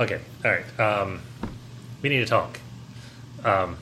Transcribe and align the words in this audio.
Okay, 0.00 0.20
all 0.44 0.50
right. 0.50 0.80
Um, 0.80 1.20
we 2.02 2.08
need 2.08 2.20
to 2.20 2.26
talk. 2.26 2.58
Um, 3.44 3.76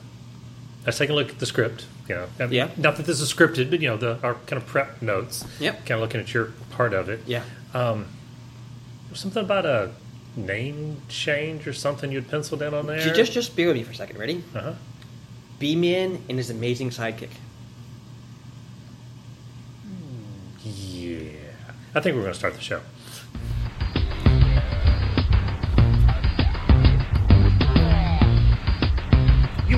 let's 0.85 0.99
take 0.99 1.11
a 1.11 1.15
look 1.15 1.31
at 1.31 1.39
the 1.39 1.47
script. 1.47 1.87
You 2.09 2.17
know, 2.17 2.27
I 2.41 2.43
mean, 2.45 2.53
Yeah. 2.53 2.71
Not 2.77 2.97
that 2.97 3.07
this 3.07 3.21
is 3.21 3.33
scripted, 3.33 3.71
but 3.71 3.81
you 3.81 3.89
know, 3.89 3.97
the 3.97 4.19
our 4.23 4.35
kind 4.47 4.61
of 4.61 4.67
prep 4.67 5.01
notes. 5.03 5.45
Yep. 5.61 5.81
Kind 5.87 5.91
of 5.93 6.01
looking 6.01 6.21
at 6.21 6.33
your 6.35 6.47
part 6.71 6.93
of 6.95 7.09
it. 7.09 7.21
Yeah. 7.27 7.43
Something 9.15 9.43
about 9.45 9.65
a 9.67 9.91
name 10.37 11.01
change 11.09 11.67
or 11.67 11.73
something 11.73 12.13
you'd 12.13 12.29
penciled 12.29 12.63
in 12.63 12.75
on 12.75 12.87
there. 12.87 13.01
Ju- 13.01 13.15
Just, 13.15 13.33
just 13.33 13.57
bear 13.57 13.69
with 13.69 13.77
me 13.77 13.83
for 13.83 13.93
a 13.93 13.95
second. 13.95 14.19
Ready? 14.19 14.45
Uh-huh. 14.55 14.75
B-Man 15.59 16.23
and 16.29 16.39
his 16.39 16.51
amazing 16.51 16.91
sidekick. 16.91 17.31
Yeah. 20.63 21.31
I 21.95 22.01
think 22.01 22.15
we're 22.17 22.23
going 22.23 22.33
to 22.35 22.39
start 22.39 22.55
the 22.55 22.61
show. 22.61 22.81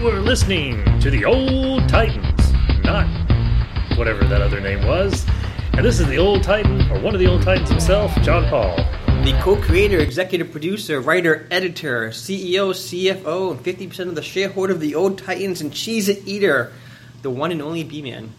You 0.01 0.07
were 0.07 0.21
listening 0.21 0.83
to 1.01 1.11
the 1.11 1.27
Old 1.27 1.87
Titans, 1.87 2.53
not 2.85 3.07
whatever 3.99 4.25
that 4.25 4.41
other 4.41 4.59
name 4.59 4.87
was. 4.87 5.27
And 5.75 5.85
this 5.85 6.01
is 6.01 6.07
the 6.07 6.17
Old 6.17 6.43
Titan, 6.43 6.91
or 6.91 6.99
one 7.01 7.13
of 7.13 7.21
the 7.21 7.27
Old 7.27 7.43
Titans 7.43 7.69
himself, 7.69 8.11
John 8.23 8.49
Paul. 8.49 8.77
The 9.25 9.39
co-creator, 9.43 9.99
executive 9.99 10.53
producer, 10.53 11.03
writer, 11.03 11.47
editor, 11.51 12.09
CEO, 12.09 12.71
CFO, 12.71 13.51
and 13.51 13.61
50% 13.63 14.09
of 14.09 14.15
the 14.15 14.23
shareholder 14.23 14.73
of 14.73 14.81
the 14.81 14.95
Old 14.95 15.19
Titans 15.19 15.61
and 15.61 15.71
Cheese 15.71 16.09
Eater, 16.27 16.73
the 17.21 17.29
one 17.29 17.53
and 17.53 17.61
only 17.61 17.85
B-Man. 17.85 18.33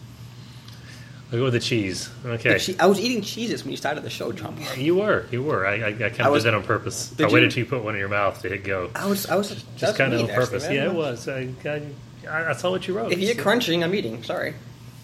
I'll 1.32 1.38
go 1.38 1.44
with 1.44 1.54
the 1.54 1.60
cheese. 1.60 2.10
Okay. 2.26 2.58
Che- 2.58 2.76
I 2.78 2.84
was 2.86 3.00
eating 3.00 3.22
cheeses 3.22 3.64
when 3.64 3.70
you 3.70 3.76
started 3.78 4.02
the 4.04 4.10
show, 4.10 4.32
John. 4.32 4.54
You 4.76 4.96
were, 4.96 5.24
you 5.30 5.42
were. 5.42 5.66
I, 5.66 5.76
I, 5.76 5.86
I 5.88 5.92
kind 6.10 6.20
of 6.20 6.34
did 6.34 6.42
that 6.42 6.54
on 6.54 6.62
purpose. 6.62 7.14
I 7.18 7.26
waited 7.26 7.50
till 7.52 7.60
you 7.64 7.66
put 7.70 7.82
one 7.82 7.94
in 7.94 8.00
your 8.00 8.10
mouth 8.10 8.42
to 8.42 8.50
hit 8.50 8.64
go. 8.64 8.90
I 8.94 9.06
was, 9.06 9.24
I 9.26 9.36
was 9.36 9.64
Just 9.76 9.96
kind 9.96 10.12
of 10.12 10.20
on 10.20 10.26
purpose. 10.28 10.64
Actually, 10.64 10.76
yeah, 10.76 10.84
it 10.86 10.94
was. 10.94 11.28
I, 11.28 11.48
I, 11.64 12.50
I 12.50 12.52
saw 12.52 12.70
what 12.70 12.86
you 12.86 12.94
wrote. 12.94 13.12
If 13.12 13.18
you're 13.18 13.34
So- 13.34 13.42
crunching, 13.42 13.82
I'm 13.82 13.94
eating. 13.94 14.22
Sorry. 14.22 14.54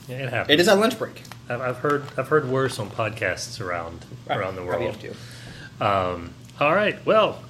Yeah, 0.06 0.16
it 0.16 0.28
happens. 0.28 0.52
It 0.52 0.60
is 0.60 0.68
on 0.68 0.80
lunch 0.80 0.98
break. 0.98 1.22
I've, 1.48 1.60
I've 1.62 1.76
heard 1.78 2.04
I've 2.18 2.28
heard 2.28 2.48
worse 2.48 2.78
on 2.78 2.90
podcasts 2.90 3.58
around 3.60 4.04
around 4.28 4.56
the 4.56 4.62
Probably 4.62 4.86
world. 4.86 4.96
have 5.02 5.16
to. 5.78 5.84
Um, 5.86 6.34
all 6.60 6.74
right, 6.74 7.04
well, 7.06 7.42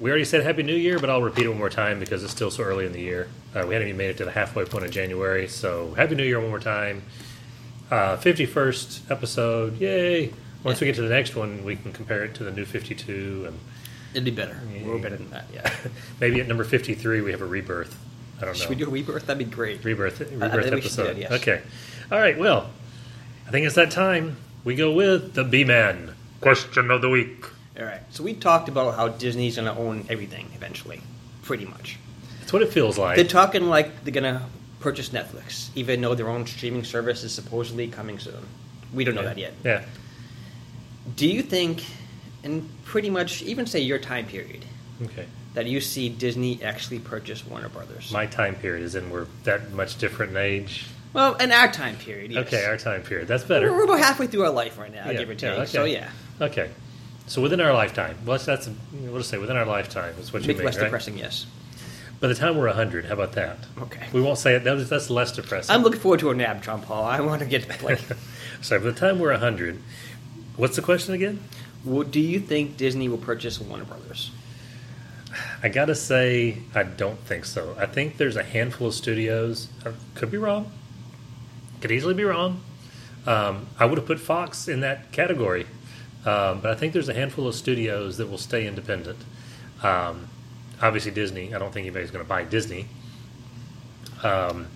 we 0.00 0.10
already 0.10 0.24
said 0.24 0.42
Happy 0.44 0.62
New 0.62 0.74
Year, 0.76 0.98
but 1.00 1.10
I'll 1.10 1.22
repeat 1.22 1.46
it 1.46 1.48
one 1.48 1.58
more 1.58 1.70
time 1.70 1.98
because 1.98 2.22
it's 2.22 2.32
still 2.32 2.50
so 2.50 2.62
early 2.62 2.86
in 2.86 2.92
the 2.92 3.00
year. 3.00 3.28
Uh, 3.54 3.64
we 3.66 3.74
hadn't 3.74 3.88
even 3.88 3.96
made 3.98 4.10
it 4.10 4.16
to 4.18 4.24
the 4.24 4.30
halfway 4.30 4.64
point 4.64 4.84
of 4.84 4.90
January, 4.90 5.46
so 5.48 5.94
Happy 5.94 6.14
New 6.14 6.24
Year 6.24 6.40
one 6.40 6.48
more 6.50 6.58
time. 6.60 7.02
Uh, 7.92 8.16
fifty 8.16 8.46
first 8.46 9.02
episode, 9.10 9.78
yay! 9.78 10.32
Once 10.64 10.80
we 10.80 10.86
get 10.86 10.96
to 10.96 11.02
the 11.02 11.10
next 11.10 11.36
one, 11.36 11.62
we 11.62 11.76
can 11.76 11.92
compare 11.92 12.24
it 12.24 12.34
to 12.36 12.42
the 12.42 12.50
new 12.50 12.64
fifty 12.64 12.94
two, 12.94 13.44
and 13.46 13.58
It'd 14.14 14.24
be 14.24 14.30
better. 14.30 14.58
Yeah. 14.72 14.86
We're 14.86 14.98
better 14.98 15.16
than 15.16 15.28
that. 15.28 15.44
Yeah. 15.52 15.70
maybe 16.20 16.40
at 16.40 16.48
number 16.48 16.64
fifty 16.64 16.94
three 16.94 17.20
we 17.20 17.32
have 17.32 17.42
a 17.42 17.46
rebirth. 17.46 17.98
I 18.38 18.46
don't 18.46 18.54
know. 18.54 18.54
Should 18.54 18.70
we 18.70 18.76
do 18.76 18.86
a 18.86 18.90
rebirth? 18.90 19.26
That'd 19.26 19.46
be 19.46 19.54
great. 19.54 19.84
rebirth 19.84 20.20
rebirth 20.20 20.40
think 20.40 20.64
we 20.64 20.70
do 20.70 20.76
episode. 20.78 21.04
that, 21.04 21.18
yes. 21.18 21.32
Okay. 21.32 21.60
All 22.10 22.18
right. 22.18 22.38
Well, 22.38 22.70
I 23.46 23.50
think 23.50 23.66
it's 23.66 23.74
that 23.74 23.90
time. 23.90 24.38
We 24.64 24.74
go 24.74 24.90
with 24.90 25.34
the 25.34 25.44
B 25.44 25.62
Man 25.62 26.14
question 26.40 26.90
of 26.90 27.02
the 27.02 27.10
week. 27.10 27.44
All 27.78 27.84
right. 27.84 28.00
So 28.08 28.22
we 28.22 28.32
talked 28.32 28.70
about 28.70 28.96
how 28.96 29.08
Disney's 29.08 29.56
going 29.56 29.66
to 29.66 29.78
own 29.78 30.06
everything 30.08 30.48
eventually, 30.54 31.02
pretty 31.42 31.66
much. 31.66 31.98
That's 32.40 32.54
what 32.54 32.62
it 32.62 32.72
feels 32.72 32.96
like. 32.96 33.16
They're 33.16 33.26
talking 33.26 33.64
like 33.68 34.02
they're 34.02 34.14
going 34.14 34.34
to 34.34 34.42
purchase 34.82 35.10
Netflix, 35.10 35.70
even 35.74 36.00
though 36.00 36.14
their 36.14 36.28
own 36.28 36.46
streaming 36.46 36.84
service 36.84 37.22
is 37.24 37.32
supposedly 37.32 37.88
coming 37.88 38.18
soon. 38.18 38.46
We 38.92 39.04
don't 39.04 39.14
know 39.14 39.22
yeah. 39.22 39.28
that 39.28 39.38
yet. 39.38 39.54
Yeah. 39.64 39.84
Do 41.16 41.26
you 41.26 41.42
think, 41.42 41.84
and 42.44 42.68
pretty 42.84 43.10
much 43.10 43.42
even 43.42 43.66
say 43.66 43.80
your 43.80 43.98
time 43.98 44.26
period, 44.26 44.64
Okay. 45.04 45.26
that 45.54 45.66
you 45.66 45.80
see 45.80 46.08
Disney 46.08 46.62
actually 46.62 46.98
purchase 46.98 47.46
Warner 47.46 47.68
Brothers? 47.68 48.12
My 48.12 48.26
time 48.26 48.54
period 48.54 48.84
is 48.84 48.94
in 48.94 49.10
we're 49.10 49.26
that 49.44 49.72
much 49.72 49.98
different 49.98 50.32
in 50.32 50.38
age. 50.38 50.86
well, 51.12 51.34
in 51.36 51.50
our 51.52 51.70
time 51.70 51.96
period, 51.96 52.30
yes. 52.32 52.46
Okay, 52.46 52.64
our 52.64 52.76
time 52.76 53.02
period. 53.02 53.28
That's 53.28 53.44
better. 53.44 53.70
We're 53.72 53.80
better. 53.86 53.94
about 53.94 54.04
halfway 54.04 54.26
through 54.26 54.44
our 54.44 54.50
life 54.50 54.78
right 54.78 54.92
now, 54.92 55.06
Yeah, 55.06 55.14
give 55.14 55.30
or 55.30 55.34
take. 55.34 55.54
yeah, 55.56 55.62
okay. 55.62 55.66
So 55.66 55.84
yeah, 55.84 56.10
Okay. 56.40 56.70
So 57.26 57.40
within 57.40 57.60
our 57.60 57.72
lifetime, 57.72 58.16
well, 58.26 58.36
that's, 58.36 58.46
that's 58.46 58.68
we'll 58.92 59.18
just 59.18 59.30
say 59.30 59.38
within 59.38 59.56
our 59.56 59.64
lifetime 59.64 60.14
is 60.20 60.32
what 60.32 60.42
you 60.42 60.48
make 60.48 60.58
mean, 60.58 60.66
less 60.66 60.76
right? 60.76 60.84
depressing. 60.84 61.16
Yes. 61.16 61.46
By 62.22 62.28
the 62.28 62.36
time 62.36 62.56
we're 62.56 62.72
hundred, 62.72 63.06
how 63.06 63.14
about 63.14 63.32
that? 63.32 63.58
Okay. 63.80 64.06
We 64.12 64.22
won't 64.22 64.38
say 64.38 64.54
it. 64.54 64.62
That 64.62 64.76
was, 64.76 64.88
that's 64.88 65.10
less 65.10 65.32
depressing. 65.32 65.74
I'm 65.74 65.82
looking 65.82 65.98
forward 65.98 66.20
to 66.20 66.30
a 66.30 66.34
nap, 66.34 66.62
John 66.62 66.80
Paul. 66.80 67.04
I 67.04 67.20
want 67.20 67.40
to 67.40 67.46
get 67.46 67.68
to 67.68 67.84
like. 67.84 67.98
Sorry. 68.62 68.80
By 68.80 68.86
the 68.86 68.92
time 68.92 69.18
we're 69.18 69.36
hundred, 69.36 69.82
what's 70.56 70.76
the 70.76 70.82
question 70.82 71.14
again? 71.14 71.40
well, 71.84 72.04
do 72.04 72.20
you 72.20 72.38
think 72.38 72.76
Disney 72.76 73.08
will 73.08 73.18
purchase 73.18 73.60
Warner 73.60 73.84
Brothers? 73.84 74.30
I 75.64 75.68
gotta 75.68 75.96
say, 75.96 76.58
I 76.76 76.84
don't 76.84 77.18
think 77.18 77.44
so. 77.44 77.74
I 77.76 77.86
think 77.86 78.18
there's 78.18 78.36
a 78.36 78.44
handful 78.44 78.86
of 78.86 78.94
studios. 78.94 79.66
I 79.84 79.90
could 80.14 80.30
be 80.30 80.38
wrong. 80.38 80.70
Could 81.80 81.90
easily 81.90 82.14
be 82.14 82.22
wrong. 82.22 82.60
Um, 83.26 83.66
I 83.80 83.84
would 83.84 83.98
have 83.98 84.06
put 84.06 84.20
Fox 84.20 84.68
in 84.68 84.78
that 84.80 85.10
category, 85.10 85.66
um, 86.24 86.60
but 86.60 86.70
I 86.70 86.76
think 86.76 86.92
there's 86.92 87.08
a 87.08 87.14
handful 87.14 87.48
of 87.48 87.56
studios 87.56 88.16
that 88.18 88.30
will 88.30 88.38
stay 88.38 88.64
independent. 88.68 89.18
Um, 89.82 90.28
obviously, 90.82 91.10
Disney. 91.12 91.54
I 91.54 91.58
don't 91.58 91.72
think 91.72 91.86
anybody's 91.86 92.10
going 92.10 92.24
to 92.24 92.28
buy 92.28 92.44
Disney. 92.44 92.86
Um, 94.22 94.66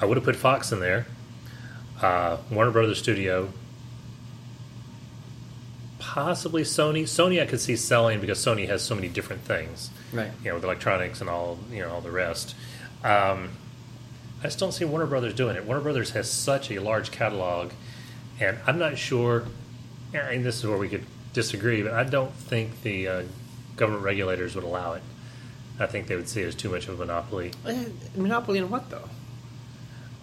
I 0.00 0.06
would 0.06 0.16
have 0.16 0.24
put 0.24 0.36
Fox 0.36 0.72
in 0.72 0.80
there. 0.80 1.06
Uh, 2.00 2.38
Warner 2.50 2.70
Brothers 2.70 2.98
Studio. 2.98 3.50
Possibly 5.98 6.62
Sony. 6.62 7.02
Sony, 7.02 7.42
I 7.42 7.46
could 7.46 7.60
see 7.60 7.76
selling 7.76 8.20
because 8.20 8.38
Sony 8.44 8.66
has 8.68 8.82
so 8.82 8.94
many 8.94 9.08
different 9.08 9.42
things 9.42 9.90
Right. 10.12 10.30
you 10.42 10.48
know, 10.48 10.54
with 10.54 10.64
electronics 10.64 11.20
and 11.20 11.28
all, 11.28 11.58
you 11.70 11.80
know, 11.80 11.90
all 11.90 12.00
the 12.00 12.10
rest. 12.10 12.54
Um, 13.04 13.50
I 14.40 14.44
just 14.44 14.58
don't 14.58 14.72
see 14.72 14.84
Warner 14.86 15.06
Brothers 15.06 15.34
doing 15.34 15.56
it. 15.56 15.64
Warner 15.66 15.82
Brothers 15.82 16.10
has 16.10 16.30
such 16.30 16.70
a 16.70 16.78
large 16.80 17.10
catalog, 17.10 17.72
and 18.40 18.56
I'm 18.66 18.78
not 18.78 18.96
sure. 18.96 19.44
And 20.14 20.44
this 20.44 20.56
is 20.58 20.66
where 20.66 20.78
we 20.78 20.88
could 20.88 21.04
disagree, 21.34 21.82
but 21.82 21.92
I 21.92 22.04
don't 22.04 22.32
think 22.32 22.82
the 22.82 23.06
uh, 23.06 23.22
government 23.80 24.04
regulators 24.04 24.54
would 24.54 24.62
allow 24.62 24.92
it. 24.92 25.02
I 25.80 25.86
think 25.86 26.06
they 26.06 26.14
would 26.14 26.28
see 26.28 26.42
it 26.42 26.46
as 26.46 26.54
too 26.54 26.68
much 26.68 26.86
of 26.86 26.94
a 26.94 26.98
monopoly. 26.98 27.52
Eh, 27.66 27.86
Monopoly 28.14 28.60
on 28.60 28.68
what 28.70 28.90
though? 28.90 29.08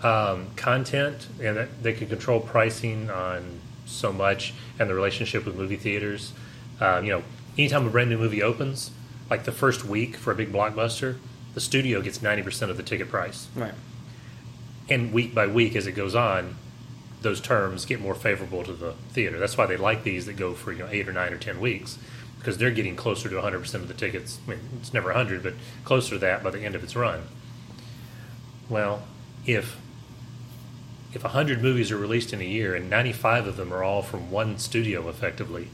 Um, 0.07 0.51
content, 0.55 1.27
and 1.41 1.57
that 1.57 1.81
they 1.81 1.91
could 1.93 2.07
control 2.09 2.39
pricing 2.39 3.09
on 3.09 3.59
so 3.87 4.13
much, 4.13 4.53
and 4.77 4.87
the 4.87 4.93
relationship 4.93 5.43
with 5.43 5.55
movie 5.55 5.75
theaters. 5.75 6.33
Um, 6.79 7.03
you 7.03 7.11
know, 7.11 7.23
anytime 7.57 7.87
a 7.87 7.89
brand 7.89 8.11
new 8.11 8.19
movie 8.19 8.43
opens, 8.43 8.91
like 9.31 9.45
the 9.45 9.51
first 9.51 9.83
week 9.83 10.15
for 10.15 10.31
a 10.31 10.35
big 10.35 10.53
blockbuster, 10.53 11.17
the 11.55 11.59
studio 11.59 12.01
gets 12.01 12.19
90% 12.19 12.69
of 12.69 12.77
the 12.77 12.83
ticket 12.83 13.09
price. 13.09 13.47
Right. 13.55 13.73
And 14.87 15.11
week 15.11 15.33
by 15.33 15.47
week, 15.47 15.75
as 15.75 15.87
it 15.87 15.93
goes 15.93 16.13
on, 16.13 16.57
those 17.23 17.41
terms 17.41 17.85
get 17.85 17.99
more 17.99 18.13
favorable 18.13 18.63
to 18.63 18.73
the 18.73 18.93
theater. 19.09 19.39
That's 19.39 19.57
why 19.57 19.65
they 19.65 19.77
like 19.77 20.03
these 20.03 20.27
that 20.27 20.35
go 20.37 20.53
for 20.53 20.71
you 20.71 20.79
know 20.79 20.89
eight 20.91 21.09
or 21.09 21.13
nine 21.13 21.33
or 21.33 21.37
ten 21.37 21.59
weeks 21.59 21.97
because 22.39 22.57
they're 22.57 22.71
getting 22.71 22.95
closer 22.95 23.29
to 23.29 23.35
100% 23.35 23.73
of 23.75 23.87
the 23.87 23.93
tickets. 23.93 24.39
I 24.47 24.51
mean, 24.51 24.59
it's 24.79 24.93
never 24.93 25.09
100, 25.09 25.43
but 25.43 25.53
closer 25.83 26.11
to 26.11 26.19
that 26.19 26.43
by 26.43 26.51
the 26.51 26.61
end 26.61 26.75
of 26.75 26.83
its 26.83 26.95
run. 26.95 27.23
Well, 28.69 29.03
if 29.45 29.77
if 31.13 31.23
100 31.23 31.61
movies 31.61 31.91
are 31.91 31.97
released 31.97 32.33
in 32.33 32.41
a 32.41 32.45
year 32.45 32.75
and 32.75 32.89
95 32.89 33.47
of 33.47 33.57
them 33.57 33.73
are 33.73 33.81
all 33.81 34.01
from 34.01 34.29
one 34.29 34.57
studio, 34.59 35.07
effectively, 35.09 35.69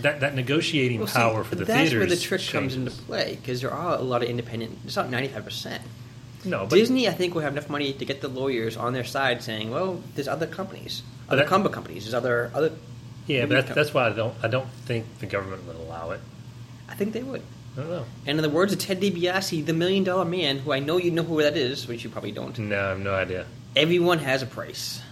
that 0.00 0.20
that 0.20 0.34
negotiating 0.34 0.98
Well, 1.00 1.06
see, 1.06 1.18
power 1.18 1.44
for 1.44 1.54
the 1.54 1.64
that's 1.64 1.90
theaters 1.90 2.10
That's 2.10 2.30
where 2.30 2.38
the 2.38 2.42
trick 2.44 2.52
comes 2.52 2.74
into 2.74 2.90
play 2.90 3.38
because 3.40 3.60
there 3.60 3.72
are 3.72 3.96
a 3.98 4.02
lot 4.02 4.22
of 4.22 4.28
independent. 4.28 4.78
It's 4.84 4.96
not 4.96 5.10
ninety 5.10 5.28
five 5.28 5.44
percent. 5.44 5.82
No, 6.44 6.66
but 6.66 6.76
Disney, 6.76 7.08
I 7.08 7.12
think, 7.12 7.34
will 7.34 7.42
have 7.42 7.52
enough 7.52 7.68
money 7.68 7.92
to 7.92 8.04
get 8.04 8.20
the 8.20 8.28
lawyers 8.28 8.76
on 8.76 8.92
their 8.92 9.04
side, 9.04 9.42
saying, 9.42 9.70
"Well, 9.70 10.02
there's 10.14 10.28
other 10.28 10.46
companies, 10.46 11.02
other 11.28 11.42
that- 11.42 11.48
combo 11.48 11.68
companies, 11.68 12.04
there's 12.04 12.14
other 12.14 12.50
other." 12.54 12.72
Yeah, 13.26 13.46
but 13.46 13.66
that's, 13.66 13.74
that's 13.74 13.94
why 13.94 14.06
I 14.06 14.12
don't 14.12 14.34
I 14.42 14.48
don't 14.48 14.68
think 14.86 15.18
the 15.18 15.26
government 15.26 15.64
would 15.66 15.76
allow 15.76 16.10
it. 16.10 16.20
I 16.88 16.94
think 16.94 17.12
they 17.12 17.22
would. 17.22 17.42
I 17.76 17.80
don't 17.80 17.90
know. 17.90 18.04
And 18.26 18.38
in 18.38 18.42
the 18.42 18.48
words 18.50 18.72
of 18.72 18.78
Ted 18.78 19.00
DiBiase, 19.00 19.66
the 19.66 19.72
Million 19.74 20.02
Dollar 20.04 20.24
Man, 20.24 20.58
who 20.60 20.72
I 20.72 20.78
know 20.78 20.96
you 20.96 21.10
know 21.10 21.22
who 21.22 21.42
that 21.42 21.56
is, 21.56 21.86
which 21.86 22.04
you 22.04 22.10
probably 22.10 22.32
don't. 22.32 22.58
No, 22.58 22.76
I 22.86 22.88
have 22.90 22.98
no 23.00 23.14
idea. 23.14 23.46
Everyone 23.74 24.18
has 24.20 24.42
a 24.42 24.46
price. 24.46 25.02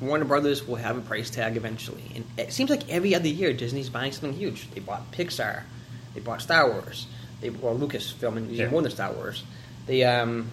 Warner 0.00 0.24
Brothers 0.24 0.66
will 0.66 0.76
have 0.76 0.96
a 0.96 1.00
price 1.00 1.28
tag 1.30 1.56
eventually, 1.56 2.04
and 2.14 2.24
it 2.36 2.52
seems 2.52 2.70
like 2.70 2.88
every 2.88 3.14
other 3.14 3.28
year 3.28 3.52
Disney's 3.52 3.88
buying 3.90 4.12
something 4.12 4.32
huge. 4.32 4.70
They 4.70 4.80
bought 4.80 5.10
Pixar, 5.12 5.62
they 6.14 6.20
bought 6.20 6.40
Star 6.40 6.70
Wars, 6.70 7.06
they 7.40 7.50
well 7.50 7.76
Lucasfilm 7.76 8.36
and 8.36 8.50
Yeah. 8.50 8.70
more 8.70 8.82
than 8.82 8.92
Star 8.92 9.12
Wars. 9.12 9.42
They 9.86 10.04
um, 10.04 10.50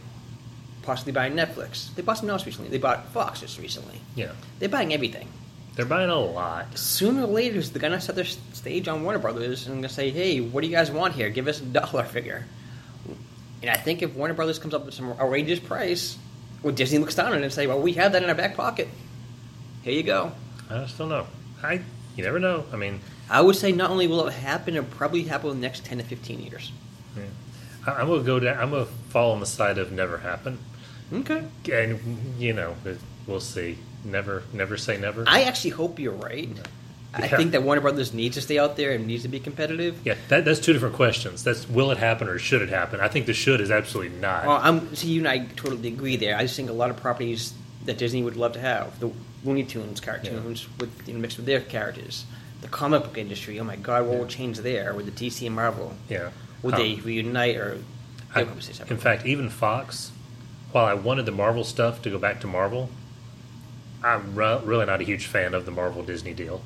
possibly 0.81 1.13
buying 1.13 1.33
Netflix. 1.33 1.93
They 1.93 2.01
bought 2.01 2.17
something 2.17 2.31
else 2.31 2.45
recently. 2.45 2.69
They 2.71 2.77
bought 2.79 3.07
Fox 3.09 3.41
just 3.41 3.59
recently. 3.59 3.99
Yeah, 4.15 4.31
They're 4.59 4.69
buying 4.69 4.93
everything. 4.93 5.27
They're 5.75 5.85
buying 5.85 6.09
a 6.09 6.19
lot. 6.19 6.77
Sooner 6.77 7.23
or 7.23 7.27
later, 7.27 7.61
they're 7.61 7.81
gonna 7.81 7.99
set 8.01 8.15
their 8.15 8.25
stage 8.25 8.87
on 8.87 9.03
Warner 9.03 9.19
Brothers 9.19 9.67
and 9.67 9.75
gonna 9.77 9.89
say, 9.89 10.09
"Hey, 10.11 10.39
what 10.41 10.61
do 10.61 10.67
you 10.67 10.75
guys 10.75 10.89
want 10.91 11.13
here? 11.15 11.29
Give 11.29 11.47
us 11.47 11.59
a 11.59 11.65
dollar 11.65 12.03
figure." 12.15 12.45
And 13.61 13.69
I 13.71 13.77
think 13.77 14.01
if 14.01 14.13
Warner 14.13 14.33
Brothers 14.33 14.59
comes 14.59 14.73
up 14.73 14.85
with 14.85 14.93
some 14.93 15.11
outrageous 15.13 15.59
price, 15.59 16.17
well, 16.61 16.73
Disney 16.73 16.99
looks 16.99 17.15
down 17.15 17.27
on 17.33 17.39
it 17.39 17.43
and 17.43 17.51
say, 17.53 17.67
"Well, 17.67 17.79
we 17.81 17.93
have 17.93 18.11
that 18.13 18.23
in 18.23 18.29
our 18.29 18.35
back 18.35 18.55
pocket. 18.55 18.87
Here 19.83 19.93
you 19.93 20.03
go." 20.03 20.31
I 20.69 20.79
just 20.79 20.97
don't 20.97 21.09
know. 21.09 21.27
I 21.63 21.81
you 22.15 22.23
never 22.23 22.39
know. 22.39 22.65
I 22.71 22.75
mean, 22.77 23.01
I 23.29 23.41
would 23.41 23.55
say 23.55 23.71
not 23.71 23.89
only 23.89 24.07
will 24.07 24.27
it 24.27 24.33
happen, 24.33 24.75
it'll 24.75 24.89
probably 24.89 25.23
happen 25.23 25.49
in 25.51 25.55
the 25.57 25.61
next 25.67 25.83
ten 25.85 25.97
to 25.97 26.03
fifteen 26.03 26.39
years. 26.41 26.71
Yeah. 27.17 27.23
I- 27.85 27.99
I'm 28.01 28.07
gonna 28.07 28.23
go 28.23 28.39
down. 28.39 28.57
I'm 28.57 28.71
gonna 28.71 28.85
fall 29.09 29.31
on 29.33 29.39
the 29.41 29.45
side 29.45 29.77
of 29.77 29.91
never 29.91 30.17
happen, 30.19 30.57
Okay. 31.13 31.43
and 31.71 31.99
you 32.39 32.53
know 32.53 32.75
we'll 33.27 33.39
see. 33.39 33.77
Never, 34.05 34.43
never 34.53 34.77
say 34.77 34.97
never. 34.97 35.23
I 35.27 35.43
actually 35.43 35.71
hope 35.71 35.99
you're 35.99 36.13
right. 36.13 36.47
I 37.13 37.23
Yeah. 37.27 37.37
think 37.37 37.51
that 37.51 37.63
Warner 37.63 37.81
Brothers 37.81 38.13
needs 38.13 38.35
to 38.35 38.41
stay 38.41 38.59
out 38.59 38.75
there 38.77 38.91
and 38.91 39.07
needs 39.07 39.23
to 39.23 39.29
be 39.29 39.39
competitive. 39.39 39.95
yeah, 40.05 40.15
that, 40.27 40.45
that's 40.45 40.59
two 40.59 40.73
different 40.73 40.95
questions. 40.95 41.43
That's 41.43 41.67
will 41.67 41.89
it 41.91 41.97
happen 41.97 42.27
or 42.27 42.37
should 42.37 42.61
it 42.61 42.69
happen? 42.69 42.99
I 42.99 43.07
think 43.07 43.25
the 43.25 43.33
should 43.33 43.61
is 43.61 43.71
absolutely 43.71 44.17
not. 44.19 44.45
Well, 44.45 44.59
I'm 44.61 44.95
see 44.95 45.07
you 45.07 45.21
and 45.21 45.27
I 45.27 45.39
totally 45.55 45.87
agree 45.87 46.17
there. 46.17 46.37
I 46.37 46.43
just 46.43 46.55
think 46.55 46.69
a 46.69 46.73
lot 46.73 46.89
of 46.91 46.97
properties 46.97 47.53
that 47.85 47.97
Disney 47.97 48.21
would 48.21 48.35
love 48.37 48.53
to 48.53 48.59
have 48.59 48.99
the 48.99 49.11
Looney 49.43 49.63
Tunes 49.63 49.99
cartoons 50.01 50.67
with 50.79 51.07
you 51.07 51.13
know, 51.13 51.19
mixed 51.19 51.37
with 51.37 51.45
their 51.45 51.61
characters, 51.61 52.25
the 52.61 52.67
comic 52.67 53.03
book 53.03 53.17
industry. 53.17 53.59
Oh 53.59 53.63
my 53.63 53.75
God, 53.77 54.05
what 54.07 54.17
will 54.19 54.27
change 54.27 54.57
there 54.59 54.93
with 54.93 55.05
the 55.05 55.11
DC 55.11 55.45
and 55.47 55.55
Marvel? 55.55 55.93
yeah. 56.09 56.29
Would 56.63 56.73
Um, 56.75 56.79
they 56.81 56.95
reunite 56.95 57.55
or? 57.57 57.77
I- 58.33 58.39
they'll 58.39 58.45
probably 58.47 58.61
say 58.63 58.83
in 58.89 58.97
fact, 58.97 59.25
even 59.25 59.49
Fox, 59.49 60.11
while 60.73 60.85
I 60.85 60.93
wanted 60.95 61.25
the 61.25 61.31
Marvel 61.31 61.63
stuff 61.63 62.01
to 62.01 62.09
go 62.09 62.17
back 62.19 62.41
to 62.41 62.47
Marvel, 62.47 62.89
I'm 64.05 64.35
re- 64.35 64.61
really 64.63 64.85
not 64.85 65.01
a 65.01 65.03
huge 65.03 65.25
fan 65.27 65.53
of 65.53 65.65
the 65.65 65.71
Marvel 65.71 66.03
Disney 66.03 66.33
deal 66.33 66.61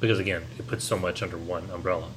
because 0.00 0.18
again, 0.18 0.42
it 0.58 0.66
puts 0.66 0.84
so 0.84 0.98
much 0.98 1.22
under 1.22 1.36
one 1.36 1.68
umbrella. 1.70 2.08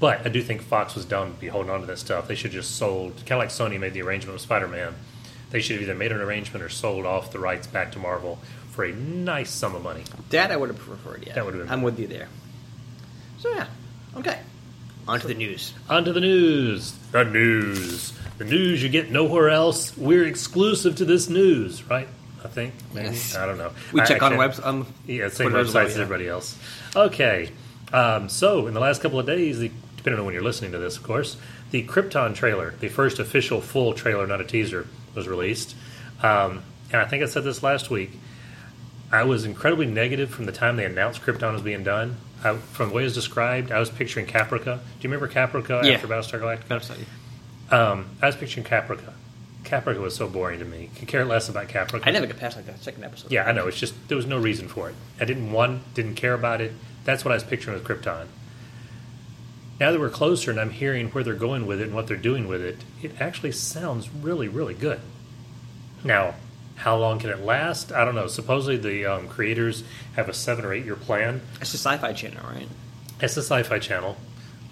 But 0.00 0.24
I 0.24 0.28
do 0.28 0.42
think 0.42 0.62
Fox 0.62 0.94
was 0.94 1.04
dumb 1.04 1.34
to 1.34 1.40
be 1.40 1.48
holding 1.48 1.70
on 1.70 1.80
to 1.80 1.86
that 1.86 1.98
stuff. 1.98 2.28
They 2.28 2.36
should 2.36 2.52
just 2.52 2.76
sold, 2.76 3.16
kind 3.26 3.32
of 3.32 3.38
like 3.38 3.48
Sony 3.48 3.78
made 3.80 3.94
the 3.94 4.02
arrangement 4.02 4.34
with 4.34 4.42
Spider 4.42 4.68
Man. 4.68 4.94
They 5.50 5.60
should 5.60 5.74
have 5.74 5.82
either 5.82 5.94
made 5.94 6.12
an 6.12 6.20
arrangement 6.20 6.62
or 6.64 6.68
sold 6.68 7.04
off 7.06 7.32
the 7.32 7.38
rights 7.38 7.66
back 7.66 7.90
to 7.92 7.98
Marvel 7.98 8.38
for 8.70 8.84
a 8.84 8.92
nice 8.92 9.50
sum 9.50 9.74
of 9.74 9.82
money. 9.82 10.04
that 10.30 10.52
I 10.52 10.56
would 10.56 10.68
have 10.68 10.78
preferred. 10.78 11.24
Yeah, 11.26 11.32
That 11.34 11.44
would 11.44 11.54
have 11.54 11.64
been- 11.64 11.72
I'm 11.72 11.82
with 11.82 11.98
you 11.98 12.06
there. 12.06 12.28
So 13.38 13.50
yeah, 13.50 13.66
okay. 14.16 14.38
On 15.08 15.18
to 15.18 15.26
the 15.26 15.34
news. 15.34 15.72
On 15.88 16.04
to 16.04 16.12
the 16.12 16.20
news. 16.20 16.92
The 17.12 17.24
news. 17.24 18.12
The 18.36 18.44
news 18.44 18.82
you 18.82 18.88
get 18.88 19.10
nowhere 19.10 19.48
else. 19.48 19.96
We're 19.96 20.24
exclusive 20.26 20.94
to 20.96 21.04
this 21.04 21.28
news, 21.28 21.82
right? 21.88 22.06
I 22.48 22.54
think 22.54 22.74
maybe 22.94 23.08
Yes. 23.08 23.36
I 23.36 23.44
don't 23.46 23.58
know. 23.58 23.72
We 23.92 24.00
I 24.00 24.04
check 24.06 24.22
on 24.22 24.32
actually- 24.32 24.38
webs 24.38 24.60
on 24.60 24.86
Yeah, 25.06 25.28
same 25.28 25.50
websites 25.50 25.74
well, 25.74 25.86
as 25.86 25.98
everybody 25.98 26.28
else. 26.28 26.56
Okay, 26.96 27.50
um, 27.92 28.28
so 28.30 28.66
in 28.66 28.74
the 28.74 28.80
last 28.80 29.02
couple 29.02 29.18
of 29.18 29.26
days, 29.26 29.58
the, 29.58 29.70
depending 29.96 30.18
on 30.18 30.24
when 30.24 30.34
you're 30.34 30.42
listening 30.42 30.72
to 30.72 30.78
this, 30.78 30.96
of 30.96 31.02
course, 31.02 31.36
the 31.70 31.84
Krypton 31.86 32.34
trailer, 32.34 32.74
the 32.80 32.88
first 32.88 33.18
official 33.18 33.60
full 33.60 33.92
trailer, 33.92 34.26
not 34.26 34.40
a 34.40 34.44
teaser, 34.44 34.86
was 35.14 35.28
released. 35.28 35.74
Um, 36.22 36.62
and 36.90 37.02
I 37.02 37.04
think 37.04 37.22
I 37.22 37.26
said 37.26 37.44
this 37.44 37.62
last 37.62 37.90
week. 37.90 38.12
I 39.12 39.24
was 39.24 39.44
incredibly 39.44 39.86
negative 39.86 40.30
from 40.30 40.46
the 40.46 40.52
time 40.52 40.76
they 40.76 40.84
announced 40.84 41.22
Krypton 41.22 41.52
was 41.52 41.62
being 41.62 41.82
done. 41.84 42.16
I, 42.44 42.54
from 42.54 42.88
the 42.90 42.94
way 42.94 43.02
it 43.02 43.04
was 43.06 43.14
described, 43.14 43.72
I 43.72 43.78
was 43.80 43.90
picturing 43.90 44.26
Caprica. 44.26 44.64
Do 44.78 44.80
you 45.08 45.10
remember 45.10 45.28
Caprica 45.28 45.82
Yeah. 45.84 45.92
after 45.94 46.06
Battlestar 46.08 46.40
Galactica? 46.40 46.68
Gotta 46.68 46.84
say. 46.84 46.94
Um, 47.70 48.06
I 48.22 48.26
was 48.26 48.36
picturing 48.36 48.64
Caprica. 48.66 49.12
Caprica 49.68 50.00
was 50.00 50.16
so 50.16 50.28
boring 50.28 50.58
to 50.60 50.64
me. 50.64 50.90
Could 50.96 51.08
care 51.08 51.24
less 51.24 51.48
about 51.48 51.68
Caprica. 51.68 52.02
I 52.06 52.10
never 52.10 52.26
get 52.26 52.38
past 52.38 52.56
like 52.56 52.68
a 52.68 52.78
second 52.78 53.04
episode. 53.04 53.30
Yeah, 53.30 53.44
I 53.44 53.52
know. 53.52 53.68
It's 53.68 53.78
just 53.78 53.94
there 54.08 54.16
was 54.16 54.26
no 54.26 54.38
reason 54.38 54.68
for 54.68 54.88
it. 54.88 54.94
I 55.20 55.24
didn't 55.24 55.52
want, 55.52 55.94
didn't 55.94 56.14
care 56.14 56.34
about 56.34 56.60
it. 56.60 56.72
That's 57.04 57.24
what 57.24 57.32
I 57.32 57.34
was 57.34 57.44
picturing 57.44 57.78
with 57.78 57.86
Krypton. 57.86 58.26
Now 59.78 59.92
that 59.92 60.00
we're 60.00 60.10
closer 60.10 60.50
and 60.50 60.58
I'm 60.58 60.70
hearing 60.70 61.08
where 61.10 61.22
they're 61.22 61.34
going 61.34 61.66
with 61.66 61.80
it 61.80 61.84
and 61.84 61.94
what 61.94 62.06
they're 62.06 62.16
doing 62.16 62.48
with 62.48 62.62
it, 62.62 62.78
it 63.02 63.20
actually 63.20 63.52
sounds 63.52 64.10
really, 64.10 64.48
really 64.48 64.74
good. 64.74 65.00
Now, 66.02 66.34
how 66.76 66.96
long 66.96 67.18
can 67.18 67.30
it 67.30 67.40
last? 67.40 67.92
I 67.92 68.04
don't 68.04 68.14
know. 68.14 68.26
Supposedly 68.26 68.76
the 68.76 69.06
um, 69.06 69.28
creators 69.28 69.84
have 70.16 70.28
a 70.28 70.34
seven 70.34 70.64
or 70.64 70.72
eight 70.72 70.84
year 70.84 70.96
plan. 70.96 71.40
It's 71.60 71.74
a 71.74 71.78
sci-fi 71.78 72.12
channel, 72.12 72.44
right? 72.44 72.68
It's 73.20 73.34
the 73.34 73.42
Sci-Fi 73.42 73.78
Channel. 73.80 74.16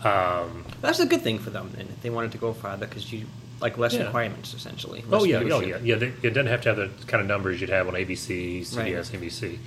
Um, 0.04 0.64
That's 0.81 1.00
a 1.00 1.06
good 1.06 1.22
thing 1.22 1.38
for 1.38 1.50
them 1.50 1.72
then. 1.75 1.88
If 1.88 2.02
they 2.02 2.10
wanted 2.10 2.32
to 2.32 2.38
go 2.38 2.52
farther, 2.52 2.87
because 2.87 3.12
you 3.12 3.26
like 3.61 3.79
less 3.79 3.94
Yeah. 3.94 4.05
requirements 4.05 4.53
essentially. 4.55 5.03
Oh 5.11 5.19
Less 5.19 5.26
yeah, 5.26 5.37
oh 5.38 5.61
yeah, 5.61 5.79
yeah. 5.82 5.94
They, 5.97 6.12
it 6.23 6.31
doesn't 6.35 6.47
have 6.49 6.61
to 6.62 6.75
have 6.75 6.76
the 6.76 6.91
kind 7.06 7.20
of 7.20 7.26
numbers 7.26 7.61
you'd 7.61 7.70
have 7.70 7.88
on 7.88 7.94
ABC, 7.94 8.61
CBS, 8.62 8.76
Right. 8.76 9.20
NBC, 9.23 9.58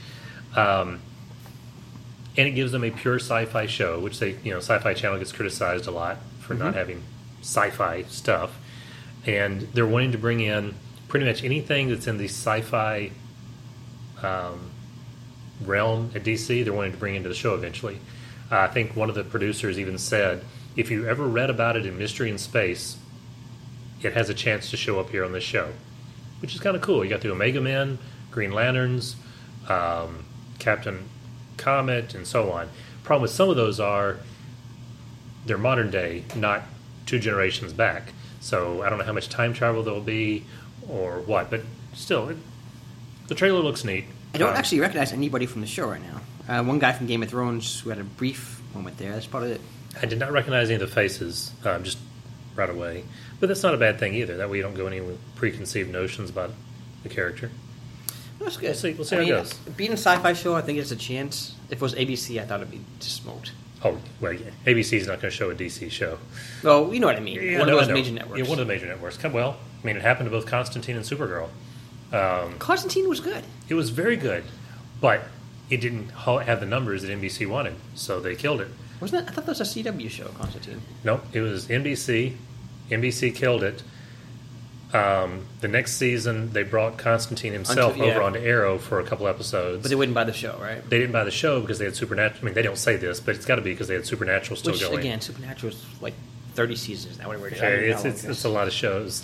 um, 0.55 0.99
and 2.37 2.47
it 2.47 2.51
gives 2.51 2.71
them 2.71 2.83
a 2.83 2.91
pure 2.91 3.15
sci-fi 3.19 3.65
show, 3.65 3.99
which 3.99 4.19
they, 4.19 4.35
you 4.43 4.51
know, 4.51 4.57
Sci-Fi 4.59 4.93
Channel 4.93 5.17
gets 5.17 5.31
criticized 5.31 5.87
a 5.87 5.91
lot 5.91 6.17
for 6.39 6.53
not 6.53 6.73
Mhm. 6.73 6.77
having 6.77 7.01
sci-fi 7.41 8.03
stuff, 8.03 8.57
and 9.25 9.67
they're 9.73 9.87
wanting 9.87 10.11
to 10.11 10.17
bring 10.17 10.39
in 10.39 10.75
pretty 11.07 11.25
much 11.25 11.43
anything 11.43 11.89
that's 11.89 12.05
in 12.07 12.17
the 12.17 12.25
sci-fi 12.25 13.09
um, 14.21 14.69
realm 15.65 16.11
at 16.13 16.23
DC. 16.23 16.63
They're 16.63 16.73
wanting 16.73 16.91
to 16.91 16.97
bring 16.97 17.15
into 17.15 17.29
the 17.29 17.35
show 17.35 17.53
eventually. 17.55 17.99
Uh, 18.51 18.59
I 18.59 18.67
think 18.67 18.95
one 18.95 19.09
of 19.09 19.15
the 19.15 19.23
producers 19.23 19.79
even 19.79 19.97
said, 19.97 20.43
if 20.75 20.91
you 20.91 21.07
ever 21.07 21.25
read 21.27 21.49
about 21.49 21.75
it 21.75 21.85
in 21.85 21.97
Mystery 21.97 22.29
in 22.29 22.37
Space, 22.37 22.97
it 24.01 24.13
has 24.13 24.29
a 24.29 24.33
chance 24.33 24.69
to 24.71 24.77
show 24.77 24.99
up 24.99 25.09
here 25.09 25.23
on 25.25 25.31
this 25.31 25.43
show, 25.43 25.71
which 26.41 26.53
is 26.55 26.61
kind 26.61 26.75
of 26.75 26.81
cool. 26.81 27.03
You 27.03 27.09
got 27.09 27.21
the 27.21 27.31
Omega 27.31 27.61
Men, 27.61 27.97
Green 28.31 28.51
Lanterns, 28.51 29.15
um, 29.67 30.25
Captain 30.59 31.05
Comet, 31.57 32.13
and 32.13 32.25
so 32.25 32.51
on. 32.51 32.69
Problem 33.03 33.23
with 33.23 33.31
some 33.31 33.49
of 33.49 33.55
those 33.55 33.79
are 33.79 34.17
they're 35.45 35.57
modern 35.57 35.89
day, 35.89 36.23
not 36.35 36.63
two 37.05 37.19
generations 37.19 37.73
back. 37.73 38.13
So 38.39 38.83
I 38.83 38.89
don't 38.89 38.99
know 38.99 39.05
how 39.05 39.13
much 39.13 39.29
time 39.29 39.53
travel 39.53 39.83
there'll 39.83 39.99
be 40.01 40.45
or 40.87 41.19
what, 41.21 41.49
but 41.49 41.61
still, 41.93 42.29
it, 42.29 42.37
the 43.27 43.35
trailer 43.35 43.59
looks 43.59 43.83
neat. 43.83 44.05
I 44.33 44.37
don't 44.37 44.51
Um, 44.51 44.55
actually 44.55 44.79
recognize 44.79 45.11
anybody 45.11 45.45
from 45.45 45.61
the 45.61 45.67
show 45.67 45.87
right 45.89 46.01
now. 46.01 46.21
Uh, 46.47 46.63
one 46.63 46.79
guy 46.79 46.91
from 46.93 47.07
Game 47.07 47.21
of 47.23 47.29
Thrones 47.29 47.79
who 47.79 47.89
had 47.89 47.99
a 47.99 48.03
brief 48.03 48.61
moment 48.73 48.97
there. 48.97 49.11
That's 49.11 49.25
about 49.25 49.43
it. 49.43 49.59
I 50.01 50.05
did 50.05 50.19
not 50.19 50.31
recognize 50.31 50.69
any 50.69 50.75
of 50.75 50.87
the 50.87 50.93
faces 50.95 51.51
um, 51.65 51.83
just 51.83 51.97
right 52.59 52.69
away, 52.69 53.03
but 53.39 53.47
that's 53.47 53.63
not 53.63 53.73
a 53.73 53.77
bad 53.77 53.97
thing 53.99 54.13
either. 54.13 54.37
That 54.37 54.49
way 54.49 54.57
you 54.57 54.63
don't 54.63 54.75
go 54.75 54.85
any 54.85 55.01
with 55.01 55.17
preconceived 55.35 55.89
notions 55.91 56.29
about 56.29 56.51
the 57.03 57.09
character. 57.09 57.49
That's 58.39 58.57
good. 58.57 58.67
We'll 58.67 58.73
see- 58.75 58.93
we'll 58.93 59.05
see 59.05 59.15
I 59.15 59.19
how 59.19 59.25
it 59.25 59.29
goes. 59.29 59.53
Being 59.75 59.91
a 59.91 59.97
sci-fi 59.97 60.33
show, 60.33 60.55
I 60.55 60.61
think 60.61 60.77
it's 60.79 60.91
a 60.91 60.95
chance. 60.95 61.55
If 61.69 61.77
it 61.77 61.81
was 61.81 61.93
ABC, 61.95 62.39
I 62.39 62.45
thought 62.45 62.59
it'd 62.61 62.71
be 62.71 62.81
just 62.99 63.21
smoked. 63.23 63.51
Oh, 63.83 63.97
well, 64.19 64.33
yeah. 64.33 64.49
ABC's 64.65 65.07
not 65.07 65.21
going 65.21 65.31
to 65.31 65.37
show 65.37 65.49
a 65.49 65.55
DC 65.55 65.89
show. 65.89 66.17
Well, 66.63 66.93
you 66.93 66.99
know 66.99 67.07
what 67.07 67.15
I 67.15 67.21
mean. 67.21 67.41
Yeah, 67.41 67.59
one 67.59 67.67
know, 67.67 67.73
of 67.75 67.79
those 67.79 67.87
know. 67.87 67.93
major 67.93 68.11
networks. 68.11 68.39
Yeah, 68.39 68.49
one 68.49 68.59
of 68.59 68.67
the 68.67 68.73
major 68.73 68.85
networks. 68.87 69.15
Come- 69.17 69.31
Well, 69.33 69.55
I 69.81 69.87
mean, 69.87 69.95
it 69.95 70.01
happened 70.01 70.27
to 70.27 70.31
both 70.31 70.45
Constantine 70.45 70.97
and 70.97 71.05
Supergirl. 71.05 71.49
Um, 72.11 72.57
Constantine 72.59 73.07
was 73.07 73.19
good. 73.21 73.43
it 73.69 73.75
was 73.75 73.89
very 73.91 74.17
good, 74.17 74.43
but 74.99 75.21
it 75.69 75.79
didn't 75.79 76.09
have 76.09 76.59
the 76.59 76.65
numbers 76.65 77.03
that 77.03 77.11
NBC 77.11 77.45
wanted, 77.47 77.75
so 77.95 78.19
they 78.19 78.35
killed 78.35 78.59
it. 78.61 78.67
Wasn't 78.99 79.21
it? 79.23 79.29
I 79.29 79.33
thought 79.33 79.45
that 79.45 79.57
was 79.57 79.61
a 79.61 79.63
CW 79.83 80.09
show, 80.09 80.27
Constantine. 80.29 80.81
Nope, 81.03 81.23
it 81.33 81.41
was 81.41 81.67
NBC. 81.67 82.33
NBC 82.89 83.33
killed 83.35 83.63
it. 83.63 83.83
Um, 84.91 85.45
the 85.61 85.67
next 85.67 85.93
season, 85.97 86.51
they 86.51 86.63
brought 86.63 86.97
Constantine 86.97 87.53
himself 87.53 87.93
Until- 87.93 88.07
yeah. 88.07 88.13
over 88.13 88.23
onto 88.23 88.39
Arrow 88.39 88.79
for 88.79 88.99
a 88.99 89.03
couple 89.03 89.27
episodes. 89.27 89.83
But 89.83 89.89
they 89.89 89.95
wouldn't 89.95 90.15
buy 90.15 90.23
the 90.23 90.33
show, 90.33 90.57
right? 90.59 90.87
they 90.89 90.97
didn't 90.97 91.11
buy 91.11 91.23
the 91.23 91.31
show 91.31 91.61
because 91.61 91.77
they 91.77 91.85
had 91.85 91.95
Supernatural. 91.95 92.39
I 92.41 92.45
mean, 92.45 92.53
they 92.55 92.63
don't 92.63 92.77
say 92.77 92.95
this, 92.95 93.19
but 93.19 93.35
it's 93.35 93.45
got 93.45 93.57
to 93.57 93.61
be 93.61 93.71
because 93.71 93.87
they 93.87 93.93
had 93.93 94.07
Supernatural 94.07 94.57
still 94.57 94.71
Which 94.73 94.81
going. 94.81 94.97
again, 94.99 95.21
Supernatural 95.21 95.73
is 95.73 95.85
like 96.01 96.15
thirty 96.55 96.75
seasons 96.75 97.19
now. 97.19 97.27
Whatever. 97.27 97.49
Yeah, 97.49 97.67
it's, 97.67 98.03
it's, 98.03 98.23
it's 98.23 98.45
a 98.45 98.49
lot 98.49 98.65
of 98.67 98.73
shows. 98.73 99.23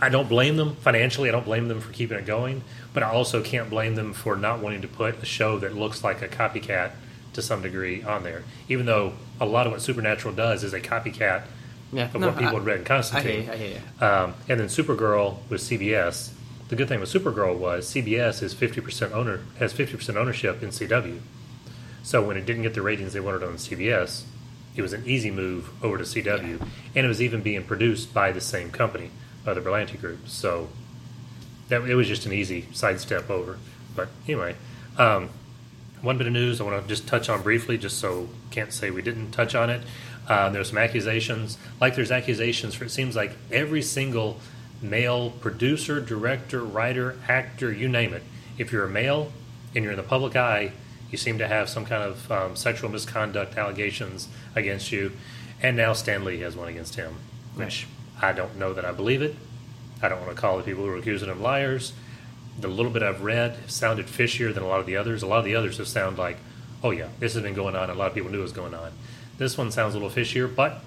I 0.00 0.08
don't 0.08 0.30
blame 0.30 0.56
them 0.56 0.76
financially. 0.76 1.28
I 1.28 1.32
don't 1.32 1.44
blame 1.44 1.68
them 1.68 1.80
for 1.80 1.92
keeping 1.92 2.16
it 2.16 2.24
going, 2.24 2.62
but 2.94 3.02
I 3.02 3.10
also 3.10 3.42
can't 3.42 3.68
blame 3.68 3.96
them 3.96 4.14
for 4.14 4.34
not 4.34 4.60
wanting 4.60 4.80
to 4.80 4.88
put 4.88 5.22
a 5.22 5.26
show 5.26 5.58
that 5.58 5.76
looks 5.76 6.02
like 6.02 6.22
a 6.22 6.28
copycat 6.28 6.92
to 7.34 7.42
some 7.42 7.60
degree 7.60 8.02
on 8.02 8.22
there. 8.24 8.44
Even 8.70 8.86
though 8.86 9.12
a 9.38 9.44
lot 9.44 9.66
of 9.66 9.72
what 9.72 9.82
Supernatural 9.82 10.34
does 10.34 10.64
is 10.64 10.72
a 10.72 10.80
copycat 10.80 11.42
Yeah, 11.92 12.04
of 12.04 12.14
no, 12.20 12.28
what 12.28 12.36
people 12.38 12.54
I- 12.56 12.58
had 12.58 12.66
read 12.66 12.76
in 12.78 12.84
I 12.84 12.88
Constantine. 12.88 13.42
hear 13.42 13.42
you. 13.42 13.52
I 13.52 13.56
hear 13.56 13.68
you. 14.00 14.06
Um, 14.06 14.34
and 14.48 14.60
then 14.60 14.68
Supergirl 14.68 15.38
with 15.48 15.60
CBS. 15.60 16.30
The 16.68 16.76
good 16.76 16.88
thing 16.88 17.00
with 17.00 17.12
Supergirl 17.12 17.56
was 17.58 17.88
CBS 17.92 18.42
is 18.42 18.54
fifty 18.54 18.80
percent 18.80 19.12
owner 19.12 19.40
has 19.58 19.72
fifty 19.72 19.96
percent 19.96 20.16
ownership 20.16 20.62
in 20.62 20.68
CW. 20.70 21.18
So 22.02 22.22
when 22.24 22.36
it 22.36 22.46
didn't 22.46 22.62
get 22.62 22.74
the 22.74 22.82
ratings 22.82 23.12
they 23.12 23.20
wanted 23.20 23.42
on 23.42 23.54
CBS, 23.54 24.22
it 24.76 24.82
was 24.82 24.92
an 24.92 25.02
easy 25.04 25.30
move 25.32 25.68
over 25.82 25.98
to 25.98 26.04
CW, 26.04 26.60
and 26.94 27.04
it 27.04 27.08
was 27.08 27.20
even 27.20 27.42
being 27.42 27.64
produced 27.64 28.14
by 28.14 28.30
the 28.30 28.40
same 28.40 28.70
company, 28.70 29.10
by 29.44 29.52
the 29.54 29.60
Berlanti 29.60 30.00
Group. 30.00 30.28
So 30.28 30.68
that 31.68 31.82
it 31.82 31.94
was 31.96 32.06
just 32.06 32.24
an 32.24 32.32
easy 32.32 32.66
sidestep 32.72 33.28
over. 33.28 33.58
But 33.96 34.08
anyway, 34.26 34.54
um, 34.96 35.30
one 36.02 36.18
bit 36.18 36.26
of 36.26 36.32
news 36.32 36.60
I 36.60 36.64
want 36.64 36.82
to 36.82 36.88
just 36.88 37.06
touch 37.06 37.28
on 37.28 37.42
briefly, 37.42 37.76
just 37.78 37.98
so 37.98 38.28
can't 38.50 38.72
say 38.72 38.90
we 38.90 39.02
didn't 39.02 39.32
touch 39.32 39.54
on 39.54 39.70
it. 39.70 39.82
Uh, 40.28 40.48
there's 40.50 40.68
some 40.68 40.78
accusations, 40.78 41.58
like 41.80 41.96
there's 41.96 42.10
accusations 42.10 42.74
for 42.74 42.84
it 42.84 42.90
seems 42.90 43.16
like 43.16 43.32
every 43.50 43.82
single 43.82 44.38
male 44.80 45.30
producer, 45.30 46.00
director, 46.00 46.64
writer, 46.64 47.16
actor, 47.28 47.72
you 47.72 47.88
name 47.88 48.14
it. 48.14 48.22
If 48.56 48.72
you're 48.72 48.84
a 48.84 48.88
male 48.88 49.32
and 49.74 49.84
you're 49.84 49.92
in 49.92 49.96
the 49.96 50.02
public 50.02 50.36
eye, 50.36 50.72
you 51.10 51.18
seem 51.18 51.38
to 51.38 51.48
have 51.48 51.68
some 51.68 51.84
kind 51.84 52.02
of 52.02 52.30
um, 52.30 52.56
sexual 52.56 52.90
misconduct 52.90 53.56
allegations 53.56 54.28
against 54.54 54.92
you. 54.92 55.12
And 55.62 55.76
now 55.76 55.92
Stan 55.92 56.24
Lee 56.24 56.40
has 56.40 56.56
one 56.56 56.68
against 56.68 56.94
him, 56.94 57.16
which 57.54 57.86
I 58.22 58.32
don't 58.32 58.56
know 58.56 58.72
that 58.72 58.84
I 58.84 58.92
believe 58.92 59.22
it. 59.22 59.34
I 60.02 60.08
don't 60.08 60.20
want 60.20 60.34
to 60.34 60.40
call 60.40 60.56
the 60.56 60.62
people 60.62 60.84
who 60.84 60.90
are 60.90 60.96
accusing 60.96 61.28
him 61.28 61.42
liars. 61.42 61.92
The 62.60 62.68
little 62.68 62.92
bit 62.92 63.02
I've 63.02 63.22
read 63.22 63.56
sounded 63.70 64.06
fishier 64.06 64.52
than 64.52 64.62
a 64.62 64.66
lot 64.68 64.80
of 64.80 64.86
the 64.86 64.96
others. 64.96 65.22
A 65.22 65.26
lot 65.26 65.38
of 65.38 65.44
the 65.44 65.54
others 65.56 65.78
have 65.78 65.88
sounded 65.88 66.18
like, 66.18 66.36
oh 66.82 66.90
yeah, 66.90 67.08
this 67.18 67.34
has 67.34 67.42
been 67.42 67.54
going 67.54 67.74
on. 67.76 67.90
A 67.90 67.94
lot 67.94 68.08
of 68.08 68.14
people 68.14 68.30
knew 68.30 68.38
it 68.40 68.42
was 68.42 68.52
going 68.52 68.74
on. 68.74 68.92
This 69.38 69.56
one 69.56 69.70
sounds 69.70 69.94
a 69.94 69.98
little 69.98 70.10
fishier, 70.10 70.52
but 70.54 70.82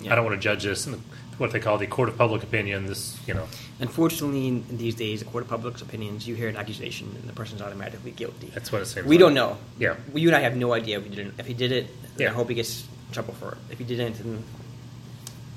Yeah. 0.00 0.12
I 0.12 0.16
don't 0.16 0.24
want 0.24 0.36
to 0.36 0.42
judge 0.42 0.64
this 0.64 0.86
in 0.86 1.00
what 1.38 1.52
they 1.52 1.60
call 1.60 1.78
the 1.78 1.86
court 1.86 2.08
of 2.08 2.16
public 2.18 2.42
opinion. 2.42 2.86
This, 2.86 3.18
you 3.26 3.34
know, 3.34 3.46
Unfortunately, 3.78 4.48
in 4.48 4.64
these 4.78 4.94
days, 4.94 5.20
the 5.20 5.26
court 5.26 5.44
of 5.44 5.50
public's 5.50 5.82
opinions, 5.82 6.26
you 6.26 6.34
hear 6.34 6.48
an 6.48 6.56
accusation 6.56 7.14
and 7.20 7.28
the 7.28 7.32
person's 7.34 7.60
automatically 7.62 8.10
guilty. 8.10 8.50
that's 8.54 8.72
what 8.72 8.80
it 8.82 8.86
seems. 8.86 9.06
We 9.06 9.16
like. 9.16 9.20
don't 9.20 9.34
know. 9.34 9.58
Yeah. 9.78 9.96
You 10.14 10.28
and 10.28 10.36
I 10.36 10.40
have 10.40 10.56
no 10.56 10.72
idea 10.72 10.98
if 10.98 11.04
he 11.04 11.10
did 11.10 11.26
it. 11.28 11.34
If 11.38 11.46
he 11.46 11.54
did 11.54 11.72
it, 11.72 11.86
Yeah. 12.18 12.30
I 12.30 12.32
hope 12.32 12.48
he 12.48 12.54
gets 12.54 12.86
in 13.08 13.12
trouble 13.14 13.34
for 13.34 13.52
it. 13.52 13.58
If 13.70 13.78
he 13.78 13.84
didn't, 13.84 14.14
then 14.14 14.42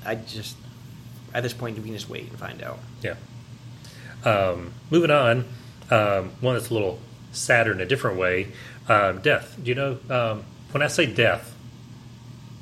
I 0.04 0.14
just 0.16 0.56
at 1.32 1.42
this 1.42 1.52
point 1.54 1.76
we 1.78 1.84
can 1.84 1.92
just 1.94 2.08
wait 2.08 2.28
and 2.28 2.38
find 2.38 2.62
out. 2.62 2.78
Yeah. 3.02 3.14
Um, 4.24 4.72
moving 4.90 5.10
on, 5.10 5.44
um, 5.90 6.30
one 6.40 6.54
that's 6.54 6.70
a 6.70 6.74
little 6.74 6.98
sadder 7.32 7.72
in 7.72 7.80
a 7.80 7.86
different 7.86 8.18
way. 8.18 8.48
Um, 8.88 9.20
death. 9.20 9.56
Do 9.62 9.68
you 9.68 9.74
know 9.74 9.98
um, 10.10 10.44
when 10.72 10.82
I 10.82 10.88
say 10.88 11.06
death 11.06 11.54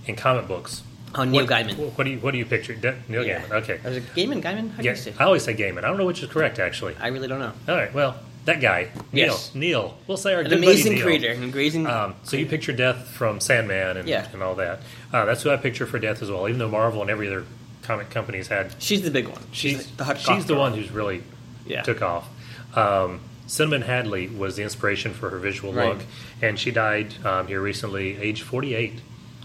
in 0.06 0.16
comic 0.16 0.46
books? 0.46 0.82
Oh, 1.14 1.24
Neil 1.24 1.42
what, 1.46 1.50
Gaiman. 1.50 1.96
What 1.96 2.04
do 2.04 2.10
you 2.10 2.18
what 2.18 2.32
do 2.32 2.38
you 2.38 2.44
picture? 2.44 2.74
De- 2.74 2.98
Neil 3.08 3.24
Yeah. 3.24 3.40
Gaiman. 3.42 3.50
Okay. 3.62 3.80
Is 3.84 3.96
it 3.96 4.14
Gaiman? 4.14 4.42
Gaiman? 4.42 4.70
How 4.72 4.82
do 4.82 4.88
you 4.88 4.94
say? 4.96 5.14
I 5.18 5.24
always 5.24 5.42
say 5.42 5.54
Gaiman. 5.54 5.78
I 5.78 5.88
don't 5.88 5.96
know 5.96 6.04
which 6.04 6.22
is 6.22 6.28
correct 6.28 6.58
actually. 6.58 6.94
I 7.00 7.08
really 7.08 7.28
don't 7.28 7.38
know. 7.40 7.52
All 7.66 7.74
right. 7.76 7.92
Well, 7.94 8.16
that 8.44 8.60
guy, 8.60 8.88
Yes. 9.12 9.54
Neil. 9.54 9.60
Neil. 9.86 9.98
We'll 10.06 10.16
say 10.18 10.34
our 10.34 10.40
An 10.40 10.48
good 10.50 10.58
amazing 10.58 10.84
buddy 10.84 10.94
Neil. 10.96 11.04
creator, 11.04 11.30
an 11.32 11.44
amazing. 11.44 11.86
Um, 11.86 12.14
so 12.24 12.36
you 12.36 12.44
picture 12.46 12.72
Death 12.72 13.08
from 13.08 13.40
Sandman 13.40 13.96
and, 13.98 14.08
Yeah. 14.08 14.26
and 14.32 14.42
all 14.42 14.54
that. 14.56 14.80
Uh, 15.12 15.24
that's 15.24 15.42
who 15.42 15.50
I 15.50 15.56
picture 15.56 15.86
for 15.86 15.98
Death 15.98 16.22
as 16.22 16.30
well. 16.30 16.46
Even 16.46 16.58
though 16.58 16.68
Marvel 16.68 17.00
and 17.00 17.10
every 17.10 17.26
other 17.26 17.44
comic 17.82 18.10
company's 18.10 18.48
had 18.48 18.74
she's 18.78 19.00
the 19.02 19.10
big 19.10 19.28
one. 19.28 19.40
she's 19.50 19.86
the 19.92 20.04
hot 20.04 20.18
she's 20.18 20.44
the 20.44 20.54
one 20.54 20.74
who's 20.74 20.90
really 20.90 21.22
Yeah. 21.68 21.82
took 21.82 22.02
off. 22.02 22.28
Um, 22.74 23.20
Cinamon 23.46 23.82
Hadley 23.84 24.28
was 24.28 24.56
the 24.56 24.62
inspiration 24.62 25.14
for 25.14 25.30
her 25.30 25.38
visual 25.38 25.72
Right. 25.72 25.88
look, 25.96 26.02
and 26.42 26.58
she 26.58 26.70
died 26.70 27.14
um, 27.24 27.46
here 27.46 27.60
recently, 27.60 28.18
age 28.18 28.42
48. 28.42 29.00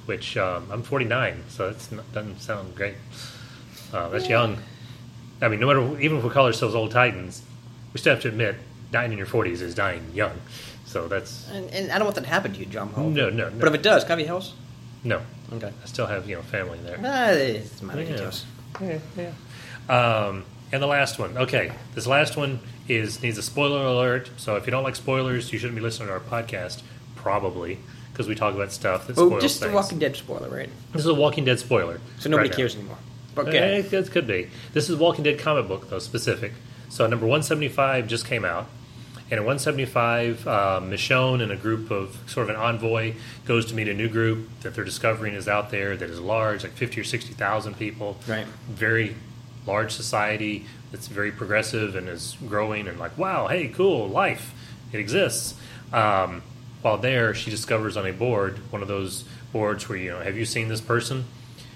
Which 0.06 0.36
um, 0.36 0.68
I'm 0.70 0.84
49, 0.84 1.44
so 1.48 1.72
that 1.72 2.13
doesn't 2.13 2.42
sound 2.42 2.75
great. 2.75 2.96
Uh, 3.94 4.10
that's 4.10 4.27
young. 4.27 4.58
I 5.42 5.48
mean, 5.48 5.62
no 5.62 5.68
matter 5.68 6.01
even 6.01 6.18
if 6.18 6.24
we 6.25 6.30
call 6.30 6.46
ourselves 6.48 6.75
old 6.75 6.92
titans, 6.92 7.42
we 7.94 8.00
still 8.01 8.13
have 8.13 8.22
to 8.24 8.27
admit 8.27 8.58
dying 8.92 9.13
in 9.13 9.18
your 9.18 9.27
40s 9.27 9.62
is 9.62 9.74
dying 9.74 10.03
young. 10.13 10.34
So 10.86 11.08
that's 11.08 11.50
And, 11.51 11.70
and 11.72 11.89
I 11.89 11.96
don't 12.00 12.03
want 12.06 12.15
that 12.15 12.25
to 12.25 12.30
happen 12.30 12.51
to 12.51 12.60
you, 12.60 12.65
John 12.65 12.89
Paul. 12.89 13.12
no, 13.12 13.30
no, 13.30 13.48
no. 13.48 13.56
But 13.60 13.70
if 13.70 13.75
it 13.75 13.82
does, 13.82 14.03
can 14.03 14.12
I 14.13 14.15
be 14.18 14.25
house? 14.25 14.53
no. 15.06 15.22
Okay. 15.53 15.68
I 15.82 15.86
still 15.86 16.08
have 16.08 16.27
you 16.27 16.36
know 16.36 16.42
family 16.42 16.80
there. 16.84 17.00
Ah, 17.01 17.30
it's 17.30 17.82
my 17.82 17.94
Yeah. 17.96 18.03
details. 18.06 18.46
Yeah, 18.82 19.00
yeah. 19.18 19.32
Um, 19.89 20.44
and 20.74 20.84
the 20.84 20.88
last 20.88 21.20
one. 21.20 21.38
Okay, 21.38 21.72
this 21.96 22.06
last 22.06 22.36
one 22.36 22.60
is 22.89 23.22
needs 23.24 23.38
a 23.38 23.44
spoiler 23.44 23.86
alert. 23.86 24.30
So 24.36 24.58
if 24.58 24.65
you 24.65 24.72
don't 24.72 24.84
like 24.84 24.98
spoilers, 24.98 25.53
you 25.53 25.60
shouldn't 25.60 25.75
be 25.75 25.82
listening 25.82 26.08
to 26.10 26.13
our 26.13 26.20
podcast. 26.20 26.82
Probably 27.15 27.77
because 28.12 28.27
we 28.27 28.36
talk 28.36 28.53
about 28.53 28.72
stuff 28.74 29.08
that 29.08 29.18
Oh, 29.18 29.27
spoils 29.30 29.42
just 29.42 29.60
the 29.62 29.68
things. 29.68 29.75
Walking 29.75 30.00
Dead 30.00 30.15
spoiler, 30.15 30.50
right? 30.50 30.70
This 30.92 31.00
is 31.01 31.08
a 31.08 31.13
Walking 31.13 31.46
Dead 31.46 31.60
spoiler. 31.60 32.01
So 32.20 32.30
nobody 32.30 32.50
right 32.50 32.51
now. 32.51 32.58
cares 32.58 32.75
anymore. 32.75 32.98
Eh, 33.38 33.42
Okay. 33.42 33.80
It 33.98 34.12
could 34.12 34.27
be. 34.27 34.50
This 34.74 34.89
is 34.89 34.98
Walking 34.98 35.24
Dead 35.24 35.39
comic 35.39 35.68
book 35.68 35.89
though 35.89 36.00
specific. 36.00 36.51
So 36.89 37.08
number 37.08 37.25
one 37.25 37.42
seventy 37.44 37.70
five 37.70 38.08
just 38.08 38.25
came 38.27 38.44
out, 38.46 38.68
and 39.32 39.60
seventy 39.62 39.86
five, 39.86 40.46
uh, 40.48 40.80
Michonne 40.84 41.42
and 41.42 41.51
a 41.51 41.56
group 41.56 41.89
of 41.89 42.18
sort 42.27 42.50
of 42.50 42.56
an 42.56 42.62
envoy 42.62 43.13
goes 43.46 43.65
to 43.68 43.74
meet 43.74 43.88
a 43.88 43.94
new 43.94 44.10
group 44.10 44.48
that 44.62 44.75
they're 44.75 44.84
discovering 44.84 45.34
is 45.34 45.48
out 45.48 45.72
there 45.72 45.96
that 45.98 46.10
is 46.10 46.20
large, 46.20 46.63
like 46.63 46.74
fifty 46.74 47.00
or 47.01 47.03
sixty 47.03 47.34
thousand 47.34 47.80
people. 47.80 48.18
Right. 48.27 48.46
Very 48.70 49.15
large 49.65 49.91
society 49.91 50.65
that's 50.91 51.08
very 51.08 51.32
progressive 51.32 51.96
and 51.96 52.08
is 52.08 52.38
growing 52.48 52.88
and 52.88 53.00
like 53.00 53.17
wow, 53.17 53.48
hey, 53.48 53.67
cool, 53.67 54.08
life, 54.08 54.53
it 54.91 55.00
exists. 55.00 55.55
Um, 55.91 56.43
while 56.82 56.98
there, 56.98 57.34
she 57.34 57.50
discovers 57.50 57.96
on 57.96 58.05
a 58.05 58.12
board, 58.12 58.60
one 58.72 58.82
of 58.82 58.88
those 58.88 59.24
boards 59.51 59.88
where 59.88 59.98
you 59.98 60.12
know, 60.12 60.20
have 60.20 60.36
you 60.36 60.46
seen 60.46 60.67
this 60.67 60.82
person? 60.82 61.25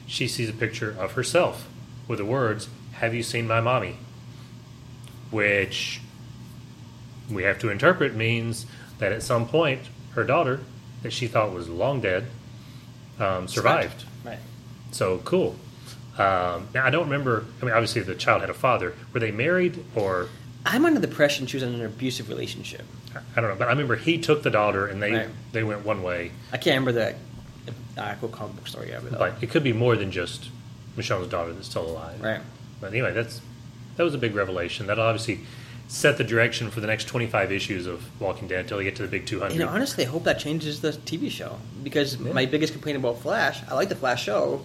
She 0.06 0.28
sees 0.28 0.50
a 0.50 0.54
picture 0.54 0.96
of 0.98 1.14
herself 1.14 1.68
with 2.08 2.20
the 2.20 2.26
words, 2.26 2.70
"Have 2.94 3.14
you 3.14 3.24
seen 3.24 3.48
my 3.48 3.62
mommy?" 3.62 3.98
Which 5.32 6.02
we 7.30 7.44
have 7.44 7.60
to 7.60 7.70
interpret 7.70 8.16
means 8.16 8.66
that 9.00 9.12
at 9.12 9.22
some 9.24 9.48
point 9.48 9.82
her 10.14 10.24
daughter, 10.24 10.62
that 11.04 11.14
she 11.14 11.28
thought 11.28 11.54
was 11.54 11.70
long 11.70 12.02
dead, 12.02 12.28
um, 13.20 13.48
survived. 13.48 14.04
Right. 14.24 14.40
So 14.92 15.20
cool. 15.20 15.56
Um, 16.18 16.68
now 16.74 16.86
I 16.86 16.90
don't 16.90 17.06
remember. 17.06 17.46
I 17.62 17.66
mean, 17.66 17.74
obviously 17.74 18.02
the 18.02 18.16
child 18.16 18.42
had 18.42 18.50
a 18.50 18.54
father. 18.54 18.94
Were 19.14 19.20
they 19.20 19.32
married 19.32 19.84
or 19.96 20.30
I'm 20.66 20.86
under 20.86 21.00
the 21.00 21.08
impression 21.08 21.48
she 21.48 21.58
was 21.58 21.64
in 21.64 21.74
an 21.76 21.86
abusive 21.86 22.28
relationship. 22.30 22.84
I 23.36 23.42
don't 23.42 23.50
know? 23.50 23.56
But 23.56 23.68
I 23.68 23.72
remember 23.72 23.96
he 23.96 24.18
took 24.18 24.44
the 24.44 24.50
daughter 24.50 24.88
and 24.88 25.02
they 25.02 25.14
Right. 25.14 25.30
they 25.52 25.64
went 25.64 25.86
one 25.86 26.04
way. 26.04 26.32
I 26.52 26.58
can't 26.58 26.80
remember 26.86 26.92
the 26.92 27.16
actual 28.02 28.30
comic 28.30 28.56
book 28.58 28.68
story 28.68 28.92
of 28.92 29.06
it. 29.06 29.12
Though. 29.14 29.18
But 29.20 29.36
it 29.42 29.50
could 29.50 29.64
be 29.64 29.74
more 29.74 29.96
than 29.96 30.12
just 30.12 30.50
Michelle's 30.96 31.28
daughter 31.30 31.54
that's 31.54 31.68
still 31.68 31.86
alive. 31.88 32.22
Right. 32.22 32.42
But 32.82 32.88
anyway, 32.92 33.14
that's 33.14 33.42
that 33.96 34.04
was 34.04 34.14
a 34.14 34.18
big 34.20 34.36
revelation. 34.36 34.88
That'll 34.88 35.06
obviously 35.06 35.40
set 35.88 36.18
the 36.18 36.24
direction 36.24 36.70
for 36.70 36.82
the 36.82 36.88
next 36.88 37.06
25 37.06 37.52
issues 37.52 37.88
of 37.88 38.04
Walking 38.20 38.48
Dead 38.48 38.60
until 38.62 38.78
they 38.78 38.84
get 38.84 38.96
to 38.98 39.04
the 39.04 39.08
big 39.08 39.26
200. 39.26 39.54
You 39.54 39.62
know, 39.66 39.70
honestly, 39.72 40.06
I 40.06 40.10
hope 40.10 40.26
that 40.26 40.38
changes 40.38 40.82
the 40.82 40.92
TV 40.92 41.30
show 41.32 41.60
because 41.84 42.18
Yeah. 42.18 42.34
my 42.34 42.46
biggest 42.46 42.74
complaint 42.74 42.98
about 42.98 43.22
Flash, 43.22 43.62
I 43.70 43.74
like 43.74 43.88
the 43.90 43.96
Flash 43.96 44.24
show, 44.24 44.62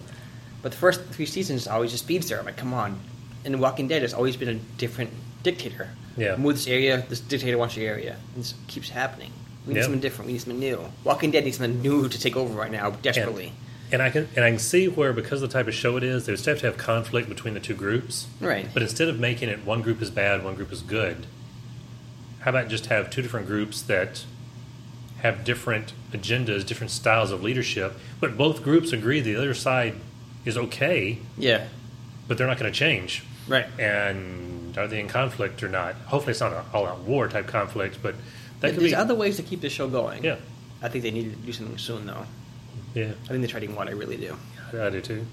but 0.63 0.71
the 0.71 0.77
first 0.77 1.01
three 1.11 1.25
seasons 1.27 1.67
always 1.67 1.91
just 1.91 2.05
speedster. 2.05 2.39
I'm 2.39 2.45
like, 2.45 2.57
come 2.57 2.73
on. 2.73 2.99
In 3.45 3.59
Walking 3.59 3.87
Dead, 3.87 4.01
there's 4.01 4.13
always 4.13 4.35
been 4.37 4.49
a 4.49 4.55
different 4.77 5.11
dictator. 5.43 5.89
Yeah. 6.17 6.37
Move 6.37 6.55
this 6.55 6.67
area, 6.67 7.05
this 7.09 7.19
dictator 7.19 7.57
wants 7.57 7.75
your 7.77 7.87
area. 7.87 8.15
And 8.33 8.43
this 8.43 8.53
keeps 8.67 8.89
happening. 8.89 9.31
We 9.67 9.73
need 9.73 9.79
Yeah. 9.79 9.83
something 9.83 10.01
different. 10.01 10.27
We 10.27 10.33
need 10.33 10.39
something 10.41 10.59
new. 10.59 10.79
Walking 11.03 11.31
Dead 11.31 11.43
needs 11.43 11.57
something 11.57 11.81
new 11.81 12.07
to 12.09 12.19
take 12.19 12.35
over 12.35 12.53
right 12.53 12.71
now, 12.71 12.91
desperately. 12.91 13.51
and 13.91 14.01
I 14.01 14.09
can 14.09 14.27
and 14.35 14.43
I 14.43 14.49
can 14.49 14.59
see 14.59 14.87
where 14.87 15.13
because 15.13 15.41
of 15.43 15.49
the 15.49 15.53
type 15.53 15.67
of 15.67 15.73
show 15.75 15.97
it 15.97 16.03
is, 16.03 16.23
still 16.23 16.53
have 16.53 16.59
to 16.61 16.65
have 16.65 16.77
conflict 16.77 17.29
between 17.29 17.53
the 17.53 17.59
two 17.59 17.75
groups. 17.75 18.25
Right. 18.39 18.67
But 18.73 18.81
instead 18.81 19.07
of 19.09 19.19
making 19.19 19.49
it 19.49 19.65
one 19.65 19.81
group 19.81 20.01
is 20.01 20.09
bad, 20.09 20.43
one 20.43 20.55
group 20.55 20.71
is 20.71 20.81
good, 20.81 21.27
how 22.39 22.49
about 22.51 22.69
just 22.69 22.87
have 22.87 23.09
two 23.09 23.21
different 23.21 23.45
groups 23.47 23.81
that 23.83 24.23
have 25.21 25.43
different 25.45 25.93
agendas, 26.11 26.65
different 26.65 26.91
styles 26.91 27.31
of 27.31 27.41
leadership, 27.43 27.93
but 28.19 28.37
both 28.37 28.63
groups 28.63 28.91
agree 28.91 29.21
the 29.21 29.35
other 29.35 29.53
side 29.53 29.93
is 30.45 30.57
okay, 30.57 31.17
Yeah. 31.37 31.65
but 32.27 32.37
they're 32.37 32.47
not 32.47 32.57
going 32.59 32.71
to 32.71 32.77
change. 32.77 33.23
Right. 33.47 33.65
And 33.79 34.77
are 34.77 34.87
they 34.87 34.99
in 34.99 35.07
conflict 35.07 35.63
or 35.63 35.69
not? 35.69 35.95
Hopefully, 36.07 36.31
it's 36.31 36.39
not 36.41 36.53
an 36.53 36.63
all-out 36.73 36.99
war 37.01 37.27
type 37.27 37.47
conflict, 37.47 37.99
but 38.01 38.15
that 38.61 38.71
could 38.71 38.79
There's 38.81 38.91
be. 38.91 38.95
other 38.95 39.15
ways 39.15 39.35
to 39.37 39.43
keep 39.43 39.61
the 39.61 39.69
show 39.69 39.87
going. 39.89 40.23
Yeah, 40.23 40.37
I 40.81 40.87
think 40.89 41.03
they 41.03 41.11
need 41.11 41.29
to 41.31 41.35
do 41.37 41.51
something 41.51 41.77
soon, 41.77 42.05
though. 42.05 42.25
yeah, 42.93 43.11
I 43.25 43.27
think 43.27 43.39
they're 43.41 43.47
treading 43.47 43.75
water. 43.75 43.91
I 43.91 43.93
really 43.93 44.17
do. 44.17 44.35
I 44.73 44.89
do 44.89 45.01
too. 45.01 45.25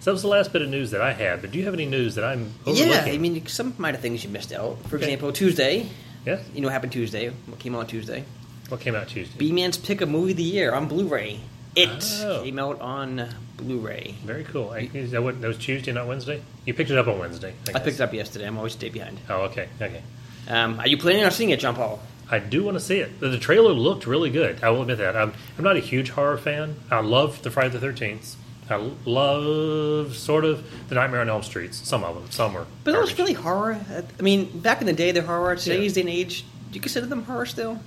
So 0.00 0.06
that 0.06 0.12
was 0.12 0.22
the 0.22 0.28
last 0.28 0.52
bit 0.52 0.62
of 0.62 0.68
news 0.70 0.90
that 0.92 1.02
I 1.02 1.12
had. 1.12 1.42
But 1.42 1.50
do 1.52 1.58
you 1.58 1.64
have 1.66 1.74
any 1.74 1.84
news 1.84 2.14
that 2.14 2.24
I'm 2.24 2.52
overlooking? 2.66 2.88
Yeah, 2.90 3.04
I 3.04 3.18
mean, 3.18 3.46
some 3.46 3.74
minor 3.76 3.98
things 3.98 4.24
you 4.24 4.30
missed 4.30 4.52
out. 4.52 4.78
For 4.88 4.96
Okay. 4.96 5.04
example, 5.04 5.30
Tuesday. 5.32 5.86
yeah. 6.24 6.40
You 6.54 6.62
know 6.62 6.68
what 6.68 6.72
happened 6.72 6.92
Tuesday? 6.92 7.28
What 7.46 7.58
came 7.58 7.74
out 7.74 7.88
Tuesday? 7.88 8.24
What 8.68 8.80
came 8.80 8.94
out 8.94 9.08
Tuesday? 9.08 9.34
B 9.36 9.52
Man's 9.52 9.76
Pick 9.76 10.00
of 10.00 10.08
Movie 10.08 10.30
of 10.30 10.36
the 10.38 10.42
Year 10.42 10.72
on 10.72 10.86
Blu-ray. 10.88 11.40
It 11.76 12.20
Oh. 12.24 12.42
came 12.42 12.58
out 12.58 12.80
on 12.80 13.28
Blu-ray. 13.56 14.16
Very 14.24 14.44
cool. 14.44 14.70
I, 14.70 14.90
is 14.92 15.12
that, 15.12 15.22
what, 15.22 15.40
that 15.40 15.46
was 15.48 15.58
Tuesday, 15.58 15.92
not 15.92 16.06
Wednesday. 16.06 16.42
You 16.66 16.74
picked 16.74 16.90
it 16.90 16.98
up 16.98 17.06
on 17.06 17.18
Wednesday. 17.18 17.54
I 17.74 17.78
picked 17.78 17.96
it 17.96 18.00
up 18.00 18.12
yesterday. 18.12 18.46
I'm 18.46 18.56
always 18.58 18.74
a 18.74 18.78
day 18.78 18.88
behind. 18.88 19.20
Oh, 19.28 19.42
okay, 19.42 19.68
okay. 19.80 20.02
Um, 20.48 20.80
are 20.80 20.88
you 20.88 20.98
planning 20.98 21.24
on 21.24 21.30
seeing 21.30 21.50
it, 21.50 21.60
John 21.60 21.74
Paul? 21.76 22.00
I 22.30 22.38
do 22.38 22.64
want 22.64 22.76
to 22.76 22.80
see 22.84 22.98
it. 22.98 23.20
The, 23.20 23.38
trailer 23.38 23.72
looked 23.72 24.06
really 24.06 24.30
good. 24.30 24.62
I 24.64 24.70
will 24.70 24.82
admit 24.82 24.98
that. 24.98 25.16
I'm, 25.16 25.32
I'm 25.58 25.64
not 25.64 25.76
a 25.76 25.80
huge 25.80 26.10
horror 26.10 26.38
fan. 26.38 26.76
I 26.90 27.00
love 27.00 27.42
the 27.42 27.50
Friday 27.50 27.70
the 27.70 27.80
Thirteenth. 27.80 28.36
I 28.68 28.76
love 29.04 30.14
sort 30.16 30.44
of 30.44 30.64
the 30.88 30.94
Nightmare 30.94 31.20
on 31.22 31.28
Elm 31.28 31.42
Streets. 31.42 31.76
Some 31.88 32.04
of 32.04 32.14
them. 32.14 32.30
Some 32.30 32.54
were. 32.54 32.66
But 32.84 32.94
it 32.94 33.00
was 33.00 33.18
really 33.18 33.32
horror. 33.32 33.80
I 34.18 34.22
mean, 34.22 34.60
back 34.60 34.80
in 34.80 34.86
the 34.86 34.92
day, 34.92 35.10
they're 35.10 35.24
horror. 35.24 35.56
Today's 35.56 35.96
Yeah. 35.96 36.02
day 36.04 36.08
and 36.08 36.10
age, 36.18 36.44
do 36.70 36.74
you 36.76 36.80
consider 36.80 37.06
them 37.06 37.24
horror 37.24 37.46
still? 37.46 37.80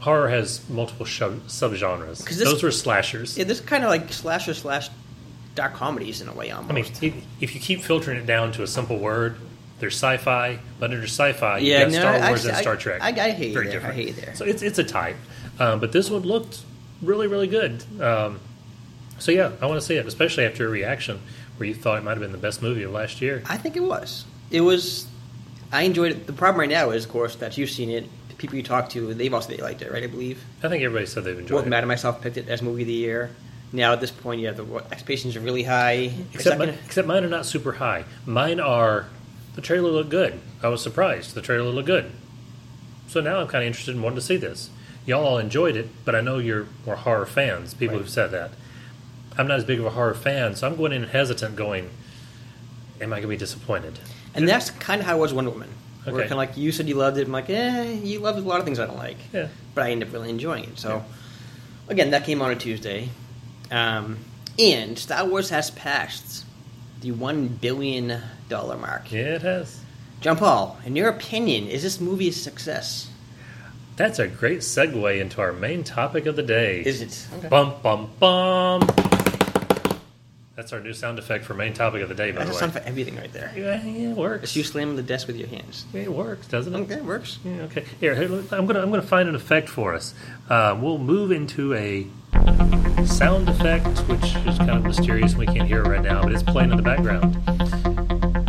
Horror 0.00 0.28
has 0.28 0.60
multiple 0.68 1.06
sub 1.06 1.46
subgenres. 1.48 2.24
'Cause 2.24 2.38
this- 2.38 2.48
Those 2.48 2.62
were 2.62 2.70
slashers. 2.70 3.36
Yeah, 3.36 3.44
this 3.44 3.60
kind 3.60 3.84
of 3.84 3.90
like 3.90 4.12
slasher 4.12 4.54
slash 4.54 4.88
dark 5.54 5.74
comedies 5.74 6.20
in 6.20 6.28
a 6.28 6.32
way 6.32 6.50
almost. 6.50 6.70
I 6.70 6.74
mean, 6.74 6.84
if, 7.02 7.24
if 7.40 7.54
you 7.54 7.60
keep 7.60 7.82
filtering 7.82 8.18
it 8.18 8.26
down 8.26 8.52
to 8.52 8.62
a 8.62 8.66
simple 8.66 8.98
word, 8.98 9.36
there's 9.80 9.94
sci-fi, 9.94 10.58
but 10.78 10.90
under 10.92 11.04
sci-fi, 11.04 11.58
Yeah, 11.58 11.78
you 11.78 11.84
got 11.86 11.92
no, 11.92 11.98
Star 12.00 12.14
I- 12.14 12.28
Wars 12.28 12.46
I- 12.46 12.48
and 12.50 12.58
Star 12.58 12.76
Trek. 12.76 13.00
I- 13.02 13.08
I 13.08 13.30
hate 13.30 13.52
Very 13.54 13.66
there. 13.66 13.72
I 13.80 13.90
different. 13.90 13.94
hate 13.96 14.16
there. 14.16 14.34
So 14.36 14.44
it's 14.44 14.62
it's 14.62 14.78
a 14.78 14.84
type, 14.84 15.16
um, 15.58 15.80
but 15.80 15.90
this 15.92 16.10
one 16.10 16.22
looked 16.22 16.58
really 17.02 17.26
really 17.26 17.48
good. 17.48 17.82
Um, 18.00 18.38
so 19.18 19.32
yeah, 19.32 19.50
I 19.60 19.66
want 19.66 19.80
to 19.80 19.86
see 19.86 19.96
it, 19.96 20.06
especially 20.06 20.44
after 20.44 20.64
a 20.66 20.68
reaction 20.68 21.18
where 21.56 21.68
you 21.68 21.74
thought 21.74 21.98
it 21.98 22.04
might 22.04 22.12
have 22.12 22.20
been 22.20 22.30
the 22.32 22.38
best 22.38 22.62
movie 22.62 22.84
of 22.84 22.92
last 22.92 23.20
year. 23.20 23.42
I 23.46 23.56
think 23.56 23.76
it 23.76 23.82
was. 23.82 24.24
It 24.50 24.60
was. 24.60 25.06
I 25.72 25.82
enjoyed 25.82 26.12
it. 26.12 26.26
The 26.26 26.32
problem 26.32 26.60
right 26.60 26.70
now 26.70 26.90
is, 26.90 27.04
of 27.04 27.10
course, 27.10 27.34
that 27.36 27.58
you've 27.58 27.70
seen 27.70 27.90
it. 27.90 28.08
People 28.38 28.56
you 28.56 28.62
talk 28.62 28.88
to, 28.90 29.12
they've 29.14 29.34
also 29.34 29.48
they 29.50 29.56
liked 29.62 29.82
it, 29.82 29.90
right? 29.92 30.04
I 30.04 30.06
believe. 30.06 30.42
I 30.62 30.68
think 30.68 30.82
everybody 30.82 31.06
said 31.06 31.24
they've 31.24 31.38
enjoyed 31.38 31.58
Both 31.58 31.66
it. 31.66 31.70
Matt 31.70 31.82
and 31.82 31.88
myself 31.88 32.20
picked 32.22 32.36
it 32.36 32.48
as 32.48 32.62
movie 32.62 32.82
of 32.82 32.88
the 32.88 32.94
year. 32.94 33.30
Now 33.72 33.92
at 33.92 34.00
this 34.00 34.10
point, 34.10 34.40
yeah, 34.40 34.52
the 34.52 34.64
expectations 34.92 35.36
are 35.36 35.40
really 35.40 35.64
high. 35.64 36.12
Except, 36.32 36.58
not 36.58 36.66
gonna- 36.66 36.78
except 36.86 37.06
mine 37.08 37.24
are 37.24 37.28
not 37.28 37.44
super 37.46 37.72
high. 37.72 38.04
Mine 38.24 38.60
are. 38.60 39.06
The 39.56 39.60
trailer 39.60 39.90
looked 39.90 40.10
good. 40.10 40.38
I 40.62 40.68
was 40.68 40.80
surprised. 40.82 41.34
The 41.34 41.42
trailer 41.42 41.68
looked 41.70 41.86
good. 41.88 42.12
So 43.08 43.20
now 43.20 43.40
I'm 43.40 43.48
kind 43.48 43.64
of 43.64 43.66
interested 43.66 43.94
in 43.96 44.02
wanting 44.02 44.16
to 44.20 44.24
see 44.24 44.36
this. 44.36 44.70
y'all 45.04 45.24
all 45.26 45.38
enjoyed 45.38 45.74
it, 45.74 45.88
but 46.04 46.14
I 46.14 46.20
know 46.20 46.36
you're 46.38 46.66
more 46.84 46.96
horror 46.96 47.24
fans. 47.24 47.72
People 47.72 47.94
Right. 47.96 48.02
who've 48.02 48.10
said 48.10 48.30
that. 48.32 48.50
I'm 49.38 49.46
not 49.48 49.56
as 49.58 49.64
big 49.64 49.78
of 49.78 49.86
a 49.86 49.90
horror 49.90 50.12
fan, 50.14 50.54
so 50.54 50.66
I'm 50.66 50.76
going 50.76 50.92
in 50.92 51.04
hesitant, 51.04 51.56
going, 51.56 51.88
"Am 53.00 53.12
I 53.12 53.16
going 53.16 53.22
to 53.22 53.28
be 53.28 53.36
disappointed?" 53.38 53.98
And 54.34 54.46
that's 54.46 54.68
kind 54.70 55.00
of 55.00 55.06
how 55.06 55.12
I 55.14 55.16
was 55.16 55.32
Wonder 55.32 55.50
Woman. 55.50 55.70
Where 56.12 56.22
Okay. 56.22 56.28
kind 56.28 56.32
of 56.32 56.48
like 56.48 56.56
you 56.56 56.72
said 56.72 56.88
you 56.88 56.94
loved 56.94 57.18
it. 57.18 57.26
I'm 57.26 57.32
like, 57.32 57.48
eh, 57.50 57.92
you 58.02 58.18
loved 58.20 58.38
a 58.38 58.42
lot 58.42 58.58
of 58.58 58.64
things 58.64 58.78
I 58.78 58.86
don't 58.86 58.96
like. 58.96 59.16
Yeah. 59.32 59.48
But 59.74 59.84
I 59.84 59.90
ended 59.90 60.08
up 60.08 60.14
really 60.14 60.30
enjoying 60.30 60.64
it. 60.64 60.78
So, 60.78 61.04
again, 61.88 62.10
that 62.10 62.24
came 62.24 62.42
on 62.42 62.50
a 62.50 62.56
Tuesday. 62.56 63.08
Um, 63.70 64.18
and 64.58 64.98
Star 64.98 65.24
Wars 65.26 65.50
has 65.50 65.70
passed 65.70 66.44
the 67.00 67.12
$1 67.12 67.60
billion 67.60 68.20
mark. 68.50 69.12
Yeah, 69.12 69.20
it 69.36 69.42
has. 69.42 69.80
John 70.20 70.36
Paul, 70.36 70.78
in 70.84 70.96
your 70.96 71.08
opinion, 71.10 71.68
is 71.68 71.82
this 71.82 72.00
movie 72.00 72.28
a 72.28 72.32
success? 72.32 73.08
That's 73.96 74.18
a 74.18 74.26
great 74.28 74.60
segue 74.60 75.20
into 75.20 75.40
our 75.40 75.52
main 75.52 75.84
topic 75.84 76.26
of 76.26 76.36
the 76.36 76.42
day. 76.42 76.80
Is 76.80 77.00
it? 77.02 77.26
Okay. 77.38 77.48
Bum 77.48 77.74
bum 77.82 78.10
bum. 78.18 79.17
That's 80.58 80.72
our 80.72 80.80
new 80.80 80.92
sound 80.92 81.20
effect 81.20 81.44
for 81.44 81.54
main 81.54 81.72
topic 81.72 82.02
of 82.02 82.08
the 82.08 82.16
day. 82.16 82.32
By 82.32 82.38
That's 82.40 82.50
the 82.50 82.56
sound 82.58 82.74
way, 82.74 82.80
for 82.80 82.88
everything 82.88 83.14
right 83.14 83.32
there. 83.32 83.52
yeah, 83.56 83.80
yeah, 83.86 84.10
it 84.10 84.16
works. 84.16 84.42
It's 84.42 84.56
you 84.56 84.64
slamming 84.64 84.96
the 84.96 85.04
desk 85.04 85.28
with 85.28 85.36
your 85.36 85.46
hands. 85.46 85.86
It 85.94 86.12
works, 86.12 86.48
doesn't 86.48 86.74
it? 86.74 86.78
Okay, 86.80 86.94
it 86.94 87.04
works. 87.04 87.38
Yeah, 87.44 87.60
okay. 87.62 87.84
Here, 88.00 88.16
here, 88.16 88.26
look, 88.26 88.52
I'm 88.52 88.66
gonna 88.66 88.80
I'm 88.82 88.90
gonna 88.90 89.02
find 89.02 89.28
an 89.28 89.36
effect 89.36 89.68
for 89.68 89.94
us. 89.94 90.14
Um, 90.50 90.82
we'll 90.82 90.98
move 90.98 91.30
into 91.30 91.74
a 91.74 92.08
sound 93.06 93.48
effect, 93.48 93.86
which 94.08 94.34
is 94.48 94.58
kind 94.58 94.70
of 94.70 94.82
mysterious. 94.82 95.30
and 95.30 95.38
We 95.38 95.46
can't 95.46 95.68
hear 95.68 95.80
it 95.84 95.86
right 95.88 96.02
now, 96.02 96.24
but 96.24 96.32
it's 96.32 96.42
playing 96.42 96.72
in 96.72 96.76
the 96.76 96.82
background. 96.82 97.34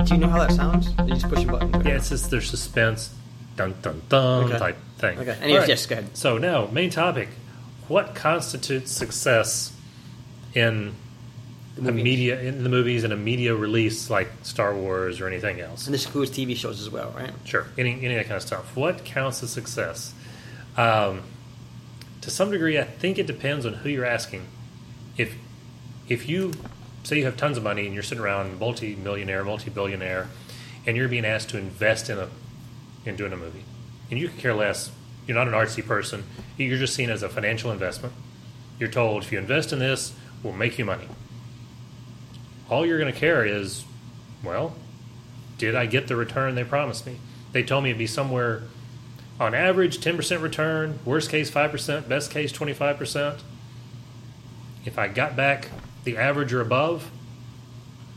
Do 0.07 0.15
you 0.15 0.19
know 0.19 0.29
how 0.29 0.39
that 0.39 0.51
sounds? 0.53 0.89
You 1.07 1.13
just 1.13 1.29
push 1.29 1.43
a 1.43 1.47
button. 1.47 1.69
Yeah, 1.85 1.97
it's 1.97 2.09
just 2.09 2.31
there's 2.31 2.49
suspense, 2.49 3.13
dun 3.55 3.75
dun 3.83 4.01
dun 4.09 4.45
Okay. 4.45 4.57
type 4.57 4.77
thing. 4.97 5.19
Okay. 5.19 5.37
Anyways, 5.43 5.61
All 5.61 5.69
yes, 5.69 5.85
go 5.85 5.93
ahead. 5.99 6.17
So 6.17 6.39
now, 6.39 6.65
main 6.71 6.89
topic: 6.89 7.29
What 7.87 8.15
constitutes 8.15 8.91
success 8.91 9.73
in 10.55 10.95
a 11.87 11.91
movies. 11.91 12.03
media 12.03 12.39
in 12.41 12.63
the 12.63 12.69
movies 12.69 13.03
and 13.03 13.13
a 13.13 13.17
media 13.17 13.55
release 13.55 14.09
like 14.09 14.29
Star 14.43 14.75
Wars 14.75 15.21
or 15.21 15.27
anything 15.27 15.59
else? 15.59 15.85
And 15.85 15.93
this 15.93 16.05
includes 16.05 16.31
TV 16.31 16.55
shows 16.55 16.81
as 16.81 16.89
well, 16.89 17.13
right? 17.15 17.31
Sure, 17.45 17.67
any 17.77 17.93
any 17.93 18.15
of 18.15 18.15
that 18.15 18.25
kind 18.25 18.35
of 18.35 18.41
stuff. 18.41 18.75
What 18.75 19.05
counts 19.05 19.43
as 19.43 19.51
success? 19.51 20.13
Um, 20.77 21.23
to 22.21 22.29
some 22.29 22.51
degree, 22.51 22.77
I 22.77 22.83
think 22.83 23.17
it 23.17 23.27
depends 23.27 23.65
on 23.65 23.73
who 23.73 23.89
you're 23.89 24.05
asking. 24.05 24.47
If 25.17 25.35
if 26.07 26.27
you 26.27 26.53
say 27.03 27.17
you 27.17 27.25
have 27.25 27.37
tons 27.37 27.57
of 27.57 27.63
money 27.63 27.85
and 27.85 27.93
you're 27.93 28.03
sitting 28.03 28.23
around 28.23 28.59
multi-millionaire, 28.59 29.43
multi-billionaire, 29.43 30.27
and 30.85 30.97
you're 30.97 31.07
being 31.07 31.25
asked 31.25 31.49
to 31.49 31.57
invest 31.57 32.09
in 32.09 32.17
a 32.17 32.29
in 33.05 33.15
doing 33.15 33.33
a 33.33 33.37
movie, 33.37 33.63
and 34.09 34.19
you 34.19 34.27
could 34.27 34.39
care 34.39 34.53
less. 34.53 34.91
You're 35.27 35.37
not 35.37 35.47
an 35.47 35.53
artsy 35.53 35.85
person. 35.85 36.23
You're 36.57 36.79
just 36.79 36.95
seen 36.95 37.09
as 37.09 37.21
a 37.23 37.29
financial 37.29 37.71
investment. 37.71 38.13
You're 38.79 38.89
told 38.89 39.23
if 39.23 39.31
you 39.31 39.37
invest 39.37 39.71
in 39.71 39.79
this, 39.79 40.13
we'll 40.41 40.53
make 40.53 40.79
you 40.79 40.85
money. 40.85 41.07
All 42.69 42.85
you're 42.85 42.99
going 42.99 43.11
to 43.11 43.19
care 43.19 43.43
is, 43.43 43.83
well, 44.43 44.75
did 45.57 45.75
I 45.75 45.85
get 45.85 46.07
the 46.07 46.15
return 46.15 46.55
they 46.55 46.63
promised 46.63 47.05
me? 47.05 47.17
They 47.51 47.63
told 47.63 47.83
me 47.83 47.89
it'd 47.89 47.97
be 47.97 48.07
somewhere 48.07 48.63
on 49.39 49.55
average 49.55 49.99
10% 49.99 50.41
return, 50.41 50.99
worst 51.05 51.29
case 51.29 51.49
5%, 51.49 52.07
best 52.07 52.31
case 52.31 52.51
25%. 52.51 53.39
If 54.85 54.99
I 54.99 55.07
got 55.07 55.35
back 55.35 55.69
the 56.03 56.17
average 56.17 56.53
or 56.53 56.61
above, 56.61 57.09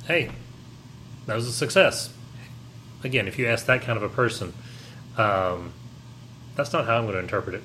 hey, 0.06 0.30
that 1.26 1.35
was 1.35 1.47
a 1.47 1.52
success. 1.52 2.12
Again, 3.04 3.26
if 3.26 3.38
you 3.38 3.47
ask 3.47 3.66
that 3.66 3.82
kind 3.82 3.97
of 3.97 4.02
a 4.02 4.09
person, 4.09 4.52
um, 5.16 5.73
that's 6.54 6.73
not 6.73 6.87
how 6.87 6.99
I'm 6.99 7.04
going 7.04 7.14
to 7.14 7.21
interpret 7.21 7.56
it. 7.56 7.62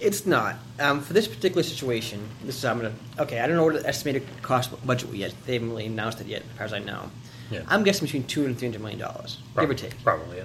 It's 0.00 0.24
not. 0.26 0.56
Um, 0.78 1.00
for 1.02 1.12
this 1.12 1.28
particular 1.28 1.62
situation, 1.62 2.26
this 2.44 2.56
is 2.56 2.64
I'm 2.64 2.78
gonna. 2.78 2.92
Okay, 3.18 3.40
I 3.40 3.46
don't 3.46 3.56
know 3.56 3.64
what 3.64 3.74
the 3.82 3.86
estimated 3.86 4.26
cost 4.42 4.70
budget 4.86 5.12
yet. 5.14 5.34
They 5.46 5.54
haven't 5.54 5.70
really 5.70 5.86
announced 5.86 6.20
it 6.20 6.26
yet, 6.26 6.42
as 6.42 6.56
far 6.56 6.66
as 6.66 6.72
I 6.72 6.78
know. 6.78 7.10
Yeah. 7.50 7.62
I'm 7.68 7.82
guessing 7.84 8.06
between 8.06 8.24
two 8.24 8.44
and 8.46 8.58
three 8.58 8.68
hundred 8.68 8.80
million 8.80 8.98
dollars, 9.00 9.38
give 9.58 9.68
or 9.68 9.74
take. 9.74 10.02
Probably, 10.02 10.38
yeah. 10.38 10.44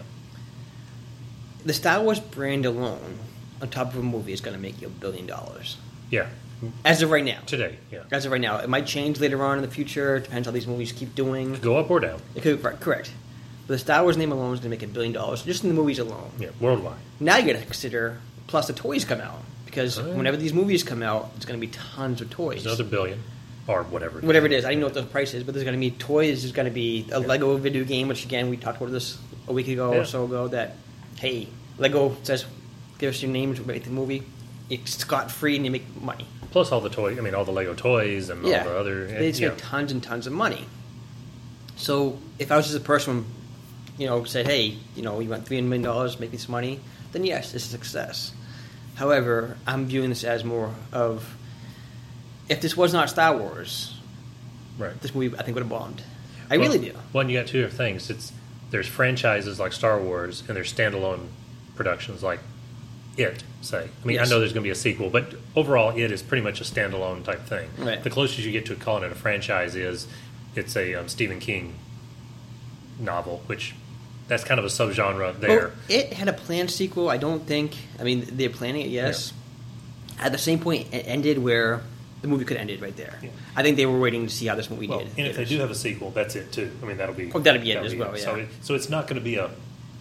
The 1.65 1.73
Star 1.73 2.01
Wars 2.03 2.19
brand 2.19 2.65
alone, 2.65 3.17
on 3.61 3.69
top 3.69 3.93
of 3.93 3.99
a 3.99 4.03
movie, 4.03 4.33
is 4.33 4.41
going 4.41 4.55
to 4.55 4.61
make 4.61 4.81
you 4.81 4.87
a 4.87 4.91
billion 4.91 5.25
dollars. 5.25 5.77
Yeah, 6.11 6.27
As 6.83 7.01
of 7.01 7.09
right 7.09 7.23
now. 7.25 7.39
today, 7.45 7.77
yeah. 7.91 8.03
As 8.11 8.25
of 8.25 8.31
right 8.31 8.41
now, 8.41 8.57
it 8.57 8.69
might 8.69 8.85
change 8.85 9.19
later 9.19 9.41
on 9.43 9.57
in 9.57 9.63
the 9.63 9.71
future. 9.71 10.17
It 10.17 10.25
depends 10.25 10.47
how 10.47 10.51
these 10.51 10.67
movies 10.67 10.91
keep 10.91 11.15
doing. 11.15 11.55
Go 11.55 11.77
up 11.77 11.89
or 11.89 11.99
down. 11.99 12.21
It 12.35 12.43
could, 12.43 12.63
right, 12.63 12.79
correct. 12.79 13.11
But 13.67 13.73
the 13.75 13.79
Star 13.79 14.03
Wars 14.03 14.15
name 14.17 14.31
alone 14.31 14.53
is 14.53 14.59
going 14.59 14.69
to 14.71 14.77
make 14.77 14.83
a 14.83 14.87
billion 14.93 15.13
dollars 15.13 15.41
just 15.41 15.63
in 15.63 15.69
the 15.69 15.75
movies 15.75 15.97
alone. 15.97 16.29
Yeah, 16.39 16.49
worldwide. 16.59 16.97
Now 17.19 17.37
you 17.37 17.51
got 17.53 17.59
to 17.59 17.65
consider 17.65 18.19
plus 18.47 18.67
the 18.67 18.73
toys 18.73 19.05
come 19.05 19.21
out 19.21 19.41
because 19.75 19.97
yeah. 19.97 20.05
whenever 20.05 20.37
these 20.37 20.53
movies 20.53 20.83
come 20.83 21.03
out, 21.03 21.31
it's 21.35 21.45
going 21.45 21.59
to 21.59 21.67
be 21.67 21.71
tons 21.71 22.21
of 22.21 22.29
toys. 22.29 22.63
There's 22.63 22.79
another 22.79 22.89
billion, 22.89 23.21
or 23.67 23.83
whatever. 23.83 24.21
Whatever 24.21 24.45
it 24.45 24.53
is, 24.53 24.63
I 24.63 24.71
don't 24.71 24.79
know 24.79 24.85
what 24.85 24.93
the 24.93 25.03
price 25.03 25.33
is, 25.33 25.43
but 25.43 25.53
there's 25.53 25.65
going 25.65 25.75
to 25.75 25.79
be 25.79 25.91
toys. 25.91 26.43
There's 26.43 26.53
going 26.53 26.67
to 26.67 26.73
be 26.73 27.05
a 27.11 27.19
Lego 27.19 27.57
video 27.57 27.83
game, 27.83 28.07
which 28.07 28.23
again 28.23 28.49
we 28.49 28.55
talked 28.55 28.77
about 28.77 28.91
this 28.91 29.17
a 29.47 29.53
week 29.53 29.67
ago 29.67 29.91
Yeah. 29.91 29.99
or 29.99 30.05
so 30.05 30.23
ago. 30.23 30.47
That 30.47 30.77
hey, 31.17 31.49
Lego 31.77 32.15
says 32.23 32.45
give 32.97 33.09
us 33.09 33.21
your 33.21 33.31
names, 33.31 33.59
we'll 33.59 33.67
make 33.67 33.83
the 33.83 33.89
movie. 33.89 34.23
It's 34.69 34.97
scot 34.97 35.29
free 35.29 35.57
and 35.57 35.65
you 35.65 35.71
make 35.71 36.01
money. 36.01 36.25
Plus 36.51 36.71
all 36.71 36.79
the 36.79 36.89
toy. 36.89 37.17
I 37.17 37.21
mean, 37.21 37.35
all 37.35 37.43
the 37.43 37.51
Lego 37.51 37.73
toys 37.73 38.29
and 38.29 38.47
yeah, 38.47 38.59
all 38.59 38.69
the 38.69 38.79
other. 38.79 39.07
they 39.07 39.29
just 39.29 39.41
yeah. 39.41 39.49
make 39.49 39.57
tons 39.57 39.91
and 39.91 40.01
tons 40.01 40.25
of 40.25 40.31
money. 40.31 40.65
So 41.75 42.17
if 42.39 42.51
I 42.51 42.55
was 42.55 42.67
just 42.67 42.77
a 42.77 42.83
person, 42.83 43.25
you 43.97 44.07
know, 44.07 44.23
said, 44.23 44.47
hey, 44.47 44.77
you 44.95 45.01
know, 45.01 45.19
you 45.19 45.29
want 45.29 45.45
three 45.45 45.57
hundred 45.57 45.67
million 45.69 45.83
dollars, 45.83 46.17
make 46.17 46.31
me 46.31 46.37
some 46.37 46.53
money, 46.53 46.79
then 47.11 47.25
yes, 47.25 47.53
it's 47.53 47.65
a 47.65 47.69
success. 47.69 48.31
However, 48.95 49.57
I'm 49.67 49.85
viewing 49.85 50.09
this 50.09 50.23
as 50.23 50.43
more 50.43 50.73
of 50.91 51.35
if 52.49 52.61
this 52.61 52.77
was 52.77 52.93
not 52.93 53.09
Star 53.09 53.35
Wars, 53.35 53.97
right. 54.77 54.99
this 55.01 55.13
movie 55.13 55.35
I 55.37 55.43
think 55.43 55.55
would 55.55 55.63
have 55.63 55.69
bombed. 55.69 56.01
I 56.49 56.57
Well- 56.57 56.67
really 56.67 56.79
do. 56.89 56.93
Well, 57.13 57.29
you 57.29 57.37
got 57.39 57.47
two 57.47 57.61
different 57.61 57.77
things. 57.77 58.09
It's 58.09 58.31
there's 58.71 58.87
franchises 58.87 59.59
like 59.59 59.73
Star 59.73 59.99
Wars, 59.99 60.43
and 60.47 60.55
there's 60.55 60.71
standalone 60.73 61.27
productions 61.75 62.23
like 62.23 62.39
It. 63.17 63.43
Say, 63.61 63.83
I 64.03 64.05
mean, 64.05 64.15
Yes. 64.15 64.27
I 64.27 64.29
know 64.29 64.39
there's 64.39 64.51
going 64.53 64.63
to 64.63 64.67
be 64.67 64.71
a 64.71 64.75
sequel, 64.75 65.09
but 65.09 65.33
overall, 65.55 65.95
It 65.97 66.11
is 66.11 66.21
pretty 66.21 66.43
much 66.43 66.59
a 66.61 66.63
standalone 66.65 67.23
type 67.23 67.45
thing. 67.47 67.69
Right. 67.77 68.03
The 68.03 68.09
closest 68.09 68.39
you 68.39 68.51
get 68.51 68.65
to 68.67 68.75
calling 68.75 69.03
it 69.03 69.11
a 69.11 69.15
franchise 69.15 69.75
is 69.75 70.07
it's 70.55 70.75
a 70.75 70.95
um, 70.95 71.07
Stephen 71.07 71.39
King 71.39 71.75
novel, 72.99 73.41
which 73.47 73.73
that's 74.27 74.43
kind 74.43 74.59
of 74.59 74.65
a 74.65 74.69
subgenre 74.69 75.39
there. 75.39 75.59
Well, 75.59 75.71
it 75.89 76.13
had 76.13 76.27
a 76.27 76.33
planned 76.33 76.71
sequel. 76.71 77.09
I 77.09 77.17
don't 77.17 77.45
think. 77.45 77.75
I 77.99 78.03
mean, 78.03 78.25
they're 78.31 78.49
planning 78.49 78.81
it. 78.81 78.87
Yes. 78.89 79.33
At 80.19 80.31
the 80.31 80.37
same 80.37 80.59
point, 80.59 80.93
it 80.93 81.05
ended 81.07 81.37
where 81.37 81.81
the 82.21 82.27
movie 82.27 82.45
could 82.45 82.57
have 82.57 82.61
ended 82.61 82.81
right 82.81 82.95
there. 82.95 83.19
Yeah. 83.21 83.29
I 83.55 83.61
think 83.63 83.77
they 83.77 83.85
were 83.85 83.99
waiting 83.99 84.25
to 84.25 84.33
see 84.33 84.47
how 84.47 84.55
this 84.55 84.69
movie 84.69 84.87
Well, 84.87 84.99
did. 84.99 85.09
and 85.17 85.27
if 85.27 85.35
they 85.35 85.45
do 85.45 85.59
have 85.59 85.69
a 85.69 85.75
sequel, 85.75 86.11
that's 86.11 86.35
it 86.35 86.51
too. 86.51 86.71
I 86.81 86.85
mean, 86.85 86.97
that'll 86.97 87.13
be 87.13 87.31
Oh, 87.33 87.39
that'll 87.39 87.61
be 87.61 87.71
it 87.71 87.83
as 87.85 87.93
well, 87.93 88.15
So, 88.15 88.35
yeah. 88.35 88.43
it, 88.43 88.49
so 88.61 88.73
it's 88.73 88.89
not 88.89 89.07
going 89.07 89.17
to 89.19 89.23
be 89.23 89.35
a 89.35 89.51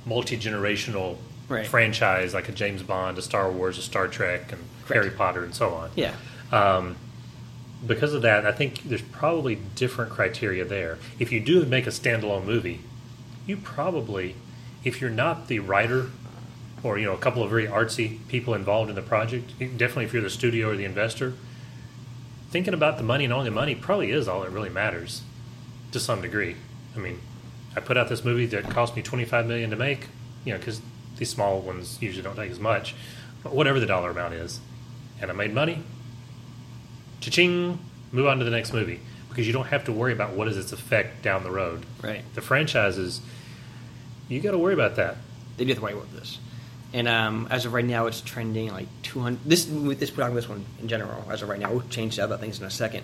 multi 0.06 0.37
generational 0.38 1.16
Right. 1.48 1.66
franchise 1.66 2.32
like 2.32 2.48
a 2.48 2.52
James 2.52 2.82
Bond, 2.82 3.18
a 3.18 3.22
Star 3.22 3.50
Wars, 3.52 3.76
a 3.76 3.82
Star 3.82 4.08
Trek, 4.08 4.52
and 4.52 4.62
Correct. 4.87 5.04
Harry 5.04 5.10
Potter, 5.14 5.44
and 5.44 5.54
so 5.54 5.74
on. 5.74 5.90
yeah. 5.96 6.14
Um, 6.50 6.96
because 7.87 8.14
of 8.14 8.22
that, 8.22 8.46
I 8.46 8.52
think 8.52 8.82
there's 8.84 9.02
probably 9.02 9.56
different 9.74 10.10
criteria 10.10 10.64
there. 10.64 10.96
If 11.18 11.32
you 11.32 11.40
do 11.40 11.62
make 11.66 11.87
a 11.87 11.90
standalone 11.90 12.46
movie, 12.46 12.80
you 13.46 13.57
probably, 13.57 14.37
if 14.85 15.00
you're 15.00 15.11
not 15.11 15.48
the 15.48 15.59
writer 15.59 16.11
or 16.83 16.98
you 16.98 17.07
know 17.07 17.14
a 17.14 17.18
couple 17.18 17.42
of 17.42 17.50
very 17.50 17.66
artsy 17.66 18.18
people 18.28 18.54
involved 18.54 18.90
in 18.90 18.96
the 18.96 19.02
project, 19.02 19.59
definitely 19.59 20.04
if 20.04 20.12
you're 20.12 20.22
the 20.22 20.30
studio 20.30 20.70
or 20.70 20.76
the 20.76 20.85
investor, 20.85 21.35
thinking 22.50 22.74
about 22.74 22.96
the 22.96 23.02
money 23.02 23.24
and 23.24 23.33
only 23.33 23.46
the 23.46 23.54
money 23.54 23.74
probably 23.74 24.11
is 24.11 24.28
all 24.28 24.42
that 24.42 24.50
really 24.50 24.70
matters 24.70 25.22
to 25.92 26.00
some 26.00 26.20
degree. 26.20 26.57
I 26.94 26.98
mean, 26.98 27.20
I 27.76 27.80
put 27.80 27.96
out 27.96 28.09
this 28.09 28.24
movie 28.24 28.46
that 28.46 28.64
cost 28.70 28.94
me 28.94 29.02
25 29.02 29.46
million 29.46 29.70
to 29.70 29.76
make, 29.76 30.09
you 30.44 30.52
know, 30.52 30.59
because 30.59 30.80
these 31.16 31.30
small 31.30 31.61
ones 31.61 32.00
usually 32.00 32.22
don't 32.22 32.37
take 32.37 32.50
as 32.50 32.61
much, 32.61 32.94
but 33.42 33.54
whatever 33.54 33.80
the 33.80 33.87
dollar 33.87 34.11
amount 34.11 34.35
is, 34.35 34.61
and 35.20 35.30
I 35.30 35.35
made 35.35 35.54
money. 35.54 35.83
Cha-ching! 37.20 37.78
Move 38.12 38.26
on 38.26 38.38
to 38.38 38.44
the 38.44 38.50
next 38.50 38.72
movie 38.72 39.00
because 39.35 39.49
you 39.49 39.53
don't 39.53 39.66
have 39.66 39.85
to 39.87 39.92
worry 39.92 40.12
about 40.12 40.35
what 40.35 40.47
is 40.47 40.57
its 40.57 40.70
effect 40.70 41.23
down 41.23 41.42
the 41.42 41.51
road. 41.51 41.85
Right. 42.01 42.23
The 42.35 42.40
franchises, 42.40 43.20
you 44.29 44.40
got 44.40 44.53
to 44.53 44.59
worry 44.59 44.75
about 44.75 44.94
that. 44.94 45.16
They 45.57 45.64
did 45.64 45.77
the 45.79 45.81
right 45.81 45.97
with 45.97 46.12
this. 46.12 46.38
And 46.92 47.09
um, 47.09 47.49
as 47.51 47.66
of 47.66 47.73
right 47.73 47.85
now, 47.85 48.07
it's 48.07 48.20
trending 48.20 48.70
like 48.70 48.87
200. 49.03 49.40
This 49.44 49.64
this 49.64 50.11
talking 50.11 50.37
this 50.37 50.49
one 50.49 50.64
in 50.81 50.87
general. 50.87 51.27
As 51.29 51.42
of 51.42 51.49
right 51.49 51.59
now, 51.59 51.73
we'll 51.73 51.81
change 51.88 52.16
other 52.20 52.37
things 52.37 52.61
in 52.61 52.64
a 52.64 52.70
second. 52.70 53.03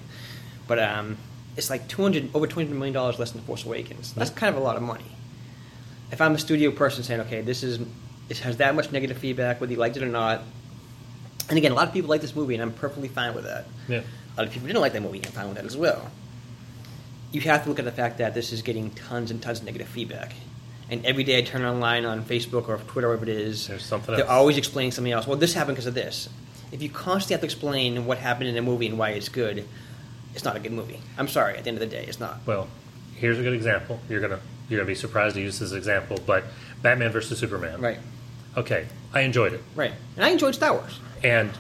But 0.69 0.79
um, 0.79 1.17
it's 1.57 1.69
like 1.69 1.89
200 1.89 2.31
over 2.33 2.47
200 2.47 2.73
million 2.73 2.95
dollars 2.95 3.19
less 3.19 3.33
than 3.33 3.43
Force 3.43 3.65
Awakens. 3.65 4.15
That's 4.15 4.31
kind 4.31 4.55
of 4.55 4.63
a 4.63 4.65
lot 4.65 4.77
of 4.77 4.83
money. 4.83 5.17
If 6.13 6.21
I'm 6.21 6.37
a 6.37 6.39
studio 6.39 6.71
person 6.71 7.03
saying, 7.03 7.23
okay, 7.23 7.41
this 7.41 7.65
is 7.65 7.81
it 8.29 8.39
has 8.39 8.59
that 8.59 8.77
much 8.77 8.93
negative 8.93 9.19
feedback, 9.19 9.61
whether 9.61 9.73
you 9.73 9.79
liked 9.79 9.97
it 9.97 10.05
or 10.05 10.07
not. 10.07 10.43
And 11.49 11.59
again, 11.59 11.73
a 11.73 11.75
lot 11.75 11.89
of 11.89 11.93
people 11.93 12.09
like 12.09 12.21
this 12.21 12.37
movie, 12.37 12.55
and 12.55 12.63
I'm 12.63 12.73
perfectly 12.73 13.09
fine 13.09 13.35
with 13.35 13.43
that. 13.45 13.67
Yeah. 13.89 14.03
A 14.37 14.37
lot 14.39 14.47
of 14.47 14.53
people 14.53 14.69
didn't 14.69 14.81
like 14.81 14.93
that 14.93 15.03
movie, 15.03 15.19
and 15.19 15.27
I'm 15.27 15.33
fine 15.33 15.49
with 15.49 15.57
that 15.57 15.65
as 15.65 15.77
well. 15.77 16.09
You 17.33 17.41
have 17.43 17.63
to 17.65 17.69
look 17.69 17.79
at 17.79 17.85
the 17.85 17.93
fact 17.93 18.19
that 18.19 18.35
this 18.35 18.53
is 18.53 18.63
getting 18.63 18.91
tons 18.91 19.31
and 19.31 19.41
tons 19.41 19.61
of 19.61 19.65
negative 19.67 19.89
feedback. 19.89 20.33
And 20.91 21.07
every 21.07 21.23
day 21.23 21.39
I 21.39 21.43
turn 21.43 21.63
online 21.65 22.05
on 22.05 22.25
Facebook 22.25 22.69
or 22.69 22.79
Twitter, 22.79 23.09
whatever 23.09 23.23
it 23.31 23.37
is, 23.37 23.69
There's 23.69 23.85
something 23.85 24.15
they're 24.17 24.25
else. 24.25 24.31
always 24.33 24.57
explaining 24.59 24.91
something 24.91 25.13
else. 25.13 25.27
Well, 25.27 25.37
this 25.37 25.55
happened 25.55 25.77
because 25.77 25.87
of 25.87 25.95
this. 25.95 26.29
If 26.73 26.83
you 26.83 26.89
constantly 26.89 27.35
have 27.35 27.41
to 27.43 27.47
explain 27.47 28.07
what 28.07 28.19
happened 28.19 28.49
in 28.49 28.57
a 28.57 28.63
movie 28.63 28.87
and 28.87 28.99
why 28.99 29.11
it's 29.11 29.29
good, 29.29 29.65
it's 30.35 30.45
not 30.45 30.57
a 30.57 30.61
good 30.61 30.73
movie. 30.73 30.99
I'm 31.17 31.29
sorry. 31.29 31.57
At 31.57 31.63
the 31.65 31.69
end 31.71 31.81
of 31.81 31.89
the 31.89 31.95
day, 31.95 32.05
it's 32.09 32.19
not. 32.19 32.41
Well, 32.47 32.67
here's 33.17 33.39
a 33.39 33.43
good 33.43 33.53
example. 33.55 34.01
You're 34.09 34.21
gonna 34.21 34.41
you're 34.69 34.79
gonna 34.81 34.87
be 34.89 34.95
surprised 34.97 35.35
to 35.37 35.41
use 35.41 35.59
this 35.59 35.73
example, 35.73 36.19
but 36.27 36.45
Batman 36.83 37.11
versus 37.13 37.39
Superman. 37.39 37.81
Right. 37.81 37.99
Okay, 38.57 38.87
I 39.13 39.21
enjoyed 39.23 39.53
it, 39.53 39.63
Right. 39.77 39.93
And 40.17 40.25
I 40.25 40.31
enjoyed 40.31 40.55
Star 40.57 40.73
Wars. 40.75 40.99
and 41.23 41.51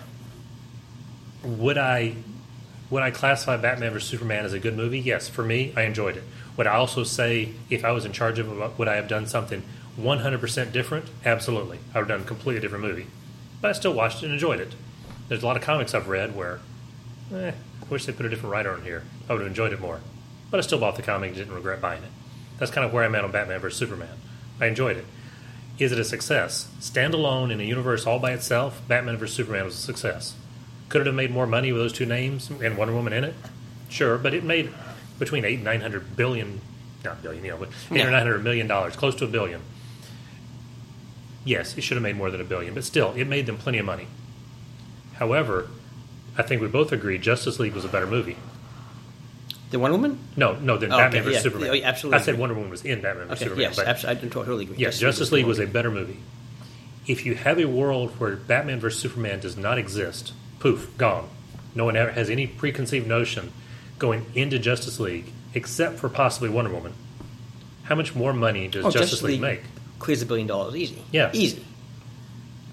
would 1.45 1.79
I 1.79 2.15
would 2.91 3.03
I 3.03 3.11
classify 3.11 3.57
Batman 3.57 3.93
versus 3.93 4.09
Superman 4.09 4.45
as 4.45 4.53
a 4.53 4.59
good 4.59 4.77
movie? 4.77 4.99
Yes, 4.99 5.29
for 5.29 5.45
me, 5.45 5.73
I 5.77 5.83
enjoyed 5.83 6.17
it. 6.17 6.25
Would 6.57 6.67
I 6.67 6.75
also 6.75 7.05
say 7.05 7.53
if 7.71 7.85
I 7.85 7.93
was 7.93 8.05
in 8.05 8.13
charge 8.13 8.39
of 8.39 8.51
it, 8.51 8.79
would 8.79 8.89
I 8.89 8.97
have 8.97 9.09
done 9.09 9.27
something 9.27 9.63
100% 9.99 10.73
different? 10.73 11.07
Absolutely, 11.25 11.79
I 11.95 11.99
would 11.99 12.09
have 12.09 12.19
done 12.19 12.27
a 12.27 12.29
completely 12.29 12.61
different 12.61 12.85
movie. 12.85 13.07
But 13.61 13.71
I 13.71 13.73
still 13.73 13.93
watched 13.93 14.23
it 14.23 14.27
and 14.27 14.35
enjoyed 14.35 14.61
it. 14.61 14.75
There's 15.29 15.43
a 15.43 15.47
lot 15.47 15.57
of 15.57 15.63
comics 15.63 15.95
I've 15.95 16.09
read 16.09 16.35
where, 16.35 16.59
eh, 17.33 17.53
I 17.53 17.89
wish 17.89 18.07
they 18.07 18.13
put 18.13 18.27
a 18.27 18.29
different 18.29 18.53
writer 18.53 18.73
on 18.73 18.83
here. 18.83 19.05
I 19.29 19.33
would 19.33 19.43
have 19.43 19.49
enjoyed 19.49 19.73
it 19.73 19.81
more. 19.81 20.01
But 20.51 20.59
I 20.59 20.63
still 20.63 20.81
bought 20.81 20.97
the 20.97 21.03
comic 21.03 21.29
and 21.29 21.37
didn't 21.37 21.55
regret 21.55 21.81
buying 21.81 22.03
it. 22.03 22.11
That's 22.59 22.73
kind 22.73 22.85
of 22.85 22.93
where 22.93 23.05
I'm 23.05 23.15
at 23.15 23.25
on 23.25 23.31
Batman 23.31 23.61
vs. 23.61 23.79
Superman. 23.79 24.19
I 24.61 24.67
enjoyed 24.67 24.97
it. 24.97 25.07
Is 25.79 25.93
it 25.93 25.99
a 25.99 26.05
success? 26.05 26.69
Standalone 26.81 27.51
in 27.51 27.61
a 27.61 27.65
universe 27.65 28.07
all 28.07 28.19
by 28.19 28.33
itself, 28.33 28.83
Batman 28.89 29.17
vs. 29.17 29.37
Superman 29.37 29.65
was 29.65 29.75
a 29.75 29.79
success. 29.79 30.35
Could 30.91 31.01
it 31.01 31.07
have 31.07 31.15
made 31.15 31.31
more 31.31 31.47
money 31.47 31.73
with 31.73 31.81
those 31.81 31.93
two 31.95 32.05
names 32.05 32.51
and 32.51 32.77
Wonder 32.77 32.93
Woman 32.93 33.13
in 33.15 33.25
it? 33.25 33.35
Sure, 33.89 34.19
but 34.19 34.35
it 34.35 34.45
made 34.45 34.71
between 35.19 35.45
eight 35.47 35.55
and 35.55 35.65
nine 35.65 35.81
hundred 35.81 36.17
billion, 36.17 36.61
not 37.05 37.23
billion, 37.23 37.43
you 37.45 37.51
know, 37.53 37.57
but 37.57 37.69
eight 37.91 37.99
Yeah. 37.99 38.07
or 38.09 38.11
nine 38.11 38.23
hundred 38.27 38.45
million 38.45 38.67
dollars, 38.67 38.95
close 38.97 39.15
to 39.17 39.25
a 39.25 39.29
billion. 39.29 39.63
Yes, 41.45 41.77
it 41.79 41.83
should 41.83 41.97
have 41.97 42.03
made 42.03 42.17
more 42.17 42.31
than 42.31 42.41
a 42.41 42.45
billion, 42.45 42.75
but 42.75 42.85
still, 42.85 43.13
it 43.15 43.25
made 43.27 43.47
them 43.47 43.57
plenty 43.57 43.79
of 43.79 43.87
money. 43.87 44.07
However, 45.15 45.69
I 46.37 46.43
think 46.43 46.61
we 46.61 46.69
both 46.69 46.93
agree 46.93 47.19
Justice 47.19 47.59
League 47.59 47.73
was 47.75 47.85
a 47.85 47.89
better 47.89 48.07
movie. 48.07 48.37
The 49.71 49.79
Wonder 49.79 49.97
Woman? 49.97 50.19
No, 50.37 50.55
no, 50.57 50.77
than 50.77 50.93
Oh, 50.93 50.99
Batman 50.99 51.21
okay, 51.23 51.31
vs 51.31 51.35
yeah. 51.37 51.43
Superman. 51.43 51.71
Oh, 51.71 51.73
yeah, 51.75 51.87
absolutely 51.89 52.19
I 52.21 52.23
said. 52.25 52.39
Wonder 52.39 52.55
Woman 52.57 52.71
was 52.71 52.85
in 52.85 53.01
Batman 53.01 53.29
vs 53.29 53.39
Okay, 53.41 53.45
Superman. 53.45 53.63
yes, 53.63 53.77
but 53.77 53.87
abs- 53.87 54.05
I 54.05 54.15
totally 54.17 54.65
agree. 54.65 54.77
yeah, 54.77 54.87
Justice 54.89 55.01
Justice 55.01 55.33
League 55.33 55.45
League 55.45 55.49
was 55.49 55.59
a 55.61 55.67
better 55.67 55.91
movie. 55.91 56.19
If 57.07 57.25
you 57.25 57.35
have 57.37 57.59
a 57.59 57.67
world 57.67 58.11
where 58.19 58.37
Batman 58.37 58.81
vs 58.81 59.01
Superman 59.01 59.41
does 59.41 59.57
not 59.57 59.79
exist, 59.79 60.33
poof, 60.61 60.97
gone. 60.97 61.29
No 61.75 61.85
one 61.85 61.97
ever 61.97 62.13
has 62.13 62.31
any 62.31 62.47
preconceived 62.47 63.07
notion 63.09 63.53
going 63.99 64.27
into 64.35 64.59
Justice 64.59 65.01
League 65.01 65.33
except 65.55 65.99
for 65.99 66.09
possibly 66.09 66.49
Wonder 66.49 66.71
Woman. 66.73 66.95
How 67.85 67.97
much 67.97 68.15
more 68.15 68.33
money 68.33 68.69
does 68.69 68.85
Oh, 68.85 68.91
Justice, 68.91 69.23
League, 69.23 69.41
make? 69.41 69.63
Clears 69.99 70.23
a 70.23 70.27
billion 70.27 70.47
dollars 70.47 70.77
easy. 70.77 71.03
Yeah. 71.11 71.31
Easy. 71.33 71.65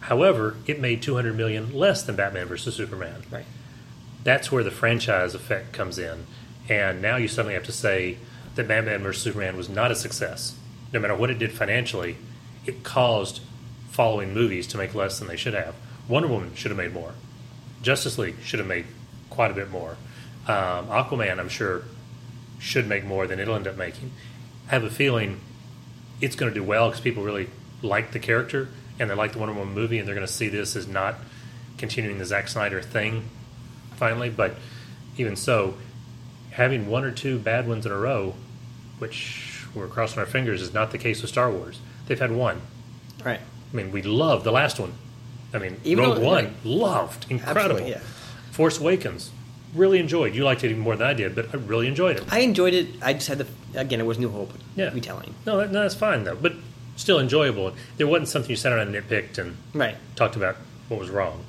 However, 0.02 0.56
it 0.67 0.80
made 0.80 1.02
200 1.02 1.36
million 1.36 1.73
less 1.73 2.04
than 2.04 2.15
Batman 2.15 2.45
versus 2.47 2.76
Superman. 2.76 3.23
Right. 3.32 3.45
That's 4.23 4.52
where 4.52 4.63
the 4.63 4.71
franchise 4.71 5.34
effect 5.34 5.73
comes 5.73 5.97
in. 5.97 6.26
And 6.69 7.02
now 7.02 7.15
you 7.15 7.28
suddenly 7.28 7.56
have 7.56 7.63
to 7.63 7.71
say 7.71 8.17
that 8.56 8.67
Batman 8.67 9.02
versus 9.02 9.23
Superman 9.23 9.58
was 9.58 9.69
not 9.69 9.91
a 9.91 9.95
success. 9.95 10.56
No 10.93 11.00
matter 11.00 11.15
what 11.15 11.30
it 11.30 11.39
did 11.39 11.52
financially, 11.52 12.17
it 12.65 12.84
caused 12.84 13.41
following 13.89 14.34
movies 14.34 14.67
to 14.67 14.78
make 14.78 14.93
less 14.93 15.17
than 15.19 15.28
they 15.28 15.36
should 15.36 15.54
have. 15.54 15.76
Wonder 16.08 16.28
Woman 16.30 16.54
should 16.56 16.71
have 16.71 16.78
made 16.78 16.93
more. 16.93 17.13
Justice 17.82 18.18
League 18.18 18.36
should 18.44 18.60
have 18.60 18.68
made 18.68 18.86
quite 19.30 19.52
a 19.52 19.54
bit 19.54 19.70
more. 19.70 19.98
Um, 20.48 20.88
Aquaman, 20.88 21.40
I'm 21.40 21.50
sure, 21.50 21.84
should 22.60 22.88
make 22.88 23.04
more 23.04 23.28
than 23.28 23.40
it'll 23.40 23.56
end 23.56 23.68
up 23.68 23.78
making. 23.78 24.12
I 24.68 24.72
have 24.72 24.84
a 24.84 24.90
feeling 24.90 25.40
it's 26.22 26.36
going 26.36 26.52
to 26.52 26.60
do 26.60 26.63
well 26.63 26.90
because 26.90 27.02
people 27.02 27.24
really 27.24 27.50
like 27.82 28.12
the 28.12 28.20
character 28.20 28.70
and 29.00 29.10
they 29.10 29.13
like 29.16 29.34
the 29.34 29.40
Wonder 29.40 29.54
Woman 29.54 29.74
movie, 29.74 30.00
and 30.00 30.08
they're 30.08 30.16
going 30.16 30.26
to 30.26 30.32
see 30.32 30.48
this 30.48 30.76
as 30.76 30.88
not 30.88 31.16
continuing 31.78 32.18
the 32.18 32.26
Zack 32.26 32.48
Snyder 32.48 32.82
thing 32.82 33.30
finally. 33.96 34.30
But 34.30 34.56
even 35.18 35.36
so, 35.36 35.76
having 36.52 36.88
one 36.88 37.04
or 37.04 37.12
two 37.12 37.38
bad 37.38 37.68
ones 37.68 37.86
in 37.86 37.92
a 37.92 37.98
row, 37.98 38.34
which 38.98 39.66
we're 39.76 39.88
crossing 39.88 40.20
our 40.20 40.26
fingers, 40.26 40.62
is 40.62 40.74
not 40.74 40.92
the 40.92 40.98
case 40.98 41.22
with 41.22 41.30
Star 41.30 41.52
Wars. 41.52 41.80
They've 42.08 42.20
had 42.20 42.32
one. 42.32 42.62
Right. 43.24 43.40
I 43.40 43.76
mean, 43.76 43.92
we 43.92 44.02
love 44.02 44.44
the 44.44 44.52
last 44.52 44.80
one. 44.80 44.94
I 45.54 45.60
mean, 45.60 45.78
Even 45.84 46.04
Rogue 46.06 46.18
though- 46.18 46.24
One, 46.26 46.46
right. 46.46 46.54
loved, 46.66 47.26
incredible. 47.30 47.82
Yeah. 47.82 48.00
Force 48.52 48.80
Awakens, 48.80 49.32
really 49.74 50.00
enjoyed. 50.00 50.36
You 50.36 50.44
liked 50.44 50.64
it 50.64 50.70
even 50.72 50.82
more 50.82 50.96
than 50.96 51.08
I 51.08 51.14
did, 51.14 51.36
but 51.36 51.48
I 51.54 51.58
really 51.58 51.88
enjoyed 51.88 52.18
it. 52.18 52.24
I 52.30 52.40
enjoyed 52.40 52.74
it. 52.74 52.88
I 53.02 53.14
just 53.14 53.28
had 53.28 53.38
the 53.38 53.48
again. 53.80 54.00
It 54.00 54.06
was 54.06 54.18
New 54.20 54.30
Hope 54.30 54.54
Yeah. 54.76 54.92
retelling. 54.94 55.36
No, 55.46 55.58
that, 55.58 55.72
no, 55.72 55.82
that's 55.82 55.96
fine 55.96 56.24
though, 56.24 56.36
but 56.36 56.54
still 56.96 57.20
enjoyable. 57.20 57.74
There 57.98 58.08
wasn't 58.08 58.28
something 58.30 58.50
you 58.50 58.56
sat 58.56 58.74
around 58.74 58.94
and 58.94 59.06
nitpicked 59.10 59.38
and 59.38 59.56
Right. 59.74 59.96
talked 60.16 60.36
about 60.36 60.58
what 60.90 61.00
was 61.00 61.10
wrong. 61.10 61.44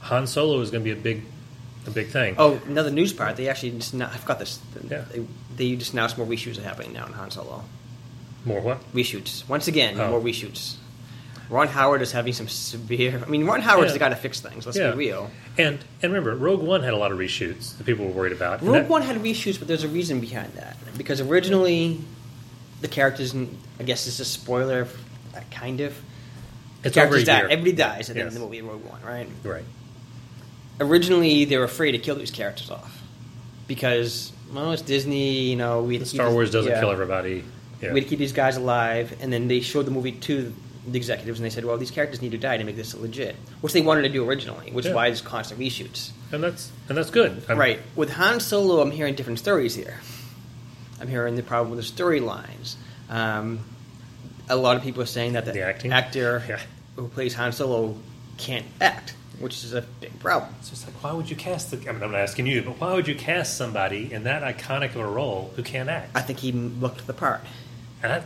Han 0.00 0.26
Solo 0.26 0.60
is 0.60 0.70
going 0.70 0.84
to 0.84 0.94
be 0.94 0.98
a 0.98 1.00
big, 1.02 1.22
a 1.86 1.90
big 1.90 2.08
thing. 2.08 2.34
Oh, 2.38 2.60
another 2.66 2.90
news 2.90 3.12
part. 3.12 3.36
They 3.36 3.48
actually 3.48 3.70
just 3.72 3.94
not, 3.94 4.12
I 4.12 4.16
forgot 4.16 4.38
this. 4.38 4.58
Yeah. 4.90 5.04
They, 5.12 5.24
they 5.56 5.76
just 5.76 5.92
announced 5.92 6.18
more 6.18 6.26
reshoots 6.26 6.58
are 6.58 6.62
happening 6.62 6.92
now 6.92 7.06
in 7.06 7.12
Han 7.12 7.30
Solo. 7.30 7.64
More 8.44 8.60
what? 8.60 8.92
Reshoots. 8.92 9.48
Once 9.48 9.66
again, 9.68 9.98
Oh. 9.98 10.10
more 10.10 10.20
reshoots. 10.20 10.74
Ron 11.50 11.68
Howard 11.68 12.00
is 12.02 12.10
having 12.12 12.32
some 12.32 12.48
severe. 12.48 13.22
I 13.24 13.28
mean, 13.28 13.44
Ron 13.44 13.60
Howard's 13.60 13.88
Yeah. 13.90 13.92
the 13.94 13.98
guy 13.98 14.08
to 14.10 14.16
fix 14.16 14.40
things. 14.40 14.64
Let's 14.66 14.78
Yeah. 14.78 14.92
be 14.92 14.96
real. 14.96 15.30
And 15.58 15.78
and 16.02 16.12
remember, 16.12 16.34
Rogue 16.34 16.62
One 16.62 16.82
had 16.82 16.94
a 16.94 16.96
lot 16.96 17.12
of 17.12 17.18
reshoots 17.18 17.76
that 17.76 17.84
people 17.84 18.06
were 18.06 18.12
worried 18.12 18.32
about. 18.32 18.62
Rogue 18.62 18.74
that- 18.74 18.88
One 18.88 19.02
had 19.02 19.16
reshoots, 19.22 19.58
but 19.58 19.68
there's 19.68 19.84
a 19.84 19.88
reason 19.88 20.20
behind 20.20 20.52
that. 20.54 20.76
Because 20.96 21.20
originally, 21.20 22.00
the 22.80 22.88
characters, 22.88 23.34
I 23.78 23.82
guess 23.82 24.06
it's 24.06 24.20
a 24.20 24.24
spoiler, 24.24 24.88
kind 25.50 25.80
of. 25.80 25.94
The 26.82 26.88
It's 26.88 26.94
characters 26.94 27.24
die. 27.24 27.38
year. 27.38 27.48
Everybody 27.48 27.72
dies 27.72 28.08
at 28.10 28.14
the 28.14 28.20
end 28.20 28.28
of 28.28 28.34
the 28.34 28.40
movie 28.40 28.60
Rogue 28.62 28.84
One, 28.84 29.00
right? 29.02 29.28
Right. 29.42 29.64
Originally, 30.80 31.44
they 31.44 31.56
were 31.56 31.64
afraid 31.64 31.92
to 31.92 31.98
kill 31.98 32.16
these 32.16 32.30
characters 32.30 32.70
off 32.70 33.00
because, 33.68 34.32
well, 34.52 34.72
it's 34.72 34.82
Disney. 34.82 35.42
You 35.50 35.56
know, 35.56 35.82
we 35.82 36.02
Star 36.04 36.30
Wars 36.30 36.50
doesn't 36.50 36.78
kill 36.80 36.90
everybody. 36.90 37.44
Yeah. 37.80 37.92
We 37.92 38.00
had 38.00 38.04
to 38.06 38.10
keep 38.10 38.18
these 38.18 38.32
guys 38.32 38.56
alive, 38.56 39.14
and 39.20 39.32
then 39.32 39.46
they 39.48 39.60
showed 39.60 39.86
the 39.86 39.90
movie 39.90 40.12
to 40.12 40.52
the 40.86 40.96
executives, 40.98 41.38
and 41.38 41.44
they 41.46 41.50
said, 41.50 41.64
"Well, 41.64 41.78
these 41.78 41.90
characters 41.90 42.20
need 42.22 42.32
to 42.32 42.38
die 42.38 42.56
to 42.58 42.64
make 42.64 42.76
this 42.76 42.94
legit," 42.94 43.36
which 43.60 43.72
they 43.72 43.80
wanted 43.80 44.02
to 44.02 44.08
do 44.08 44.28
originally, 44.28 44.70
which 44.72 44.86
is 44.86 44.92
why 44.94 45.08
there's 45.08 45.20
constant 45.20 45.58
reshoots. 45.60 46.10
and 46.32 46.42
that's 46.42 46.70
and 46.88 46.96
that's 46.98 47.10
good. 47.10 47.42
I'm- 47.48 47.58
Right. 47.58 47.80
With 47.96 48.10
Han 48.10 48.40
Solo, 48.40 48.80
I'm 48.80 48.90
hearing 48.90 49.14
different 49.14 49.38
stories 49.38 49.74
here. 49.74 50.00
I'm 51.00 51.08
hearing 51.08 51.36
the 51.36 51.42
problem 51.42 51.74
with 51.76 51.84
the 51.84 52.02
storylines. 52.02 52.74
Um, 53.10 53.60
a 54.48 54.56
lot 54.56 54.76
of 54.76 54.82
people 54.82 55.02
are 55.02 55.06
saying 55.06 55.32
that 55.34 55.44
the, 55.44 55.52
The 55.52 55.90
actor 55.90 56.42
Yeah. 56.48 56.60
who 56.96 57.08
plays 57.08 57.34
Han 57.34 57.52
Solo 57.52 57.96
can't 58.36 58.66
act, 58.80 59.14
which 59.38 59.64
is 59.64 59.72
a 59.74 59.82
big 60.00 60.18
problem. 60.20 60.54
It's 60.60 60.70
just 60.70 60.86
like, 60.86 61.02
why 61.02 61.12
would 61.12 61.30
you 61.30 61.36
cast 61.36 61.70
the? 61.70 61.76
I 61.88 61.92
mean, 61.92 62.02
I'm 62.02 62.10
not 62.12 62.20
asking 62.20 62.46
you, 62.46 62.62
but 62.62 62.80
why 62.80 62.92
would 62.94 63.08
you 63.08 63.14
cast 63.14 63.56
somebody 63.56 64.12
in 64.12 64.24
that 64.24 64.42
iconic 64.42 64.90
of 64.90 64.96
a 64.96 65.06
role 65.06 65.52
who 65.56 65.62
can't 65.62 65.88
act? 65.88 66.10
I 66.14 66.20
think 66.20 66.40
he 66.40 66.52
looked 66.52 67.06
the 67.06 67.12
part. 67.14 67.40
And 68.02 68.12
I, 68.12 68.22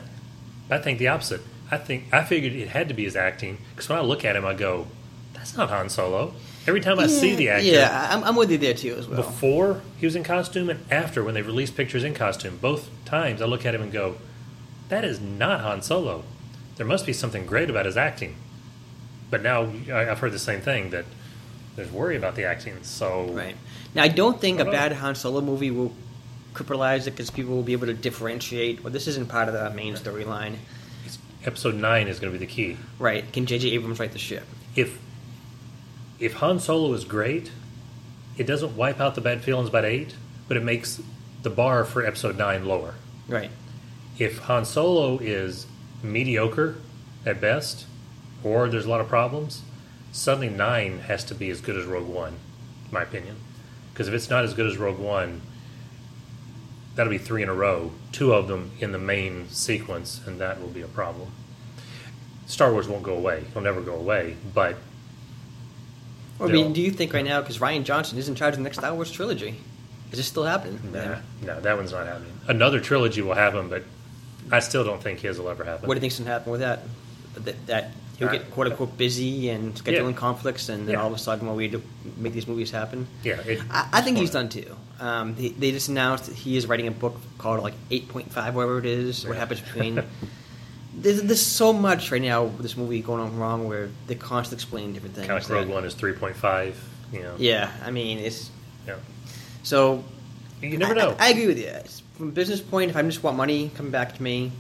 I 0.71 0.79
think 0.79 0.99
the 0.99 1.09
opposite. 1.09 1.41
I 1.71 1.77
think 1.77 2.05
I 2.13 2.25
figured 2.25 2.53
it 2.55 2.69
had 2.69 2.89
to 2.89 2.95
be 2.95 3.05
his 3.05 3.17
acting 3.17 3.59
because 3.75 3.89
when 3.89 3.99
I 3.99 4.03
look 4.03 4.25
at 4.25 4.37
him, 4.37 4.45
I 4.45 4.55
go, 4.55 4.87
"That's 5.35 5.57
not 5.57 5.69
Han 5.71 5.89
Solo." 5.89 6.35
Every 6.67 6.81
time 6.83 6.99
I 6.99 7.07
see 7.07 7.35
the 7.35 7.49
actor, 7.49 7.67
Yeah, 7.67 8.09
I'm, 8.11 8.23
I'm 8.25 8.37
with 8.37 8.51
you 8.51 8.59
there 8.59 8.75
too 8.75 8.95
as 8.99 9.07
well. 9.09 9.17
before 9.23 9.81
he 9.97 10.05
was 10.05 10.15
in 10.15 10.23
costume 10.23 10.69
and 10.69 10.81
after 10.91 11.25
when 11.25 11.33
they 11.35 11.41
released 11.41 11.77
pictures 11.77 12.05
in 12.05 12.13
costume, 12.15 12.59
both 12.61 12.91
times 13.07 13.41
I 13.41 13.47
look 13.47 13.65
at 13.65 13.75
him 13.75 13.81
and 13.83 13.91
go, 13.93 14.17
"That 14.91 15.05
is 15.05 15.21
not 15.21 15.61
Han 15.63 15.83
Solo." 15.83 16.25
There 16.77 16.87
must 16.87 17.07
be 17.07 17.13
something 17.13 17.45
great 17.47 17.69
about 17.71 17.87
his 17.87 17.97
acting. 17.97 18.37
But 19.31 19.43
now 19.43 19.69
I- 19.93 20.11
I've 20.11 20.19
heard 20.21 20.33
the 20.33 20.39
same 20.39 20.61
thing 20.61 20.91
that 20.91 21.05
there's 21.77 21.91
worry 21.91 22.17
about 22.17 22.35
the 22.35 22.45
acting. 22.45 22.75
So 22.83 23.25
Right. 23.31 23.57
Now, 23.95 24.03
I 24.05 24.09
don't 24.09 24.41
think 24.41 24.61
a 24.61 24.65
Hold 24.65 24.75
on. 24.75 24.81
bad 24.81 24.93
Han 24.93 25.15
Solo 25.15 25.41
movie 25.41 25.71
will 25.71 25.93
cripplize 26.55 27.03
it 27.07 27.13
because 27.13 27.31
people 27.31 27.55
will 27.55 27.63
be 27.63 27.73
able 27.73 27.87
to 27.87 27.95
differentiate. 27.95 28.83
Well, 28.85 28.93
this 28.93 29.07
isn't 29.07 29.29
part 29.29 29.49
of 29.49 29.55
the 29.55 29.71
main 29.71 29.95
storyline. 29.95 30.55
Episode 31.45 31.75
nine 31.75 32.09
is 32.09 32.21
going 32.21 32.33
to 32.33 32.39
be 32.39 32.45
the 32.45 32.51
key. 32.51 32.77
Right. 32.99 33.31
Can 33.33 33.47
J.J. 33.47 33.71
Abrams 33.71 33.99
write 33.99 34.13
the 34.13 34.19
ship? 34.19 34.45
if 34.79 34.99
if 36.21 36.35
Han 36.35 36.59
Solo 36.59 36.93
is 36.95 37.05
great, 37.05 37.53
it 38.37 38.45
doesn't 38.45 38.77
wipe 38.77 39.01
out 39.01 39.15
the 39.15 39.21
bad 39.21 39.43
feelings 39.43 39.69
about 39.69 39.85
eight, 39.85 40.15
but 40.49 40.57
it 40.57 40.65
makes 40.65 41.01
the 41.43 41.51
bar 41.51 41.85
for 41.85 42.05
episode 42.05 42.37
nine 42.37 42.65
lower. 42.67 42.95
Right. 43.29 43.51
If 44.19 44.39
Han 44.41 44.65
Solo 44.65 45.19
is 45.19 45.67
mediocre 46.03 46.77
at 47.25 47.41
best, 47.41 47.87
or 48.43 48.69
there's 48.69 48.85
a 48.87 48.91
lot 48.91 49.01
of 49.01 49.09
problems, 49.09 49.63
suddenly 50.11 50.49
nine 50.49 51.01
has 51.01 51.23
to 51.25 51.35
be 51.35 51.51
as 51.51 51.61
good 51.61 51.77
as 51.77 51.85
Rogue 51.85 52.09
One, 52.09 52.35
in 52.87 52.93
my 52.93 53.03
opinion. 53.03 53.37
Because 53.93 54.09
if 54.09 54.15
it's 54.15 54.31
not 54.31 54.45
as 54.45 54.55
good 54.55 54.67
as 54.67 54.77
Rogue 54.77 54.99
One, 54.99 55.41
that'll 56.99 57.13
be 57.13 57.17
three 57.19 57.45
in 57.45 57.49
a 57.49 57.55
row, 57.55 57.93
two 58.11 58.33
of 58.35 58.49
them 58.49 58.73
in 58.81 58.91
the 58.91 58.99
main 58.99 59.49
sequence, 59.51 60.21
and 60.27 60.41
that 60.41 60.61
will 60.61 60.67
be 60.69 60.83
a 60.83 60.89
problem. 60.89 61.31
Star 62.47 62.73
Wars 62.73 62.89
won't 62.89 63.05
go 63.05 63.15
away; 63.15 63.45
it'll 63.49 63.63
never 63.63 63.81
go 63.81 63.95
away. 63.95 64.35
But 64.53 64.75
I 66.41 66.47
mean, 66.47 66.73
do 66.73 66.81
you 66.83 66.91
think 66.91 67.13
right 67.15 67.25
now, 67.25 67.41
because 67.41 67.59
Rian 67.59 67.85
Johnson 67.85 68.19
is 68.19 68.29
in 68.29 68.35
charge 68.35 68.55
of 68.55 68.59
the 68.59 68.65
next 68.65 68.79
Star 68.79 68.93
Wars 68.93 69.13
trilogy, 69.13 69.61
is 70.11 70.19
this 70.19 70.27
still 70.27 70.43
happening? 70.43 70.81
Nah, 70.93 71.19
no, 71.47 71.61
that 71.61 71.77
one's 71.77 71.93
not 71.93 72.07
happening. 72.07 72.33
Another 72.49 72.81
trilogy 72.81 73.23
will 73.23 73.35
happen, 73.35 73.69
but 73.69 73.85
I 74.51 74.59
still 74.59 74.83
don't 74.83 75.01
think 75.01 75.21
his 75.21 75.39
will 75.39 75.51
ever 75.51 75.63
happen. 75.63 75.87
What 75.87 75.95
do 75.95 75.99
you 75.99 76.01
think's 76.01 76.19
going 76.19 76.27
to 76.27 76.33
happen 76.33 76.51
with 76.51 76.61
that? 76.63 76.81
That, 77.37 77.67
that 77.69 77.91
he'll 78.19 78.29
get 78.29 78.43
uh, 78.43 78.45
quote 78.47 78.67
unquote 78.67 78.99
busy 78.99 79.51
and 79.51 79.73
scheduling 79.77 80.11
Yeah. 80.11 80.17
conflicts, 80.17 80.69
and 80.69 80.89
then 80.89 80.95
Yeah. 80.95 81.03
all 81.03 81.09
of 81.09 81.15
a 81.15 81.19
sudden, 81.19 81.47
well, 81.47 81.55
we 81.55 81.69
to 81.69 81.81
make 82.17 82.33
these 82.33 82.49
movies 82.49 82.73
happen. 82.73 83.07
Yeah, 83.23 83.41
it- 83.47 83.61
I, 83.71 83.89
I 83.93 84.01
think 84.01 84.17
he's 84.19 84.33
done 84.33 84.49
too. 84.49 84.75
Um, 85.01 85.35
they, 85.37 85.49
they 85.51 85.71
just 85.71 85.89
announced 85.89 86.27
that 86.27 86.35
he 86.35 86.57
is 86.57 86.67
writing 86.67 86.89
a 86.89 86.91
book 86.91 87.17
called 87.39 87.63
like 87.63 87.75
8.5, 87.91 88.53
whatever 88.53 88.79
it 88.79 88.87
is. 88.87 89.25
What 89.27 89.37
happens 89.37 89.61
between. 89.61 90.03
there's, 90.95 91.23
there's 91.23 91.41
so 91.41 91.73
much 91.73 92.11
right 92.11 92.21
now 92.23 92.45
with 92.45 92.63
this 92.63 92.77
movie 92.77 93.01
going 93.01 93.21
on 93.21 93.37
wrong 93.39 93.69
where 93.69 93.91
they're 94.09 94.17
constantly 94.17 94.57
explaining 94.57 94.93
different 94.95 95.15
things. 95.15 95.29
kind 95.29 95.41
of 95.41 95.51
Rogue 95.51 95.69
One 95.69 95.85
is 95.85 95.95
three 95.95 96.13
point 96.15 96.35
five. 96.37 96.77
You 97.13 97.21
know, 97.23 97.35
Yeah, 97.39 97.71
I 97.85 97.91
mean, 97.91 98.19
it's. 98.19 98.51
yeah. 98.87 98.97
So. 99.63 100.05
You 100.61 100.77
never 100.77 100.93
I- 100.95 100.97
know. 100.97 101.17
I, 101.21 101.27
I 101.27 101.29
agree 101.31 101.47
with 101.47 101.59
you. 101.59 101.73
From 102.17 102.29
a 102.31 102.33
business 102.33 102.61
point, 102.61 102.91
if 102.91 102.97
I 102.97 103.03
just 103.03 103.23
want 103.23 103.37
money 103.37 103.71
coming 103.77 103.93
back 103.93 104.17
to 104.17 104.23
me 104.23 104.51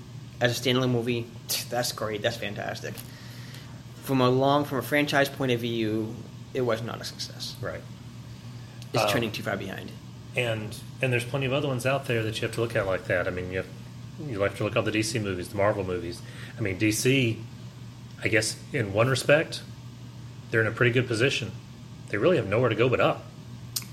as 0.40 0.56
a 0.58 0.62
standalone 0.62 0.90
movie, 0.92 1.26
that's 1.70 1.90
great. 1.90 2.22
That's 2.22 2.36
fantastic. 2.36 2.94
From 4.04 4.20
a 4.20 4.30
long, 4.30 4.64
from 4.64 4.78
a 4.78 4.82
franchise 4.82 5.28
point 5.28 5.50
of 5.50 5.58
view, 5.60 6.14
it 6.54 6.60
was 6.60 6.80
not 6.82 7.00
a 7.00 7.04
success. 7.04 7.56
right. 7.60 7.80
It's 8.94 9.02
Um, 9.02 9.10
trending 9.10 9.32
too 9.32 9.42
far 9.42 9.56
behind. 9.56 9.90
And 10.38 10.76
and 11.02 11.12
there's 11.12 11.24
plenty 11.24 11.46
of 11.46 11.52
other 11.52 11.66
ones 11.66 11.84
out 11.84 12.06
there 12.06 12.22
that 12.22 12.36
you 12.36 12.46
have 12.46 12.54
to 12.54 12.60
look 12.60 12.76
at 12.76 12.86
like 12.86 13.06
that. 13.06 13.26
I 13.26 13.30
mean, 13.30 13.50
you 13.50 13.56
have 13.56 13.66
you 14.24 14.40
have 14.42 14.56
to 14.58 14.64
look 14.64 14.76
at 14.76 14.84
the 14.84 14.92
DC 14.92 15.20
movies, 15.20 15.48
the 15.48 15.56
Marvel 15.56 15.82
movies. 15.82 16.22
I 16.56 16.60
mean, 16.60 16.78
DC, 16.78 17.36
I 18.22 18.28
guess 18.28 18.56
in 18.72 18.92
one 18.92 19.08
respect, 19.08 19.62
they're 20.50 20.60
in 20.60 20.68
a 20.68 20.72
pretty 20.72 20.92
good 20.92 21.08
position. 21.08 21.50
They 22.10 22.18
really 22.18 22.36
have 22.36 22.46
nowhere 22.46 22.68
to 22.68 22.76
go 22.76 22.88
but 22.88 23.00
up. 23.00 23.24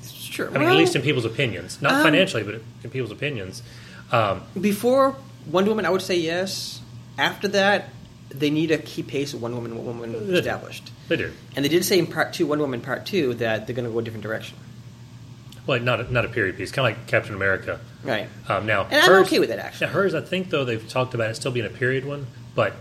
Sure. 0.03 0.53
I 0.53 0.59
mean, 0.59 0.69
at 0.69 0.75
least 0.75 0.95
in 0.95 1.01
people's 1.01 1.25
opinions, 1.25 1.81
not 1.81 1.93
um, 1.93 2.03
financially, 2.03 2.43
but 2.43 2.61
in 2.83 2.89
people's 2.91 3.11
opinions. 3.11 3.63
Um, 4.11 4.43
before 4.59 5.15
Wonder 5.49 5.71
Woman, 5.71 5.85
I 5.85 5.89
would 5.89 6.01
say 6.01 6.17
yes. 6.17 6.79
After 7.17 7.47
that, 7.49 7.89
they 8.29 8.51
need 8.51 8.67
to 8.67 8.77
keep 8.77 9.07
pace 9.07 9.33
with 9.33 9.41
Wonder 9.41 9.57
Woman. 9.57 9.83
Wonder 9.83 10.19
Woman 10.19 10.35
established, 10.35 10.91
they 11.07 11.15
do. 11.15 11.31
and 11.55 11.65
they 11.65 11.69
did 11.69 11.85
say 11.85 11.97
in 11.97 12.05
Part 12.05 12.33
Two, 12.33 12.45
Wonder 12.45 12.65
Woman 12.65 12.81
Part 12.81 13.05
Two, 13.05 13.33
that 13.35 13.65
they're 13.65 13.75
going 13.75 13.85
to 13.85 13.91
go 13.91 13.99
a 13.99 14.03
different 14.03 14.23
direction. 14.23 14.57
Well, 15.67 15.79
not 15.79 15.99
a, 16.01 16.11
not 16.13 16.25
a 16.25 16.29
period 16.29 16.57
piece, 16.57 16.71
kind 16.71 16.91
of 16.91 16.97
like 16.97 17.07
Captain 17.07 17.33
America. 17.33 17.79
Right. 18.03 18.27
Um, 18.47 18.65
now, 18.65 18.83
And 18.83 18.95
I'm 19.01 19.09
hers- 19.09 19.27
okay 19.27 19.39
with 19.39 19.49
that, 19.49 19.59
actually. 19.59 19.87
Now, 19.87 19.93
hers, 19.93 20.13
I 20.13 20.21
think 20.21 20.49
though 20.51 20.63
they've 20.65 20.87
talked 20.87 21.13
about 21.13 21.29
it 21.31 21.35
still 21.35 21.51
being 21.51 21.65
a 21.65 21.69
period 21.69 22.05
one, 22.05 22.27
but 22.53 22.73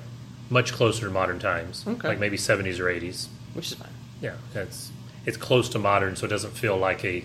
much 0.51 0.73
closer 0.73 1.07
to 1.07 1.11
modern 1.11 1.39
times, 1.39 1.85
Okay. 1.89 2.09
like 2.09 2.19
maybe 2.19 2.37
70s 2.37 2.79
or 2.79 2.85
80s. 2.85 3.29
Which 3.55 3.69
is 3.73 3.75
fine. 3.79 3.89
Yeah, 4.21 4.35
it's 4.55 4.91
it's 5.27 5.37
close 5.39 5.69
to 5.71 5.79
modern, 5.79 6.17
so 6.17 6.27
it 6.27 6.29
doesn't 6.29 6.53
feel 6.53 6.77
like 6.77 7.05
a 7.05 7.25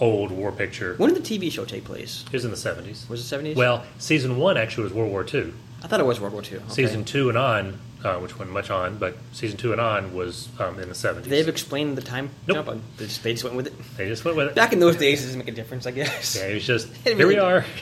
old 0.00 0.30
war 0.30 0.50
picture. 0.50 0.94
When 0.96 1.12
did 1.12 1.22
the 1.24 1.38
TV 1.38 1.50
show 1.52 1.64
take 1.64 1.84
place? 1.84 2.24
It 2.26 2.32
was 2.32 2.44
in 2.44 2.50
the 2.50 2.56
70s. 2.56 3.08
Was 3.08 3.20
it 3.20 3.24
seventies? 3.24 3.56
Well, 3.56 3.84
season 3.98 4.36
one 4.38 4.56
actually 4.56 4.84
was 4.84 4.92
World 4.92 5.10
War 5.10 5.24
II. 5.32 5.52
I 5.82 5.86
thought 5.86 6.00
it 6.00 6.06
was 6.06 6.18
World 6.20 6.32
War 6.32 6.42
II. 6.42 6.56
Okay. 6.58 6.64
Season 6.68 7.04
two 7.04 7.28
and 7.28 7.36
on, 7.38 7.78
uh, 8.04 8.16
which 8.18 8.32
wasn't 8.38 8.50
much 8.52 8.70
on, 8.70 8.98
but 8.98 9.16
season 9.32 9.56
two 9.58 9.72
and 9.72 9.80
on 9.80 10.14
was 10.14 10.48
um, 10.58 10.78
in 10.80 10.88
the 10.88 10.94
70s. 10.94 11.24
They 11.24 11.38
have 11.38 11.48
explained 11.48 11.96
the 11.98 12.02
time 12.02 12.30
Nope. 12.46 12.56
jump? 12.56 12.68
on- 12.68 12.82
They 12.96 13.04
just, 13.06 13.22
they 13.22 13.32
just 13.32 13.44
went 13.44 13.56
with 13.56 13.66
it. 13.68 13.74
They 13.96 14.08
just 14.08 14.24
went 14.24 14.36
with 14.36 14.48
it. 14.48 14.54
Back 14.54 14.72
in 14.72 14.80
those 14.80 14.96
days, 14.96 15.22
it 15.22 15.26
doesn't 15.26 15.38
make 15.40 15.48
a 15.48 15.52
difference, 15.52 15.86
I 15.86 15.90
guess. 15.90 16.36
Yeah, 16.36 16.46
it 16.48 16.54
was 16.54 16.66
just 16.66 16.88
It 17.06 17.16
here 17.16 17.26
we 17.26 17.38
are. 17.38 17.64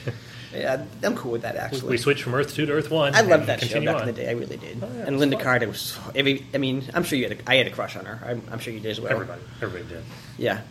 Yeah, 0.50 0.82
I'm 1.02 1.14
cool 1.14 1.32
with 1.32 1.42
that 1.42 1.56
actually. 1.56 1.90
we 1.90 1.98
switched 1.98 2.22
from 2.22 2.34
Earth 2.34 2.54
two 2.54 2.64
to 2.64 2.72
Earth 2.72 2.90
one. 2.90 3.14
I 3.14 3.20
loved 3.20 3.48
that 3.48 3.60
show 3.62 3.84
back 3.84 3.96
on. 3.96 4.00
in 4.08 4.14
the 4.14 4.18
day. 4.22 4.28
I 4.30 4.32
really 4.32 4.56
did. 4.56 4.78
Oh, 4.82 4.88
yeah, 4.96 5.04
and 5.06 5.18
Lynda 5.20 5.34
fun. 5.34 5.42
Carter 5.42 5.68
was. 5.68 5.78
So, 5.78 6.00
every, 6.14 6.46
I 6.54 6.56
mean, 6.56 6.84
I'm 6.94 7.04
sure 7.04 7.18
you 7.18 7.28
had. 7.28 7.38
A, 7.38 7.50
I 7.50 7.56
had 7.56 7.66
a 7.66 7.70
crush 7.70 7.96
on 7.96 8.06
her. 8.06 8.18
I'm, 8.26 8.42
I'm 8.50 8.58
sure 8.58 8.72
you 8.72 8.80
did 8.80 8.92
as 8.92 8.98
well. 8.98 9.12
Everybody, 9.12 9.42
everybody 9.60 9.94
did. 9.96 10.04
Yeah. 10.38 10.62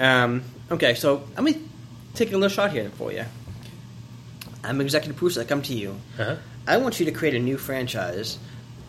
Um, 0.00 0.42
okay, 0.70 0.94
so 0.94 1.22
let 1.34 1.44
me 1.44 1.60
take 2.14 2.30
a 2.30 2.32
little 2.32 2.48
shot 2.48 2.72
here 2.72 2.88
for 2.96 3.12
you. 3.12 3.26
I'm 4.64 4.80
executive 4.80 5.16
producer. 5.16 5.42
I 5.42 5.44
come 5.44 5.60
to 5.62 5.74
you. 5.74 5.96
Uh-huh. 6.18 6.36
I 6.66 6.78
want 6.78 6.98
you 6.98 7.04
to 7.04 7.12
create 7.12 7.34
a 7.34 7.38
new 7.38 7.58
franchise. 7.58 8.38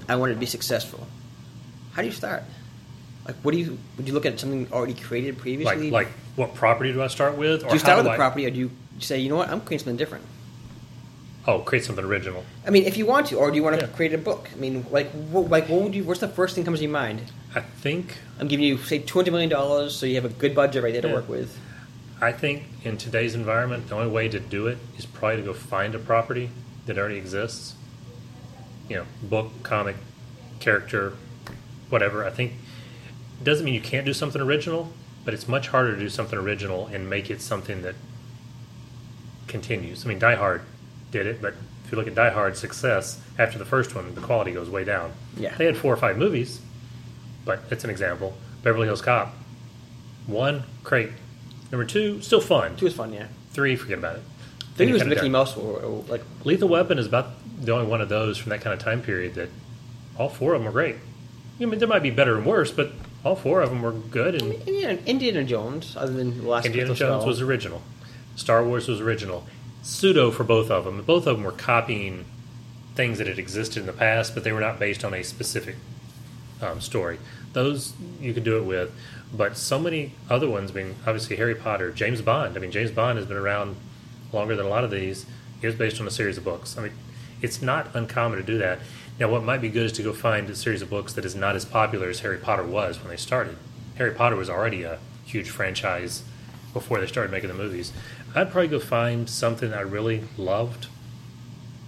I 0.07 0.15
wanted 0.15 0.35
to 0.35 0.39
be 0.39 0.45
successful. 0.45 1.05
How 1.93 2.01
do 2.01 2.07
you 2.07 2.13
start? 2.13 2.43
Like, 3.25 3.35
what 3.37 3.51
do 3.51 3.57
you? 3.57 3.77
Would 3.97 4.07
you 4.07 4.13
look 4.13 4.25
at 4.25 4.39
something 4.39 4.67
already 4.71 4.93
created 4.93 5.37
previously? 5.37 5.91
like 5.91 6.07
what 6.35 6.53
property 6.55 6.93
do 6.93 7.01
I 7.01 7.07
start 7.07 7.37
with? 7.37 7.63
Or 7.63 7.67
do 7.69 7.73
you 7.75 7.79
how 7.79 7.85
start 7.85 7.97
with 7.97 8.05
the 8.05 8.11
I- 8.11 8.15
property, 8.15 8.45
or 8.45 8.51
do 8.51 8.57
you 8.59 8.71
say, 8.99 9.19
you 9.19 9.29
know 9.29 9.35
what, 9.35 9.49
I'm 9.49 9.59
creating 9.61 9.79
something 9.85 9.97
different? 9.97 10.23
Oh, 11.47 11.59
create 11.59 11.83
something 11.85 12.03
original. 12.03 12.43
I 12.65 12.71
mean, 12.71 12.83
if 12.83 12.97
you 12.97 13.05
want 13.05 13.27
to, 13.27 13.37
or 13.37 13.49
do 13.49 13.55
you 13.55 13.63
want 13.63 13.79
to 13.79 13.85
Yeah. 13.85 13.91
create 13.93 14.13
a 14.13 14.17
book? 14.17 14.49
I 14.53 14.59
mean, 14.59 14.85
like, 14.91 15.09
what, 15.11 15.49
like, 15.49 15.67
what 15.69 15.81
would 15.81 15.95
you? 15.95 16.03
What's 16.03 16.19
the 16.19 16.27
first 16.27 16.55
thing 16.55 16.63
that 16.63 16.67
comes 16.67 16.79
to 16.79 16.83
your 16.83 16.91
mind? 16.91 17.21
I 17.55 17.61
think 17.61 18.17
I'm 18.39 18.47
giving 18.47 18.65
you 18.65 18.77
say 18.77 18.99
two 18.99 19.17
hundred 19.19 19.31
million 19.31 19.49
dollars, 19.49 19.95
so 19.95 20.05
you 20.05 20.15
have 20.15 20.25
a 20.25 20.29
good 20.29 20.53
budget 20.53 20.83
right 20.83 20.93
there 20.93 21.01
to 21.01 21.07
work 21.13 21.27
with. 21.29 21.57
I 22.21 22.31
think 22.31 22.63
in 22.83 22.97
today's 22.97 23.35
environment, 23.35 23.87
the 23.89 23.95
only 23.95 24.11
way 24.11 24.27
to 24.29 24.39
do 24.39 24.67
it 24.67 24.77
is 24.97 25.05
probably 25.05 25.37
to 25.37 25.43
go 25.43 25.53
find 25.53 25.93
a 25.95 25.99
property 25.99 26.49
that 26.85 26.97
already 26.97 27.17
exists. 27.17 27.75
You 28.89 28.97
know, 28.97 29.05
book, 29.23 29.51
comic, 29.63 29.95
character, 30.59 31.13
whatever. 31.89 32.25
I 32.25 32.29
think 32.29 32.53
it 33.39 33.43
doesn't 33.43 33.65
mean 33.65 33.73
you 33.73 33.81
can't 33.81 34.05
do 34.05 34.13
something 34.13 34.41
original, 34.41 34.91
but 35.25 35.33
it's 35.33 35.47
much 35.47 35.67
harder 35.67 35.93
to 35.93 35.99
do 35.99 36.09
something 36.09 36.37
original 36.37 36.87
and 36.87 37.09
make 37.09 37.29
it 37.29 37.41
something 37.41 37.81
that 37.81 37.95
continues. 39.47 40.05
I 40.05 40.09
mean, 40.09 40.19
Die 40.19 40.35
Hard 40.35 40.61
did 41.11 41.27
it, 41.27 41.41
but 41.41 41.53
if 41.85 41.91
you 41.91 41.97
look 41.97 42.07
at 42.07 42.15
Die 42.15 42.29
Hard's 42.29 42.59
success 42.59 43.21
after 43.37 43.57
the 43.57 43.65
first 43.65 43.95
one, 43.95 44.13
the 44.15 44.21
quality 44.21 44.51
goes 44.51 44.69
way 44.69 44.83
down. 44.83 45.13
Yeah. 45.37 45.55
They 45.55 45.65
had 45.65 45.77
four 45.77 45.93
or 45.93 45.97
five 45.97 46.17
movies, 46.17 46.61
but 47.45 47.61
it's 47.71 47.83
an 47.83 47.89
example. 47.89 48.35
Beverly 48.63 48.87
Hills 48.87 49.01
Cop, 49.01 49.33
one, 50.25 50.63
great. 50.83 51.11
Number 51.71 51.85
two, 51.85 52.21
still 52.21 52.41
fun. 52.41 52.75
Two 52.75 52.87
is 52.87 52.93
fun, 52.93 53.13
yeah. 53.13 53.27
Three, 53.51 53.75
forget 53.75 53.97
about 53.99 54.17
it. 54.17 54.23
Three 54.77 54.85
Then 54.85 54.87
you 54.89 54.93
was 54.93 55.01
kinda 55.01 55.15
Mickey 55.15 55.27
die. 55.27 55.31
Mouse, 55.31 55.57
or, 55.57 55.79
or, 55.79 56.03
like 56.07 56.21
Lethal 56.43 56.69
Weapon 56.69 56.99
is 56.99 57.07
about 57.07 57.29
the 57.59 57.71
only 57.73 57.87
one 57.87 57.99
of 57.99 58.09
those 58.09 58.37
from 58.37 58.51
that 58.51 58.61
kind 58.61 58.75
of 58.75 58.79
time 58.79 59.01
period 59.01 59.33
that 59.33 59.49
all 60.19 60.29
four 60.29 60.53
of 60.53 60.61
them 60.61 60.65
were 60.65 60.71
great. 60.71 60.97
I 61.59 61.65
mean, 61.65 61.79
there 61.79 61.87
might 61.87 62.03
be 62.03 62.11
better 62.11 62.37
and 62.37 62.45
worse, 62.45 62.71
but 62.71 62.91
all 63.25 63.35
four 63.35 63.61
of 63.61 63.71
them 63.71 63.81
were 63.81 63.91
good. 63.91 64.39
And 64.39 64.53
Indiana, 64.53 64.99
Indiana 65.07 65.43
Jones, 65.43 65.95
other 65.97 66.13
than 66.13 66.43
the 66.43 66.47
last. 66.47 66.67
Indiana 66.67 66.93
Jones 66.93 66.99
Skull. 66.99 67.25
was 67.25 67.41
original. 67.41 67.81
Star 68.35 68.63
Wars 68.63 68.87
was 68.87 69.01
original. 69.01 69.47
Pseudo 69.81 70.29
for 70.29 70.43
both 70.43 70.69
of 70.69 70.85
them. 70.85 71.01
Both 71.01 71.25
of 71.25 71.37
them 71.37 71.43
were 71.43 71.51
copying 71.51 72.25
things 72.93 73.17
that 73.17 73.25
had 73.25 73.39
existed 73.39 73.79
in 73.79 73.87
the 73.87 73.93
past, 73.93 74.35
but 74.35 74.43
they 74.43 74.51
were 74.51 74.59
not 74.59 74.77
based 74.77 75.03
on 75.03 75.15
a 75.15 75.23
specific 75.23 75.75
um, 76.61 76.81
story. 76.81 77.17
Those 77.53 77.93
you 78.21 78.33
could 78.33 78.43
do 78.43 78.57
it 78.57 78.65
with, 78.65 78.91
but 79.33 79.57
so 79.57 79.79
many 79.79 80.13
other 80.29 80.47
ones. 80.47 80.69
I 80.69 80.75
mean, 80.75 80.95
obviously 81.07 81.35
Harry 81.37 81.55
Potter, 81.55 81.91
James 81.91 82.21
Bond. 82.21 82.55
I 82.55 82.59
mean, 82.59 82.71
James 82.71 82.91
Bond 82.91 83.17
has 83.17 83.27
been 83.27 83.37
around 83.37 83.75
longer 84.31 84.55
than 84.55 84.65
a 84.65 84.69
lot 84.69 84.83
of 84.83 84.91
these. 84.91 85.25
Was 85.61 85.75
based 85.75 85.99
on 85.99 86.07
a 86.07 86.11
series 86.11 86.37
of 86.37 86.43
books. 86.43 86.77
I 86.77 86.83
mean, 86.83 86.93
it's 87.41 87.61
not 87.61 87.95
uncommon 87.95 88.37
to 88.37 88.45
do 88.45 88.59
that. 88.59 88.79
Now, 89.19 89.29
what 89.29 89.43
might 89.43 89.59
be 89.59 89.69
good 89.69 89.87
is 89.87 89.91
to 89.93 90.03
go 90.03 90.13
find 90.13 90.47
a 90.49 90.55
series 90.55 90.83
of 90.83 90.89
books 90.89 91.13
that 91.13 91.25
is 91.25 91.35
not 91.35 91.55
as 91.55 91.65
popular 91.65 92.09
as 92.09 92.19
Harry 92.19 92.37
Potter 92.37 92.63
was 92.63 92.99
when 92.99 93.09
they 93.09 93.17
started. 93.17 93.57
Harry 93.95 94.11
Potter 94.11 94.35
was 94.35 94.49
already 94.49 94.83
a 94.83 94.99
huge 95.25 95.49
franchise 95.49 96.23
before 96.73 96.99
they 96.99 97.07
started 97.07 97.31
making 97.31 97.49
the 97.49 97.55
movies. 97.55 97.91
I'd 98.35 98.51
probably 98.51 98.67
go 98.67 98.79
find 98.79 99.27
something 99.27 99.73
I 99.73 99.81
really 99.81 100.25
loved. 100.37 100.87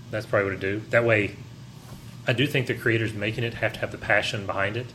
That's 0.10 0.26
probably 0.26 0.46
what 0.46 0.54
I'd 0.56 0.62
do. 0.62 0.82
That 0.90 1.06
way, 1.06 1.36
I 2.26 2.34
do 2.34 2.48
think 2.48 2.66
the 2.66 2.74
creators 2.74 3.14
making 3.14 3.44
it 3.44 3.56
have 3.56 3.74
to 3.74 3.80
have 3.82 3.92
the 3.92 4.00
passion 4.00 4.48
behind 4.48 4.76
it. 4.76 4.88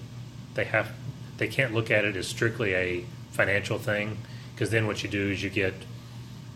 They 0.55 0.65
have, 0.65 0.91
they 1.37 1.47
can't 1.47 1.73
look 1.73 1.91
at 1.91 2.05
it 2.05 2.17
as 2.17 2.27
strictly 2.27 2.75
a 2.75 3.05
financial 3.31 3.79
thing, 3.79 4.19
because 4.55 4.71
then 4.71 4.89
what 4.89 5.05
you 5.05 5.09
do 5.09 5.31
is 5.31 5.45
you 5.45 5.51
get, 5.51 5.75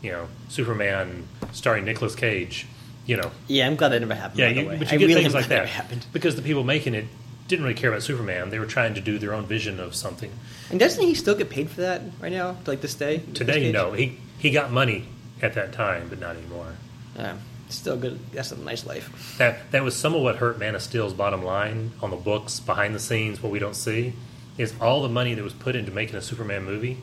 you 0.03 0.13
know, 0.13 0.29
Superman 0.49 1.27
starring 1.53 1.85
Nicolas 1.85 2.15
Cage. 2.15 2.67
You 3.07 3.17
know, 3.17 3.31
Yeah, 3.47 3.67
I'm 3.67 3.77
glad 3.77 3.89
that 3.89 4.01
never 4.01 4.15
happened. 4.15 4.39
yeah, 4.39 4.49
by 4.49 4.53
the 4.55 4.61
you, 4.61 4.69
way. 4.69 4.77
but 4.77 4.91
you 4.91 4.95
I 4.97 4.99
get 4.99 5.07
really 5.07 5.23
things 5.23 5.35
like 5.35 5.49
that 5.49 5.67
happened. 5.67 6.05
because 6.13 6.37
the 6.37 6.43
people 6.43 6.63
making 6.63 6.95
it 6.95 7.07
didn't 7.49 7.65
really 7.65 7.75
care 7.75 7.89
about 7.89 8.03
Superman. 8.03 8.51
They 8.51 8.59
were 8.59 8.67
trying 8.67 8.93
to 8.95 9.01
do 9.01 9.19
their 9.19 9.33
own 9.33 9.47
vision 9.47 9.81
of 9.81 9.95
something. 9.95 10.31
And 10.71 10.79
doesn't 10.79 11.03
he 11.03 11.15
still 11.15 11.35
get 11.35 11.49
paid 11.49 11.71
for 11.71 11.81
that 11.81 12.03
right 12.21 12.31
now, 12.31 12.59
like 12.67 12.83
this 12.83 12.95
day? 12.95 13.23
Today, 13.33 13.73
no, 13.73 13.93
he 13.93 14.19
he 14.39 14.51
got 14.51 14.71
money 14.71 15.07
at 15.41 15.55
that 15.55 15.73
time, 15.73 16.09
but 16.11 16.21
not 16.21 16.37
anymore. 16.37 16.75
Yeah, 17.17 17.37
still 17.71 17.97
good. 17.97 18.19
That's 18.33 18.53
a 18.53 18.59
nice 18.59 18.85
life. 18.85 19.37
That 19.39 19.71
that 19.71 19.83
was 19.83 19.97
some 19.97 20.15
of 20.15 20.21
what 20.21 20.37
hurt 20.37 20.59
Man 20.59 20.75
of 20.75 20.83
Steel's 20.83 21.15
bottom 21.15 21.43
line 21.43 21.93
on 22.03 22.11
the 22.11 22.17
books, 22.17 22.61
behind 22.61 22.95
the 22.95 23.01
scenes, 23.01 23.43
what 23.43 23.51
we 23.51 23.59
don't 23.59 23.75
see, 23.77 24.13
is 24.59 24.75
all 24.83 25.01
the 25.03 25.09
money 25.09 25.33
that 25.33 25.43
was 25.43 25.55
put 25.55 25.75
into 25.75 25.91
making 25.91 26.17
a 26.17 26.21
Superman 26.21 26.65
movie, 26.67 26.99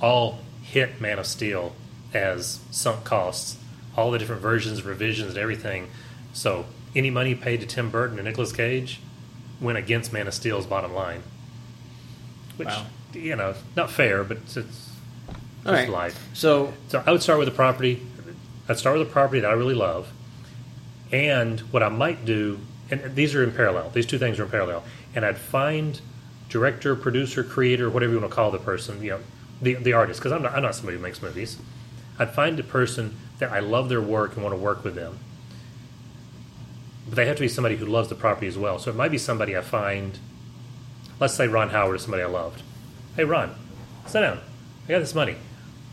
all 0.00 0.38
hit 0.62 1.02
Man 1.02 1.18
of 1.18 1.26
Steel 1.26 1.74
as 2.12 2.60
sunk 2.70 3.04
costs. 3.04 3.56
All 3.96 4.10
the 4.10 4.18
different 4.18 4.42
versions, 4.42 4.84
revisions, 4.84 5.30
and 5.30 5.38
everything. 5.38 5.88
So 6.32 6.66
any 6.94 7.10
money 7.10 7.34
paid 7.34 7.60
to 7.60 7.66
Tim 7.66 7.90
Burton 7.90 8.18
and 8.18 8.26
Nicolas 8.26 8.52
Cage 8.52 9.00
went 9.60 9.78
against 9.78 10.12
Man 10.12 10.26
of 10.26 10.34
Steel's 10.34 10.66
bottom 10.66 10.94
line. 10.94 11.22
Which 12.56 12.68
Wow. 12.68 12.86
you 13.12 13.36
know, 13.36 13.54
not 13.76 13.90
fair, 13.90 14.24
but 14.24 14.38
it's, 14.38 14.56
it's 14.56 14.90
All 15.66 15.74
just 15.74 15.88
life. 15.88 16.28
So 16.34 16.72
So 16.88 17.02
I 17.06 17.12
would 17.12 17.22
start 17.22 17.38
with 17.38 17.48
a 17.48 17.52
property. 17.52 18.02
I'd 18.68 18.78
start 18.78 18.98
with 18.98 19.08
a 19.08 19.10
property 19.10 19.40
that 19.40 19.50
I 19.50 19.54
really 19.54 19.74
love. 19.74 20.12
And 21.12 21.60
what 21.72 21.82
I 21.82 21.88
might 21.88 22.24
do, 22.24 22.60
and 22.90 23.16
these 23.16 23.34
are 23.34 23.42
in 23.42 23.52
parallel, 23.52 23.90
these 23.90 24.06
two 24.06 24.18
things 24.18 24.38
are 24.38 24.44
in 24.44 24.50
parallel. 24.50 24.84
And 25.14 25.24
I'd 25.24 25.38
find 25.38 26.00
director, 26.48 26.94
producer, 26.94 27.42
creator, 27.42 27.90
whatever 27.90 28.12
you 28.12 28.20
want 28.20 28.30
to 28.30 28.34
call 28.34 28.50
the 28.50 28.58
person, 28.58 29.02
you 29.02 29.10
know, 29.10 29.20
the, 29.60 29.74
the 29.74 29.92
artist, 29.92 30.20
because 30.20 30.32
I'm 30.32 30.42
not, 30.42 30.54
I'm 30.54 30.62
not 30.62 30.74
somebody 30.74 30.96
who 30.96 31.02
makes 31.02 31.20
movies. 31.20 31.58
I'd 32.20 32.30
find 32.30 32.60
a 32.60 32.62
person 32.62 33.16
that 33.40 33.50
I 33.50 33.58
love 33.58 33.88
their 33.88 34.00
work 34.02 34.34
and 34.34 34.44
want 34.44 34.52
to 34.54 34.60
work 34.60 34.84
with 34.84 34.94
them. 34.94 35.18
but 37.08 37.16
they 37.16 37.26
have 37.26 37.36
to 37.36 37.42
be 37.42 37.48
somebody 37.48 37.76
who 37.76 37.86
loves 37.86 38.08
the 38.08 38.14
property 38.14 38.46
as 38.46 38.56
well. 38.58 38.78
So 38.78 38.90
it 38.90 38.96
might 38.96 39.10
be 39.10 39.18
somebody 39.18 39.56
I 39.56 39.62
find. 39.62 40.18
Let's 41.18 41.34
say 41.34 41.48
Ron 41.48 41.70
Howard 41.70 41.96
is 41.96 42.02
somebody 42.02 42.22
I 42.22 42.26
loved. 42.26 42.62
Hey 43.16 43.24
Ron, 43.24 43.54
sit 44.06 44.20
down. 44.20 44.38
I 44.86 44.92
got 44.92 45.00
this 45.00 45.14
money. 45.14 45.36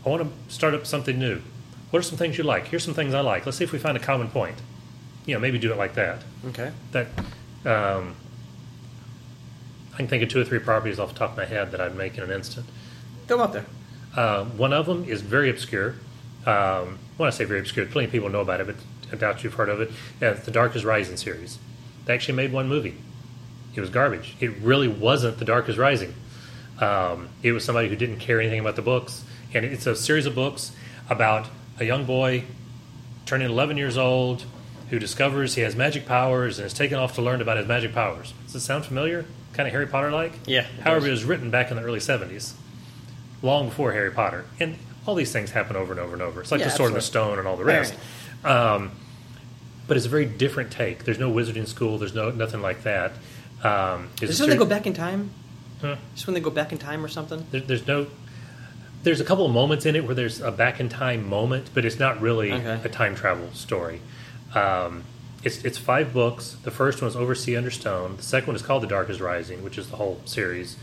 I 0.04 0.08
want 0.08 0.22
to 0.22 0.54
start 0.54 0.74
up 0.74 0.86
something 0.86 1.18
new. 1.18 1.40
What 1.90 2.00
are 2.00 2.02
some 2.02 2.18
things 2.18 2.38
you 2.38 2.44
like? 2.44 2.68
Here's 2.68 2.84
some 2.84 2.94
things 2.94 3.14
I 3.14 3.20
like. 3.20 3.46
Let's 3.46 3.58
see 3.58 3.64
if 3.64 3.72
we 3.72 3.78
find 3.78 3.96
a 3.96 4.00
common 4.00 4.28
point. 4.28 4.56
You 5.26 5.34
know, 5.34 5.40
maybe 5.40 5.58
do 5.58 5.72
it 5.72 5.78
like 5.78 5.94
that. 5.94 6.22
Okay. 6.48 6.70
That 6.92 7.06
um, 7.64 8.14
I 9.94 9.96
can 9.96 10.08
think 10.08 10.22
of 10.22 10.28
two 10.28 10.40
or 10.40 10.44
three 10.44 10.58
properties 10.60 10.98
off 10.98 11.12
the 11.12 11.18
top 11.18 11.30
of 11.32 11.36
my 11.38 11.46
head 11.46 11.72
that 11.72 11.80
I'd 11.80 11.96
make 11.96 12.16
in 12.16 12.24
an 12.24 12.30
instant. 12.30 12.66
Them 13.26 13.40
out 13.40 13.52
there. 13.54 13.66
Uh, 14.14 14.44
one 14.44 14.72
of 14.72 14.86
them 14.86 15.04
is 15.04 15.22
very 15.22 15.50
obscure. 15.50 15.96
Um, 16.46 16.98
when 17.16 17.26
I 17.26 17.30
say 17.30 17.44
very 17.44 17.60
obscure, 17.60 17.86
plenty 17.86 18.06
of 18.06 18.12
people 18.12 18.28
know 18.28 18.40
about 18.40 18.60
it, 18.60 18.66
but 18.66 18.76
I 19.12 19.16
doubt 19.16 19.42
you've 19.44 19.54
heard 19.54 19.68
of 19.68 19.80
it. 19.80 19.90
Yeah, 20.20 20.30
it's 20.30 20.44
the 20.44 20.50
Dark 20.50 20.76
is 20.76 20.84
Rising 20.84 21.16
series. 21.16 21.58
They 22.04 22.14
actually 22.14 22.34
made 22.36 22.52
one 22.52 22.68
movie. 22.68 22.94
It 23.74 23.80
was 23.80 23.90
garbage. 23.90 24.34
It 24.40 24.50
really 24.62 24.88
wasn't 24.88 25.38
the 25.38 25.44
Dark 25.44 25.68
is 25.68 25.76
Rising. 25.78 26.14
Um, 26.80 27.28
it 27.42 27.52
was 27.52 27.64
somebody 27.64 27.88
who 27.88 27.96
didn't 27.96 28.18
care 28.18 28.40
anything 28.40 28.60
about 28.60 28.76
the 28.76 28.82
books, 28.82 29.24
and 29.52 29.64
it's 29.64 29.86
a 29.86 29.96
series 29.96 30.26
of 30.26 30.34
books 30.34 30.72
about 31.10 31.48
a 31.78 31.84
young 31.84 32.04
boy 32.04 32.44
turning 33.26 33.48
11 33.50 33.76
years 33.76 33.96
old 33.98 34.44
who 34.90 34.98
discovers 34.98 35.54
he 35.54 35.60
has 35.62 35.76
magic 35.76 36.06
powers 36.06 36.58
and 36.58 36.66
is 36.66 36.72
taken 36.72 36.98
off 36.98 37.14
to 37.14 37.22
learn 37.22 37.42
about 37.42 37.56
his 37.58 37.66
magic 37.66 37.92
powers. 37.92 38.32
Does 38.46 38.54
it 38.54 38.60
sound 38.60 38.86
familiar? 38.86 39.26
Kind 39.52 39.66
of 39.66 39.72
Harry 39.72 39.86
Potter 39.86 40.10
like? 40.10 40.32
Yeah, 40.46 40.60
it 40.60 40.66
However, 40.82 41.00
does. 41.00 41.08
it 41.08 41.10
was 41.10 41.24
written 41.24 41.50
back 41.50 41.70
in 41.70 41.76
the 41.76 41.82
early 41.82 41.98
70s, 41.98 42.54
long 43.42 43.68
before 43.68 43.92
Harry 43.92 44.10
Potter. 44.10 44.44
And 44.60 44.76
all 45.08 45.14
these 45.14 45.32
things 45.32 45.50
happen 45.50 45.74
over 45.74 45.92
and 45.92 46.00
over 46.00 46.12
and 46.12 46.22
over. 46.22 46.40
It's 46.42 46.52
like 46.52 46.60
Yeah, 46.60 46.66
the 46.68 46.72
Sword 46.76 46.88
and 46.88 46.96
the. 46.96 47.00
Stone 47.00 47.38
and 47.38 47.48
all 47.48 47.56
the 47.56 47.64
Right, 47.64 47.78
rest. 47.78 47.94
Um, 48.44 48.90
but 49.86 49.96
it's 49.96 50.04
a 50.06 50.08
very 50.10 50.26
different 50.26 50.70
take. 50.70 51.04
There's 51.04 51.18
no 51.18 51.32
wizarding 51.32 51.66
school. 51.66 51.96
There's 51.98 52.14
no 52.14 52.30
nothing 52.30 52.60
like 52.60 52.82
that. 52.82 53.12
Um, 53.64 54.10
it's 54.14 54.24
Is 54.24 54.28
this 54.30 54.40
when 54.40 54.50
they 54.50 54.56
go 54.56 54.66
back 54.66 54.86
in 54.86 54.92
time? 54.92 55.30
Huh? 55.80 55.92
Is 55.92 55.98
this 56.20 56.26
when 56.26 56.34
they 56.34 56.40
go 56.40 56.50
back 56.50 56.72
in 56.72 56.78
time 56.78 57.02
or 57.04 57.08
something? 57.08 57.46
There, 57.50 57.60
there's 57.62 57.86
no. 57.86 58.06
There's 59.02 59.20
a 59.20 59.24
couple 59.24 59.46
of 59.46 59.52
moments 59.52 59.86
in 59.86 59.96
it 59.96 60.04
where 60.04 60.14
there's 60.14 60.40
a 60.40 60.50
back 60.50 60.78
in 60.80 60.88
time 60.88 61.26
moment, 61.28 61.70
but 61.72 61.84
it's 61.84 61.98
not 61.98 62.20
really 62.20 62.52
Okay. 62.52 62.80
a 62.84 62.88
time 62.88 63.14
travel 63.14 63.48
story. 63.54 64.00
Um, 64.54 65.04
it's 65.42 65.64
it's 65.64 65.78
five 65.78 66.12
books. 66.12 66.56
The 66.64 66.70
first 66.70 67.00
one 67.00 67.08
is 67.08 67.16
Over 67.16 67.34
Sea 67.34 67.56
Under 67.56 67.70
Stone. 67.70 68.16
The 68.18 68.22
second 68.24 68.48
one 68.48 68.56
is 68.56 68.62
called 68.62 68.82
The 68.82 68.88
Dark 68.88 69.08
is 69.08 69.20
Rising, 69.20 69.64
which 69.64 69.78
is 69.78 69.88
the 69.88 69.96
whole 69.96 70.20
series. 70.26 70.76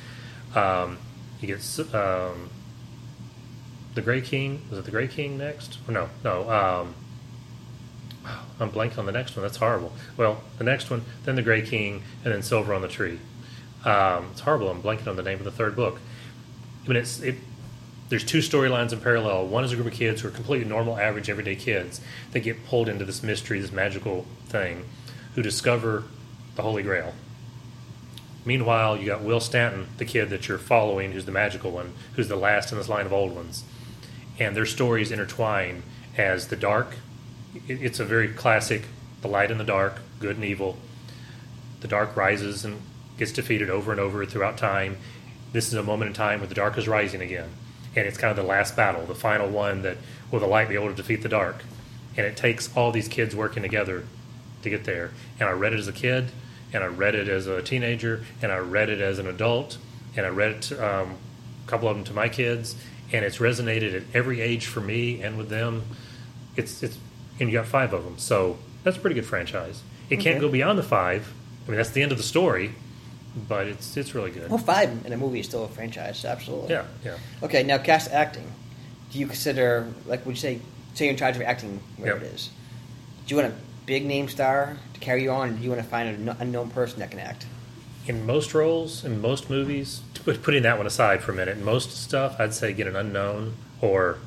Um, 0.56 0.98
you 1.42 1.48
get 1.48 1.94
um, 1.94 2.50
the 3.96 4.02
Gray 4.02 4.22
King. 4.22 4.62
Was 4.70 4.80
it 4.80 4.86
the 4.86 4.92
Gray 4.92 5.08
King 5.08 5.38
next? 5.38 5.80
No, 5.90 6.10
no. 6.24 6.50
Um, 6.50 6.96
I'm 8.60 8.72
blanking 8.72 9.00
on 9.00 9.06
the 9.06 9.12
next 9.12 9.36
one. 9.36 9.44
That's 9.44 9.58
horrible. 9.58 9.94
Well, 10.18 10.42
the 10.58 10.64
next 10.64 10.90
one, 10.90 11.04
then 11.24 11.36
the 11.36 11.42
Gray 11.42 11.62
King, 11.62 12.04
and 12.24 12.34
then 12.34 12.44
Silver 12.44 12.74
on 12.74 12.82
the 12.82 12.88
Tree. 12.88 13.20
Um, 13.84 14.30
it's 14.32 14.42
horrible. 14.42 14.70
I'm 14.70 14.82
blanking 14.82 15.08
on 15.08 15.16
the 15.16 15.24
name 15.24 15.40
of 15.40 15.46
the 15.46 15.52
third 15.52 15.76
book. 15.76 16.00
Mean, 16.88 16.98
it's 16.98 17.22
it. 17.22 17.36
There's 18.10 18.24
two 18.24 18.40
storylines 18.40 18.94
in 18.94 19.00
parallel. 19.00 19.48
One 19.48 19.64
is 19.64 19.72
a 19.72 19.76
group 19.76 19.88
of 19.88 19.94
kids 19.94 20.22
who 20.22 20.28
are 20.28 20.32
completely 20.32 20.68
normal, 20.68 20.98
average, 20.98 21.28
everyday 21.28 21.56
kids 21.56 22.02
that 22.32 22.42
get 22.42 22.64
pulled 22.68 22.88
into 22.88 23.04
this 23.04 23.24
mystery, 23.24 23.60
this 23.60 23.72
magical 23.72 24.26
thing, 24.46 24.86
who 25.34 25.42
discover 25.42 26.04
the 26.56 26.62
Holy 26.62 26.84
Grail. 26.84 27.14
Meanwhile, 28.46 28.98
you 28.98 29.08
got 29.08 29.24
Will 29.24 29.40
Stanton, 29.40 29.88
the 29.98 30.06
kid 30.06 30.30
that 30.30 30.48
you're 30.48 30.60
following, 30.60 31.14
who's 31.14 31.26
the 31.26 31.32
magical 31.32 31.72
one, 31.72 31.94
who's 32.16 32.28
the 32.28 32.36
last 32.36 32.72
in 32.72 32.78
this 32.78 32.88
line 32.88 33.08
of 33.08 33.14
old 33.14 33.36
ones, 33.36 33.64
and 34.40 34.56
their 34.56 34.66
stories 34.66 35.12
intertwine 35.12 35.84
as 36.18 36.48
the 36.48 36.56
dark. 36.56 36.96
it- 37.68 37.82
It's 37.82 38.00
a 38.00 38.06
very 38.06 38.28
classic, 38.28 38.84
the 39.22 39.28
light 39.30 39.50
and 39.50 39.60
the 39.60 39.64
dark, 39.66 40.00
good 40.20 40.36
and 40.36 40.44
evil. 40.46 40.78
The 41.82 41.88
dark 41.88 42.16
rises 42.18 42.66
and 42.66 42.82
gets 43.18 43.32
defeated 43.32 43.70
over 43.70 43.92
and 43.92 44.00
over 44.00 44.26
throughout 44.26 44.58
time. 44.58 44.98
This 45.54 45.68
is 45.68 45.74
a 45.76 45.84
moment 45.84 46.10
in 46.10 46.14
time 46.14 46.40
where 46.40 46.48
the 46.50 46.56
dark 46.56 46.78
is 46.78 46.88
rising 46.88 47.22
again, 47.22 47.50
and 47.96 48.06
it's 48.06 48.18
kind 48.18 48.30
of 48.32 48.36
the 48.36 48.44
last 48.44 48.76
battle, 48.76 49.06
the 49.06 49.16
final 49.16 49.48
one 49.48 49.84
that 49.84 49.98
will 50.32 50.40
the 50.42 50.48
light 50.48 50.68
be 50.68 50.76
able 50.76 50.90
to 50.90 50.96
defeat 50.96 51.22
the 51.22 51.30
dark, 51.30 51.64
and 52.18 52.26
it 52.26 52.36
takes 52.36 52.70
all 52.76 52.92
these 52.92 53.08
kids 53.08 53.34
working 53.36 53.64
together 53.64 54.04
to 54.64 54.70
get 54.70 54.84
there. 54.84 55.12
And 55.40 55.48
I 55.48 55.54
read 55.54 55.72
it 55.74 55.80
as 55.80 55.88
a 55.88 55.94
kid, 55.94 56.32
and 56.74 56.84
I 56.84 56.88
read 56.88 57.16
it 57.16 57.30
as 57.30 57.48
a 57.48 57.62
teenager, 57.62 58.26
and 58.42 58.52
I 58.52 58.58
read 58.58 58.90
it 58.90 59.00
as 59.00 59.18
an 59.18 59.28
adult, 59.28 59.78
and 60.18 60.26
I 60.26 60.30
read 60.30 60.52
it 60.52 60.72
um, 60.74 61.16
a 61.66 61.70
couple 61.70 61.88
of 61.88 61.96
them 61.96 62.04
to 62.06 62.14
my 62.14 62.28
kids, 62.28 62.76
and 63.14 63.24
it's 63.26 63.38
resonated 63.38 63.96
at 63.96 64.04
every 64.14 64.42
age 64.42 64.66
for 64.68 64.82
me 64.82 65.22
and 65.22 65.38
with 65.38 65.50
them. 65.50 65.84
It's 66.56 66.84
it's 66.84 66.98
and 67.40 67.50
you 67.50 67.58
got 67.58 67.68
five 67.68 67.94
of 67.94 68.04
them, 68.06 68.18
so 68.18 68.58
that's 68.84 68.98
a 68.98 69.00
pretty 69.00 69.16
good 69.16 69.26
franchise. 69.26 69.82
It 70.10 70.18
can't 70.18 70.38
Okay. 70.38 70.40
go 70.40 70.50
beyond 70.50 70.80
the 70.80 70.84
five. 70.84 71.32
I 71.68 71.72
mean, 71.72 71.78
that's 71.78 71.90
the 71.90 72.02
end 72.02 72.12
of 72.12 72.18
the 72.18 72.24
story, 72.24 72.72
but 73.50 73.68
it's 73.68 73.98
it's 73.98 74.16
really 74.16 74.32
good. 74.32 74.50
Well, 74.50 74.58
five 74.60 75.06
in 75.06 75.12
a 75.14 75.18
movie 75.18 75.40
is 75.40 75.46
still 75.48 75.66
a 75.66 75.68
franchise, 75.68 76.24
absolutely. 76.24 76.70
Yeah, 76.72 76.86
yeah. 77.04 77.18
Okay, 77.44 77.64
now 77.64 77.78
cast 77.78 78.12
acting. 78.12 78.50
Do 79.12 79.20
you 79.20 79.28
consider, 79.28 79.88
like, 80.06 80.26
would 80.26 80.36
you 80.36 80.42
say, 80.42 80.60
say 80.94 81.06
you're 81.06 81.12
in 81.12 81.18
charge 81.18 81.36
of 81.36 81.42
acting, 81.42 81.80
where 81.98 82.14
Yep. 82.14 82.24
it 82.24 82.34
is? 82.34 82.50
Do 83.28 83.36
you 83.36 83.42
want 83.42 83.54
a 83.54 83.56
big 83.86 84.06
name 84.06 84.28
star 84.28 84.78
to 84.94 85.00
carry 85.00 85.24
you 85.24 85.32
on, 85.32 85.50
or 85.50 85.54
do 85.54 85.64
you 85.64 85.70
want 85.70 85.82
to 85.82 85.88
find 85.88 86.10
an 86.30 86.36
unknown 86.40 86.70
person 86.70 87.00
that 87.00 87.12
can 87.12 87.20
act? 87.20 87.46
In 88.08 88.26
most 88.26 88.54
roles, 88.54 89.04
in 89.04 89.20
most 89.20 89.50
movies, 89.50 90.02
putting 90.24 90.64
that 90.64 90.78
one 90.78 90.86
aside 90.86 91.24
for 91.24 91.32
a 91.32 91.36
minute, 91.36 91.58
most 91.58 91.92
stuff, 91.92 92.40
I'd 92.40 92.54
say 92.54 92.72
get 92.72 92.86
an 92.88 92.96
unknown 92.96 93.56
or 93.82 94.20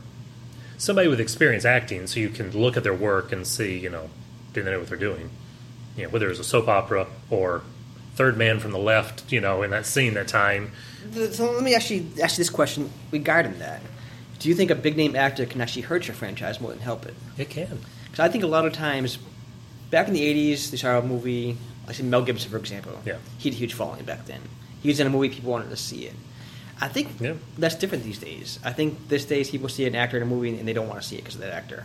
somebody 0.77 1.09
with 1.09 1.21
experience 1.21 1.65
acting, 1.65 2.07
so 2.07 2.19
you 2.19 2.29
can 2.29 2.51
look 2.51 2.77
at 2.77 2.83
their 2.83 2.95
work 2.95 3.31
and 3.31 3.47
see, 3.47 3.79
you 3.79 3.91
know, 3.91 4.11
do 4.53 4.63
they 4.63 4.71
know 4.71 4.81
what 4.81 4.89
they're 4.89 4.97
doing? 4.97 5.31
You 5.97 6.05
know, 6.05 6.09
whether 6.09 6.29
it's 6.31 6.41
a 6.41 6.45
soap 6.45 6.69
opera 6.69 7.07
or 7.31 7.63
Third 8.15 8.37
Man 8.37 8.59
from 8.59 8.73
the 8.73 8.79
Left, 8.79 9.31
you 9.31 9.41
know, 9.41 9.63
in 9.63 9.71
that 9.71 9.87
scene 9.87 10.15
that 10.15 10.27
time. 10.27 10.73
So 11.31 11.53
let 11.53 11.63
me 11.63 11.75
actually 11.75 12.07
ask 12.21 12.37
you 12.37 12.43
this 12.43 12.51
question 12.51 12.91
regarding 13.13 13.61
that. 13.61 13.81
Do 14.41 14.49
you 14.49 14.57
think 14.57 14.73
a 14.73 14.75
big 14.75 14.97
name 14.97 15.15
actor 15.15 15.47
can 15.47 15.61
actually 15.61 15.83
hurt 15.83 16.09
your 16.09 16.15
franchise 16.15 16.61
more 16.61 16.71
than 16.71 16.81
help 16.81 17.07
it? 17.07 17.15
It 17.37 17.49
can. 17.49 17.79
Because 18.05 18.21
I 18.21 18.29
think 18.29 18.43
a 18.43 18.49
lot 18.49 18.67
of 18.67 18.73
times, 18.73 19.19
back 19.91 20.09
in 20.09 20.15
the 20.15 20.23
'80s, 20.53 20.71
they 20.71 20.77
saw 20.77 20.99
a 20.99 21.03
movie. 21.03 21.57
Like 21.89 21.97
say 21.97 22.05
Mel 22.05 22.23
Gibson, 22.23 22.51
for 22.51 22.59
example. 22.59 22.93
Yeah. 23.05 23.17
He 23.39 23.49
had 23.49 23.57
a 23.57 23.59
huge 23.59 23.73
following 23.75 24.05
back 24.05 24.27
then. 24.27 24.43
He 24.83 24.89
was 24.89 25.01
in 25.01 25.07
a 25.07 25.11
movie 25.11 25.31
people 25.31 25.51
wanted 25.51 25.71
to 25.71 25.77
see 25.77 26.05
it. 26.05 26.13
I 26.81 26.87
think 26.87 27.09
Yeah. 27.21 27.33
that's 27.59 27.75
different 27.75 28.05
these 28.05 28.19
days. 28.19 28.61
I 28.63 28.73
think 28.73 29.09
these 29.09 29.25
days 29.25 29.51
people 29.51 29.69
see 29.69 29.85
an 29.87 29.97
actor 29.97 30.17
in 30.19 30.23
a 30.23 30.27
movie 30.27 30.57
and 30.57 30.69
they 30.69 30.73
don't 30.75 30.87
want 30.87 31.01
to 31.03 31.09
see 31.09 31.17
it 31.17 31.23
because 31.25 31.35
of 31.35 31.41
that 31.41 31.53
actor. 31.53 31.85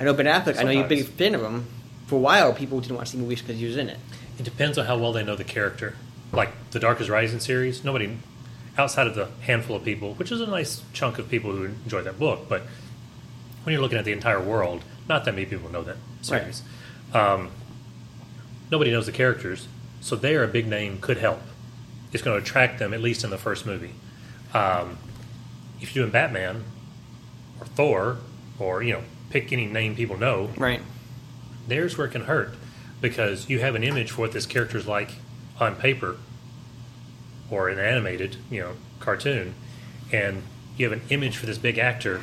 I 0.00 0.04
know 0.04 0.14
Ben 0.14 0.26
Affleck. 0.26 0.58
I 0.58 0.62
know 0.62 0.70
you're 0.70 0.84
a 0.86 0.88
big 0.88 1.04
fan 1.06 1.34
of 1.34 1.42
him. 1.42 1.66
For 2.06 2.14
a 2.14 2.18
while, 2.18 2.52
people 2.54 2.80
didn't 2.80 2.94
want 2.96 3.08
to 3.08 3.12
see 3.12 3.18
movies 3.18 3.42
because 3.42 3.58
he 3.58 3.66
was 3.66 3.76
in 3.76 3.88
it. 3.90 3.98
It 4.38 4.44
depends 4.44 4.78
on 4.78 4.86
how 4.86 4.96
well 4.96 5.12
they 5.12 5.24
know 5.24 5.34
the 5.36 5.44
character. 5.44 5.96
Like 6.32 6.50
the 6.70 6.78
Dark 6.78 7.00
is 7.00 7.10
Rising 7.10 7.40
series, 7.40 7.82
nobody 7.82 8.16
outside 8.78 9.06
of 9.06 9.14
the 9.16 9.28
handful 9.40 9.74
of 9.76 9.84
people, 9.84 10.14
which 10.14 10.30
is 10.30 10.40
a 10.40 10.46
nice 10.46 10.82
chunk 10.92 11.18
of 11.18 11.28
people 11.28 11.50
who 11.52 11.64
enjoy 11.64 12.02
that 12.02 12.18
book, 12.18 12.48
but 12.48 12.62
when 13.64 13.72
you're 13.72 13.80
looking 13.82 13.98
at 13.98 14.04
the 14.04 14.12
entire 14.12 14.40
world, 14.40 14.82
not 15.08 15.24
that 15.24 15.34
many 15.34 15.46
people 15.46 15.70
know 15.70 15.82
that 15.82 15.96
series. 16.22 16.62
Um, 17.14 17.50
nobody 18.70 18.90
knows 18.90 19.06
the 19.06 19.12
characters, 19.12 19.68
so 20.00 20.16
there 20.16 20.42
a 20.44 20.48
big 20.48 20.66
name 20.66 20.98
could 21.00 21.18
help. 21.18 21.40
It's 22.12 22.22
going 22.22 22.38
to 22.38 22.42
attract 22.42 22.78
them 22.78 22.94
at 22.94 23.00
least 23.00 23.24
in 23.24 23.30
the 23.30 23.38
first 23.38 23.66
movie. 23.66 23.92
Um, 24.54 24.98
if 25.80 25.94
you're 25.94 26.04
doing 26.04 26.12
Batman 26.12 26.64
or 27.60 27.66
Thor 27.66 28.18
or 28.58 28.82
you 28.82 28.92
know 28.94 29.02
pick 29.30 29.52
any 29.52 29.66
name 29.66 29.94
people 29.94 30.16
know, 30.16 30.50
Right. 30.56 30.80
there's 31.68 31.98
where 31.98 32.06
it 32.06 32.10
can 32.10 32.22
hurt 32.24 32.54
because 33.00 33.48
you 33.50 33.58
have 33.60 33.74
an 33.74 33.82
image 33.84 34.10
for 34.12 34.22
what 34.22 34.32
this 34.32 34.46
character's 34.46 34.86
like 34.86 35.12
on 35.60 35.76
paper 35.76 36.16
or 37.50 37.68
an 37.68 37.78
animated, 37.78 38.36
you 38.50 38.60
know, 38.60 38.72
cartoon, 39.00 39.54
and 40.12 40.42
you 40.76 40.88
have 40.88 40.92
an 40.98 41.02
image 41.10 41.36
for 41.36 41.46
this 41.46 41.58
big 41.58 41.78
actor. 41.78 42.22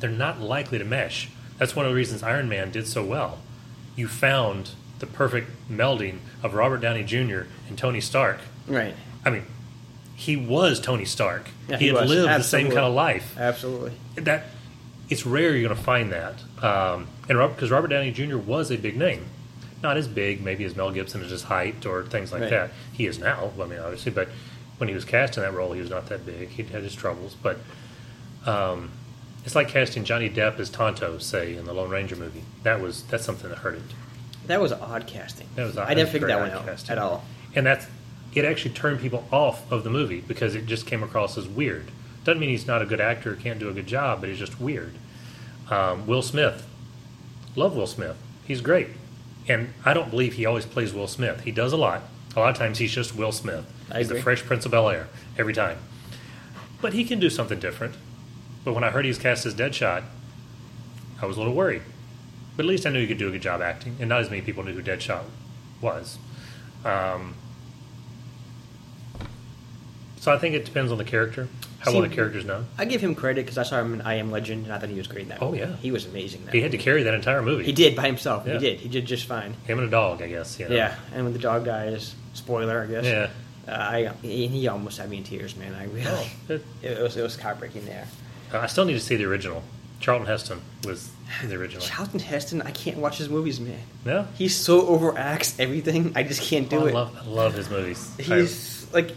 They're 0.00 0.10
not 0.10 0.40
likely 0.40 0.78
to 0.78 0.84
mesh. 0.84 1.28
That's 1.58 1.74
one 1.76 1.86
of 1.86 1.90
the 1.92 1.96
reasons 1.96 2.22
Iron 2.22 2.48
Man 2.48 2.70
did 2.70 2.86
so 2.86 3.04
well. 3.04 3.38
You 3.96 4.08
found 4.08 4.70
the 5.02 5.06
perfect 5.08 5.50
melding 5.68 6.18
of 6.44 6.54
Robert 6.54 6.78
Downey 6.78 7.02
Jr. 7.02 7.42
and 7.68 7.76
Tony 7.76 8.00
Stark. 8.00 8.38
Right. 8.68 8.94
I 9.24 9.30
mean, 9.30 9.42
he 10.14 10.36
was 10.36 10.78
Tony 10.80 11.04
Stark. 11.04 11.50
Yeah, 11.68 11.76
he, 11.76 11.86
he 11.88 11.90
had 11.92 12.02
was. 12.02 12.10
lived 12.10 12.28
the 12.28 12.42
same 12.44 12.68
kind 12.68 12.78
of 12.86 12.94
life 12.94 13.36
Absolutely. 13.36 13.90
that 14.14 14.44
it's 15.10 15.26
rare 15.26 15.56
you're 15.56 15.68
going 15.68 15.76
to 15.76 15.82
find 15.84 16.12
that. 16.12 16.36
Um, 16.62 17.08
and 17.28 17.36
because 17.54 17.72
Robert 17.72 17.88
Downey 17.88 18.12
Jr. 18.12 18.38
was 18.38 18.70
a 18.70 18.76
big 18.76 18.96
name, 18.96 19.26
not 19.82 19.96
as 19.96 20.06
big 20.06 20.40
maybe 20.40 20.64
as 20.64 20.76
Mel 20.76 20.92
Gibson 20.92 21.20
at 21.24 21.30
his 21.30 21.42
height 21.42 21.84
or 21.84 22.04
things 22.04 22.30
like 22.30 22.42
Right. 22.42 22.50
that. 22.50 22.70
He 22.92 23.06
is 23.06 23.18
now. 23.18 23.50
I 23.60 23.66
mean, 23.66 23.80
obviously, 23.80 24.12
but 24.12 24.28
when 24.78 24.88
he 24.88 24.94
was 24.94 25.04
cast 25.04 25.36
in 25.36 25.42
that 25.42 25.52
role, 25.52 25.72
he 25.72 25.80
was 25.80 25.90
not 25.90 26.06
that 26.10 26.24
big. 26.24 26.50
He 26.50 26.62
had 26.62 26.84
his 26.84 26.94
troubles, 26.94 27.34
but 27.42 27.58
um, 28.46 28.92
it's 29.44 29.56
like 29.56 29.68
casting 29.68 30.04
Johnny 30.04 30.30
Depp 30.30 30.60
as 30.60 30.70
Tonto, 30.70 31.18
say 31.18 31.56
in 31.56 31.64
the 31.64 31.72
Lone 31.72 31.90
Ranger 31.90 32.14
movie. 32.14 32.44
That 32.62 32.80
was 32.80 33.02
that's 33.02 33.24
something 33.24 33.50
that 33.50 33.58
hurt 33.58 33.74
hurted. 33.74 33.94
That 34.52 34.60
was 34.60 34.70
odd 34.70 35.06
casting. 35.06 35.48
That 35.56 35.64
was 35.64 35.78
I 35.78 35.94
didn't 35.94 36.10
figure 36.10 36.28
that 36.28 36.38
one 36.38 36.50
out 36.50 36.66
casting. 36.66 36.92
at 36.92 36.98
all. 36.98 37.24
And 37.54 37.64
that's 37.64 37.86
it. 38.34 38.44
Actually, 38.44 38.74
turned 38.74 39.00
people 39.00 39.26
off 39.32 39.72
of 39.72 39.82
the 39.82 39.88
movie 39.88 40.20
because 40.20 40.54
it 40.54 40.66
just 40.66 40.86
came 40.86 41.02
across 41.02 41.38
as 41.38 41.48
weird. 41.48 41.90
Doesn't 42.24 42.38
mean 42.38 42.50
he's 42.50 42.66
not 42.66 42.82
a 42.82 42.84
good 42.84 43.00
actor, 43.00 43.34
can't 43.34 43.58
do 43.58 43.70
a 43.70 43.72
good 43.72 43.86
job, 43.86 44.20
but 44.20 44.28
he's 44.28 44.38
just 44.38 44.60
weird. 44.60 44.92
Um, 45.70 46.06
Will 46.06 46.20
Smith, 46.20 46.66
love 47.56 47.74
Will 47.74 47.86
Smith. 47.86 48.16
He's 48.46 48.60
great. 48.60 48.88
And 49.48 49.72
I 49.86 49.94
don't 49.94 50.10
believe 50.10 50.34
he 50.34 50.44
always 50.44 50.66
plays 50.66 50.92
Will 50.92 51.08
Smith. 51.08 51.40
He 51.44 51.50
does 51.50 51.72
a 51.72 51.78
lot. 51.78 52.02
A 52.36 52.40
lot 52.40 52.50
of 52.50 52.56
times 52.58 52.76
he's 52.76 52.92
just 52.92 53.16
Will 53.16 53.32
Smith. 53.32 53.64
I 53.90 53.98
he's 53.98 54.06
agree. 54.08 54.18
the 54.18 54.22
Fresh 54.22 54.44
Prince 54.44 54.66
of 54.66 54.72
Bel 54.72 54.90
Air 54.90 55.08
every 55.38 55.54
time. 55.54 55.78
But 56.82 56.92
he 56.92 57.04
can 57.04 57.18
do 57.18 57.30
something 57.30 57.58
different. 57.58 57.94
But 58.64 58.74
when 58.74 58.84
I 58.84 58.90
heard 58.90 59.06
he 59.06 59.08
was 59.08 59.18
cast 59.18 59.46
as 59.46 59.54
Deadshot, 59.54 60.02
I 61.22 61.26
was 61.26 61.38
a 61.38 61.40
little 61.40 61.54
worried. 61.54 61.82
But 62.56 62.66
at 62.66 62.68
least 62.68 62.86
I 62.86 62.90
knew 62.90 63.00
he 63.00 63.06
could 63.06 63.18
do 63.18 63.28
a 63.28 63.30
good 63.32 63.42
job 63.42 63.60
acting, 63.62 63.96
and 64.00 64.08
not 64.08 64.20
as 64.20 64.28
many 64.30 64.42
people 64.42 64.62
knew 64.62 64.72
who 64.74 64.82
Deadshot 64.82 65.24
was. 65.80 66.18
Um, 66.84 67.34
so 70.18 70.32
I 70.32 70.38
think 70.38 70.54
it 70.54 70.64
depends 70.64 70.92
on 70.92 70.98
the 70.98 71.04
character, 71.04 71.48
how 71.80 71.92
well 71.92 72.02
the 72.02 72.08
character's 72.08 72.44
known. 72.44 72.66
I 72.78 72.84
give 72.84 73.00
him 73.00 73.14
credit 73.14 73.44
because 73.44 73.58
I 73.58 73.64
saw 73.64 73.80
him 73.80 73.94
in 73.94 74.00
I 74.02 74.14
Am 74.14 74.30
Legend, 74.30 74.64
and 74.66 74.72
I 74.72 74.78
thought 74.78 74.88
he 74.88 74.98
was 74.98 75.08
great 75.08 75.22
in 75.22 75.28
that. 75.30 75.42
Oh, 75.42 75.46
movie. 75.46 75.58
yeah. 75.60 75.76
he 75.76 75.90
was 75.90 76.06
amazing. 76.06 76.46
He 76.52 76.60
had 76.60 76.70
to 76.72 76.78
carry 76.78 77.02
that 77.04 77.14
entire 77.14 77.42
movie. 77.42 77.64
He 77.64 77.72
did 77.72 77.96
by 77.96 78.06
himself. 78.06 78.46
Yeah. 78.46 78.54
He 78.54 78.58
did. 78.58 78.80
He 78.80 78.88
did 78.88 79.06
just 79.06 79.26
fine. 79.26 79.54
Him 79.64 79.78
and 79.78 79.88
a 79.88 79.90
dog, 79.90 80.22
I 80.22 80.28
guess. 80.28 80.58
You 80.60 80.68
know? 80.68 80.74
Yeah, 80.76 80.94
and 81.12 81.24
when 81.24 81.32
the 81.32 81.38
dog 81.40 81.64
dies, 81.64 82.14
spoiler, 82.34 82.82
I 82.82 82.86
guess. 82.86 83.04
Yeah. 83.04 83.30
Uh, 83.66 83.72
I 83.80 84.12
he, 84.22 84.46
he 84.48 84.68
almost 84.68 84.98
had 84.98 85.08
me 85.08 85.18
in 85.18 85.24
tears, 85.24 85.56
man. 85.56 85.74
I 85.74 85.84
really, 85.84 86.04
Oh, 86.06 86.28
it- 86.48 86.64
it, 86.82 87.00
was 87.02 87.16
it 87.16 87.22
was 87.22 87.38
heartbreaking 87.38 87.86
there. 87.86 88.06
Uh, 88.52 88.58
I 88.58 88.66
still 88.66 88.84
need 88.84 88.94
to 88.94 89.00
see 89.00 89.16
the 89.16 89.24
original. 89.24 89.62
Charlton 90.02 90.26
Heston 90.26 90.60
was 90.84 91.10
the 91.46 91.54
original. 91.54 91.80
Charlton 91.82 92.20
Heston, 92.20 92.60
I 92.60 92.72
can't 92.72 92.98
watch 92.98 93.16
his 93.16 93.28
movies, 93.30 93.58
man. 93.60 93.78
No, 94.04 94.26
He 94.36 94.48
so 94.48 94.82
overacts 94.82 95.58
everything. 95.58 96.12
I 96.14 96.24
just 96.24 96.42
can't 96.42 96.68
do 96.68 96.76
Oh, 96.80 96.86
I 96.86 96.88
it. 96.90 96.94
love, 96.94 97.16
I 97.16 97.24
love 97.26 97.54
his 97.54 97.70
movies. 97.70 98.14
He's 98.18 98.86
like 98.92 99.12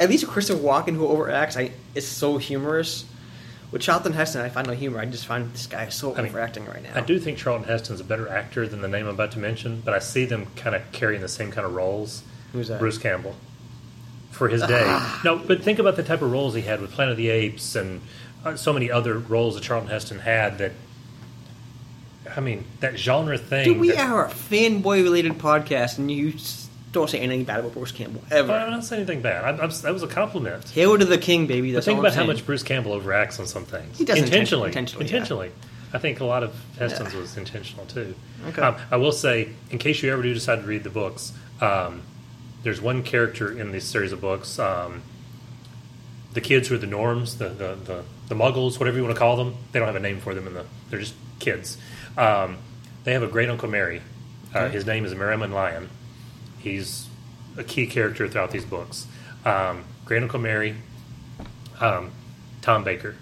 at 0.00 0.08
least 0.08 0.26
Christopher 0.26 0.58
Walken 0.60 0.96
who 0.96 1.06
overacts. 1.06 1.56
I 1.56 1.70
it's 1.94 2.06
so 2.06 2.38
humorous. 2.38 3.04
With 3.70 3.82
Charlton 3.82 4.12
Heston, 4.14 4.40
I 4.40 4.48
find 4.48 4.66
no 4.66 4.72
humor. 4.72 4.98
I 4.98 5.04
just 5.04 5.26
find 5.26 5.52
this 5.52 5.68
guy 5.68 5.90
so 5.90 6.12
I 6.14 6.22
mean, 6.22 6.26
overacting 6.32 6.64
right 6.66 6.82
now. 6.82 6.90
I, 6.96 6.98
I 6.98 7.02
do 7.02 7.20
think 7.20 7.38
Charlton 7.38 7.68
Heston's 7.68 8.00
a 8.00 8.04
better 8.04 8.28
actor 8.28 8.66
than 8.66 8.80
the 8.80 8.88
name 8.88 9.06
I'm 9.06 9.14
about 9.14 9.30
to 9.32 9.38
mention, 9.38 9.80
but 9.84 9.94
I 9.94 10.00
see 10.00 10.24
them 10.24 10.46
kind 10.56 10.74
of 10.74 10.82
carrying 10.90 11.20
the 11.20 11.28
same 11.28 11.52
kind 11.52 11.64
of 11.64 11.74
roles. 11.74 12.24
Who's 12.52 12.66
that? 12.66 12.80
Bruce 12.80 12.98
Campbell. 12.98 13.36
For 14.32 14.48
his 14.48 14.62
day. 14.66 15.00
no, 15.24 15.36
but 15.38 15.62
think 15.62 15.78
about 15.78 15.94
the 15.94 16.02
type 16.02 16.22
of 16.22 16.32
roles 16.32 16.54
he 16.54 16.62
had 16.62 16.80
with 16.80 16.90
Planet 16.90 17.12
of 17.12 17.16
the 17.18 17.28
Apes 17.28 17.76
and 17.76 18.00
uh, 18.44 18.56
so 18.56 18.72
many 18.72 18.90
other 18.90 19.18
roles 19.18 19.54
that 19.54 19.62
Charlton 19.62 19.90
Heston 19.90 20.18
had 20.20 20.58
that. 20.58 20.72
I 22.36 22.40
mean, 22.40 22.64
that 22.80 22.98
genre 22.98 23.38
thing. 23.38 23.64
Dude, 23.64 23.80
we 23.80 23.90
that- 23.92 24.10
are 24.10 24.26
a 24.26 24.30
fanboy 24.30 25.02
related 25.02 25.32
podcast, 25.38 25.98
and 25.98 26.10
you 26.10 26.34
don't 26.92 27.08
say 27.08 27.18
anything 27.18 27.44
bad 27.44 27.60
about 27.60 27.72
Bruce 27.74 27.92
Campbell 27.92 28.22
ever. 28.30 28.52
I'm 28.52 28.70
not 28.70 28.84
saying 28.84 29.00
anything 29.02 29.22
bad. 29.22 29.44
I, 29.44 29.62
I'm, 29.62 29.70
that 29.70 29.92
was 29.92 30.02
a 30.02 30.08
compliment. 30.08 30.68
Hail 30.70 30.98
to 30.98 31.04
the 31.04 31.18
king, 31.18 31.46
baby. 31.46 31.72
But 31.72 31.84
think 31.84 31.98
about 31.98 32.14
how 32.14 32.24
much 32.26 32.44
Bruce 32.44 32.62
Campbell 32.62 32.98
overacts 33.00 33.40
on 33.40 33.46
some 33.46 33.64
things. 33.64 33.96
He 33.98 34.04
does 34.04 34.18
intentionally. 34.18 34.68
intentionally, 34.68 35.06
Intentionally. 35.06 35.46
yeah. 35.48 35.66
I 35.92 35.98
think 35.98 36.20
a 36.20 36.24
lot 36.24 36.44
of 36.44 36.54
Heston's 36.78 37.14
Yeah. 37.14 37.20
was 37.20 37.36
intentional 37.36 37.84
too. 37.86 38.14
Okay. 38.48 38.62
Um, 38.62 38.76
I 38.92 38.96
will 38.96 39.10
say, 39.12 39.48
in 39.70 39.78
case 39.78 40.02
you 40.02 40.12
ever 40.12 40.22
do 40.22 40.32
decide 40.32 40.56
to 40.60 40.62
read 40.66 40.84
the 40.84 40.90
books, 40.90 41.32
um, 41.60 42.02
there's 42.62 42.80
one 42.80 43.02
character 43.02 43.58
in 43.58 43.72
this 43.72 43.86
series 43.86 44.12
of 44.12 44.20
books. 44.20 44.58
Um, 44.60 45.02
the 46.32 46.40
kids 46.40 46.68
who 46.68 46.74
are 46.74 46.78
the 46.78 46.86
norms, 46.86 47.38
the, 47.38 47.48
the, 47.48 47.74
the, 47.84 48.04
the 48.28 48.34
muggles, 48.34 48.78
whatever 48.78 48.96
you 48.96 49.02
want 49.04 49.14
to 49.14 49.18
call 49.18 49.36
them, 49.36 49.54
they 49.72 49.78
don't 49.78 49.86
have 49.88 49.96
a 49.96 50.00
name 50.00 50.20
for 50.20 50.34
them 50.34 50.46
in 50.46 50.54
the. 50.54 50.64
They're 50.88 51.00
just 51.00 51.14
kids. 51.38 51.76
Um, 52.16 52.58
they 53.04 53.12
have 53.12 53.22
a 53.22 53.28
great 53.28 53.48
uncle 53.48 53.68
Merry. 53.68 53.98
Uh, 54.54 54.60
Okay. 54.60 54.72
his 54.74 54.84
name 54.86 55.04
is 55.04 55.14
Merriman 55.14 55.52
Lyon. 55.52 55.88
He's 56.58 57.06
a 57.56 57.64
key 57.64 57.86
character 57.86 58.26
throughout 58.28 58.50
these 58.50 58.64
books. 58.64 59.06
Um, 59.44 59.84
great 60.04 60.22
uncle 60.22 60.38
Merry, 60.40 60.74
um, 61.80 62.10
Tom 62.62 62.84
Baker. 62.84 63.14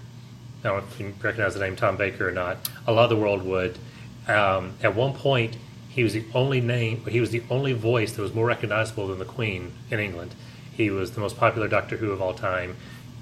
I 0.64 0.68
don't 0.68 0.78
know 0.78 0.84
if 0.90 0.98
you 1.00 1.14
recognize 1.22 1.54
the 1.54 1.60
name 1.60 1.76
Tom 1.76 1.96
Baker 1.96 2.28
or 2.28 2.32
not. 2.32 2.56
A 2.86 2.92
lot 2.92 3.04
of 3.04 3.10
the 3.10 3.16
world 3.16 3.42
would. 3.44 3.78
Um, 4.26 4.74
at 4.82 4.94
one 4.94 5.12
point, 5.14 5.56
he 5.88 6.02
was 6.02 6.12
the 6.12 6.24
only 6.34 6.60
name. 6.60 7.04
He 7.06 7.20
was 7.20 7.30
the 7.30 7.42
only 7.50 7.72
voice 7.72 8.12
that 8.12 8.22
was 8.22 8.34
more 8.34 8.46
recognizable 8.46 9.06
than 9.08 9.18
the 9.18 9.24
Queen 9.24 9.72
in 9.90 10.00
England. 10.00 10.34
He 10.72 10.90
was 10.90 11.12
the 11.12 11.20
most 11.20 11.36
popular 11.36 11.68
Doctor 11.68 11.96
Who 11.96 12.10
of 12.10 12.20
all 12.22 12.34
time. 12.34 12.76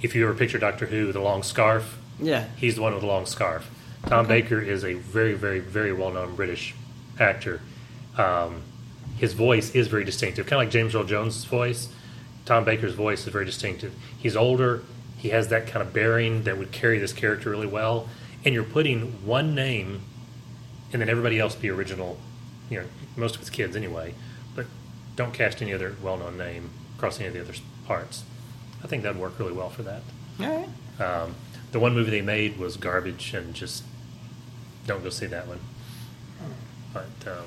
If 0.06 0.14
you 0.14 0.22
ever 0.22 0.34
picture 0.34 0.56
Doctor 0.58 0.86
Who, 0.86 1.10
the 1.10 1.18
long 1.20 1.42
scarf, 1.42 1.98
Yeah. 2.20 2.44
he's 2.54 2.76
the 2.76 2.80
one 2.82 2.92
with 2.92 3.00
the 3.00 3.08
long 3.08 3.26
scarf. 3.26 3.68
Tom 4.06 4.28
Baker 4.28 4.60
is 4.60 4.84
a 4.84 4.94
very, 4.94 5.34
very, 5.34 5.58
very 5.58 5.92
well-known 5.92 6.36
British 6.36 6.76
actor. 7.18 7.60
Um, 8.16 8.62
his 9.16 9.32
voice 9.32 9.74
is 9.74 9.88
very 9.88 10.04
distinctive, 10.04 10.46
kind 10.46 10.62
of 10.62 10.66
like 10.66 10.70
James 10.72 10.94
Earl 10.94 11.02
Jones' 11.02 11.42
voice. 11.44 11.88
Tom 12.44 12.64
Baker's 12.64 12.94
voice 12.94 13.26
is 13.26 13.32
very 13.32 13.44
distinctive. 13.44 13.94
He's 14.16 14.36
older. 14.36 14.84
He 15.18 15.30
has 15.30 15.48
that 15.48 15.66
kind 15.66 15.84
of 15.84 15.92
bearing 15.92 16.44
that 16.44 16.56
would 16.56 16.70
carry 16.70 17.00
this 17.00 17.12
character 17.12 17.50
really 17.50 17.66
well. 17.66 18.08
And 18.44 18.54
you're 18.54 18.62
putting 18.62 19.26
one 19.26 19.56
name, 19.56 20.02
and 20.92 21.02
then 21.02 21.08
everybody 21.08 21.40
else 21.40 21.56
be 21.56 21.68
original. 21.68 22.16
You 22.70 22.82
know, 22.82 22.86
most 23.16 23.34
of 23.34 23.40
it's 23.40 23.50
kids 23.50 23.74
anyway. 23.74 24.14
But 24.54 24.66
don't 25.16 25.34
cast 25.34 25.60
any 25.62 25.74
other 25.74 25.96
well-known 26.00 26.38
name 26.38 26.70
across 26.96 27.18
any 27.18 27.26
of 27.26 27.34
the 27.34 27.40
other 27.40 27.54
parts. 27.88 28.22
I 28.84 28.86
think 28.86 29.02
that'd 29.02 29.20
work 29.20 29.38
really 29.38 29.52
well 29.52 29.70
for 29.70 29.82
that. 29.82 30.02
All 30.40 30.46
right. 30.46 31.00
Um, 31.00 31.34
the 31.72 31.80
one 31.80 31.94
movie 31.94 32.10
they 32.10 32.22
made 32.22 32.58
was 32.58 32.76
garbage, 32.76 33.34
and 33.34 33.54
just 33.54 33.82
don't 34.86 35.02
go 35.02 35.10
see 35.10 35.26
that 35.26 35.46
one. 35.48 35.60
But 36.92 37.04
um, 37.26 37.44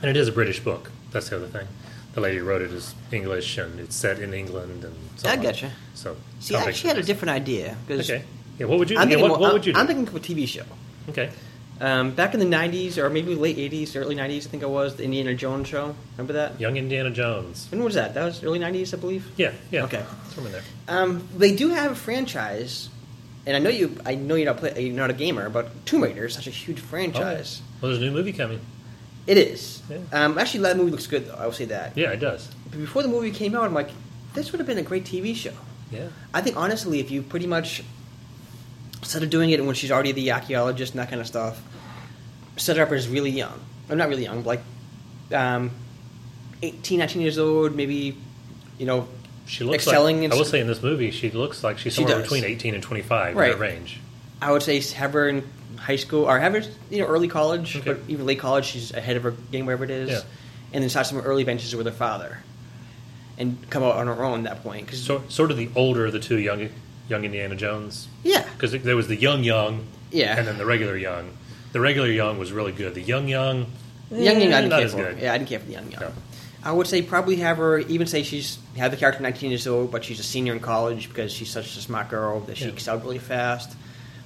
and 0.00 0.10
it 0.10 0.16
is 0.16 0.28
a 0.28 0.32
British 0.32 0.60
book. 0.60 0.90
That's 1.10 1.28
the 1.28 1.36
other 1.36 1.46
thing. 1.48 1.66
The 2.14 2.20
lady 2.20 2.38
who 2.38 2.44
wrote 2.44 2.62
it 2.62 2.70
is 2.72 2.94
English, 3.12 3.58
and 3.58 3.80
it's 3.80 3.96
set 3.96 4.18
in 4.20 4.32
England, 4.32 4.84
and 4.84 4.94
so 5.16 5.28
I 5.28 5.32
on. 5.36 5.42
getcha. 5.44 5.70
So 5.94 6.16
See, 6.40 6.54
I 6.54 6.62
actually 6.64 6.88
had 6.88 6.98
a 6.98 7.02
different 7.02 7.30
idea. 7.30 7.76
'cause 7.88 8.08
Okay. 8.10 8.24
Yeah. 8.58 8.66
What 8.66 8.78
would 8.78 8.90
you? 8.90 8.98
I'm 8.98 9.08
yeah, 9.10 9.16
thinking, 9.16 9.30
what, 9.32 9.40
what 9.40 9.52
would 9.52 9.66
you 9.66 9.72
do? 9.72 9.80
I'm 9.80 9.86
thinking 9.86 10.06
of 10.06 10.14
a 10.14 10.20
TV 10.20 10.46
show. 10.46 10.62
okay. 11.08 11.30
Um, 11.80 12.12
back 12.12 12.34
in 12.34 12.40
the 12.40 12.46
90s, 12.46 12.98
or 12.98 13.10
maybe 13.10 13.34
late 13.34 13.56
80s, 13.56 13.96
early 13.96 14.14
90s, 14.14 14.46
I 14.46 14.50
think 14.50 14.62
it 14.62 14.68
was, 14.68 14.96
the 14.96 15.04
Indiana 15.04 15.34
Jones 15.34 15.68
show. 15.68 15.94
Remember 16.16 16.34
that? 16.34 16.60
Young 16.60 16.76
Indiana 16.76 17.10
Jones. 17.10 17.66
When 17.70 17.82
was 17.82 17.94
that? 17.94 18.14
That 18.14 18.24
was 18.24 18.44
early 18.44 18.60
90s, 18.60 18.94
I 18.94 18.96
believe. 18.96 19.28
Yeah. 19.36 19.52
Yeah. 19.70 19.84
Okay. 19.84 20.04
Somewhere 20.30 20.52
there. 20.52 20.62
Um, 20.88 21.28
they 21.36 21.54
do 21.54 21.70
have 21.70 21.92
a 21.92 21.96
franchise, 21.96 22.88
and 23.46 23.56
I 23.56 23.58
know 23.58 23.70
you. 23.70 23.96
I 24.06 24.14
know 24.14 24.36
you're 24.36 24.46
not 24.46 24.58
play, 24.58 24.86
you're 24.86 24.94
not 24.94 25.10
a 25.10 25.14
gamer, 25.14 25.48
but 25.48 25.84
Tomb 25.86 26.02
Raider 26.04 26.26
is 26.26 26.34
such 26.34 26.46
a 26.46 26.50
huge 26.50 26.78
franchise. 26.80 27.60
Well, 27.80 27.90
there's 27.90 28.02
a 28.02 28.04
new 28.06 28.12
movie 28.12 28.32
coming. 28.32 28.60
It 29.26 29.38
is. 29.38 29.82
Yeah. 29.88 29.98
Um, 30.12 30.38
actually, 30.38 30.60
that 30.60 30.76
movie 30.76 30.90
looks 30.90 31.06
good, 31.06 31.26
though. 31.26 31.34
I 31.34 31.46
will 31.46 31.52
say 31.52 31.64
that. 31.66 31.96
Yeah, 31.96 32.10
it 32.10 32.20
does. 32.20 32.48
But 32.70 32.78
before 32.78 33.02
the 33.02 33.08
movie 33.08 33.30
came 33.30 33.54
out, 33.54 33.64
I'm 33.64 33.74
like, 33.74 33.90
this 34.34 34.52
would 34.52 34.58
have 34.60 34.66
been 34.66 34.78
a 34.78 34.82
great 34.82 35.04
TV 35.04 35.34
show. 35.34 35.54
Yeah. 35.90 36.08
I 36.32 36.40
think 36.40 36.56
honestly, 36.56 37.00
if 37.00 37.10
you 37.10 37.22
pretty 37.22 37.46
much 37.46 37.82
instead 39.04 39.22
of 39.22 39.28
doing 39.30 39.50
it 39.50 39.62
when 39.64 39.74
she's 39.74 39.90
already 39.92 40.12
the 40.12 40.32
archaeologist 40.32 40.94
and 40.94 41.00
that 41.00 41.10
kind 41.10 41.20
of 41.20 41.26
stuff, 41.26 41.60
set 42.56 42.76
her 42.78 42.82
up 42.84 42.90
as 42.92 43.06
really 43.06 43.30
young. 43.30 43.60
I'm 43.90 43.98
not 43.98 44.08
really 44.08 44.22
young, 44.24 44.42
but 44.42 44.46
like 44.46 44.62
um, 45.38 45.70
18, 46.62 46.98
19 47.00 47.20
years 47.22 47.38
old, 47.38 47.76
maybe, 47.76 48.16
you 48.78 48.86
know, 48.86 49.06
She 49.46 49.62
looks 49.62 49.86
Excelling 49.86 50.22
like. 50.22 50.32
I 50.32 50.36
will 50.36 50.44
say 50.46 50.60
in 50.60 50.66
this 50.66 50.82
movie, 50.82 51.10
she 51.10 51.30
looks 51.30 51.62
like 51.62 51.78
she's 51.78 51.94
somewhere 51.94 52.14
does. 52.14 52.22
between 52.22 52.44
18 52.44 52.74
and 52.74 52.82
25 52.82 53.36
Right. 53.36 53.52
in 53.52 53.58
that 53.58 53.62
range. 53.62 54.00
I 54.40 54.50
would 54.52 54.62
say 54.62 54.80
have 54.80 55.12
her 55.12 55.28
in 55.28 55.44
high 55.76 55.96
school 55.96 56.24
or 56.24 56.38
have 56.38 56.54
her, 56.54 56.62
you 56.90 57.00
know, 57.02 57.06
early 57.06 57.28
college, 57.28 57.76
Okay. 57.76 57.92
but 57.92 58.00
even 58.08 58.24
late 58.24 58.38
college, 58.38 58.64
she's 58.64 58.92
ahead 58.94 59.16
of 59.18 59.22
her 59.24 59.32
game, 59.52 59.66
wherever 59.66 59.84
it 59.84 59.90
is, 59.90 60.10
Yeah. 60.10 60.20
and 60.72 60.82
then 60.82 60.88
start 60.88 61.06
some 61.06 61.18
early 61.18 61.44
ventures 61.44 61.76
with 61.76 61.84
her 61.86 61.92
father, 61.92 62.38
and 63.36 63.58
come 63.68 63.82
out 63.82 63.96
on 63.96 64.06
her 64.06 64.24
own 64.24 64.46
at 64.46 64.54
that 64.54 64.62
point. 64.62 64.88
Cause, 64.88 65.02
So, 65.02 65.22
sort 65.28 65.50
of 65.50 65.58
the 65.58 65.68
older 65.76 66.06
of 66.06 66.12
the 66.12 66.20
two 66.20 66.38
young, 66.38 66.70
young 67.08 67.24
Indiana 67.24 67.54
Jones. 67.56 68.08
yeah, 68.22 68.44
because 68.54 68.72
there 68.82 68.96
was 68.96 69.08
the 69.08 69.16
young 69.16 69.44
young, 69.44 69.86
Yeah. 70.10 70.36
and 70.38 70.46
then 70.46 70.58
the 70.58 70.66
regular 70.66 70.96
young. 70.96 71.30
The 71.72 71.80
regular 71.80 72.08
young 72.08 72.38
was 72.38 72.52
really 72.52 72.72
good. 72.72 72.94
The 72.94 73.00
young 73.02 73.26
young, 73.28 73.66
The 74.10 74.22
young 74.22 74.40
young, 74.40 74.52
I 74.54 74.60
didn't 74.62 74.78
care 74.78 74.88
for. 74.88 74.96
good. 74.96 75.18
Yeah, 75.20 75.32
I 75.34 75.38
didn't 75.38 75.48
care 75.50 75.58
for 75.58 75.66
the 75.66 75.72
young 75.72 75.90
young. 75.90 76.00
No. 76.02 76.12
I 76.62 76.72
would 76.72 76.86
say 76.86 77.02
probably 77.02 77.36
have 77.36 77.58
her 77.58 77.78
even 77.80 78.06
say 78.06 78.22
she's 78.22 78.58
have 78.76 78.90
the 78.90 78.96
character 78.96 79.20
19 79.22 79.50
years 79.50 79.66
old, 79.66 79.90
but 79.90 80.02
she's 80.04 80.18
a 80.18 80.22
senior 80.22 80.52
in 80.54 80.60
college 80.60 81.08
because 81.08 81.30
she's 81.32 81.50
such 81.50 81.76
a 81.76 81.80
smart 81.80 82.08
girl 82.08 82.40
that 82.40 82.56
she 82.56 82.64
Yeah. 82.64 82.70
excelled 82.72 83.02
really 83.02 83.18
fast, 83.18 83.72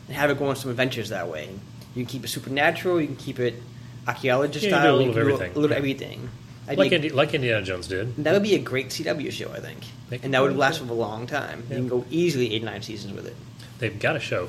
and 0.06 0.16
have 0.16 0.28
her 0.30 0.36
go 0.36 0.46
on 0.46 0.56
some 0.56 0.70
adventures 0.70 1.08
that 1.08 1.26
way. 1.28 1.48
You 1.96 2.04
can 2.04 2.06
keep 2.06 2.24
it 2.24 2.28
supernatural, 2.28 3.00
you 3.00 3.06
can 3.08 3.16
keep 3.16 3.40
it 3.40 3.60
archaeologist 4.06 4.64
Yeah, 4.64 4.70
you 4.70 4.74
can 4.76 4.82
do 4.82 4.88
a 4.88 4.92
style, 4.92 4.96
little 4.98 5.18
everything. 5.18 5.52
a 5.52 5.58
little 5.58 5.70
Yeah. 5.70 5.76
everything. 5.78 6.28
I'd 6.68 6.78
like 6.78 6.92
Indi- 6.92 7.10
like 7.10 7.34
Indiana 7.34 7.64
Jones 7.64 7.88
did. 7.88 8.16
that 8.16 8.32
would 8.32 8.42
be 8.42 8.54
a 8.54 8.58
great 8.58 8.88
CW 8.88 9.30
show, 9.32 9.50
I 9.52 9.60
think, 9.60 9.78
They 10.10 10.20
and 10.22 10.34
that 10.34 10.42
would 10.42 10.56
last 10.56 10.80
for 10.80 10.84
a 10.84 10.92
long 10.92 11.26
time. 11.26 11.64
Yeah. 11.68 11.76
You 11.76 11.80
can 11.82 11.88
go 11.88 12.04
easily 12.10 12.54
eight 12.54 12.62
nine 12.62 12.82
seasons 12.82 13.14
with 13.14 13.26
it. 13.26 13.36
They've 13.78 13.98
got 13.98 14.16
a 14.16 14.20
show 14.20 14.48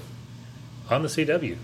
on 0.90 1.02
the 1.04 1.08
CW. 1.08 1.58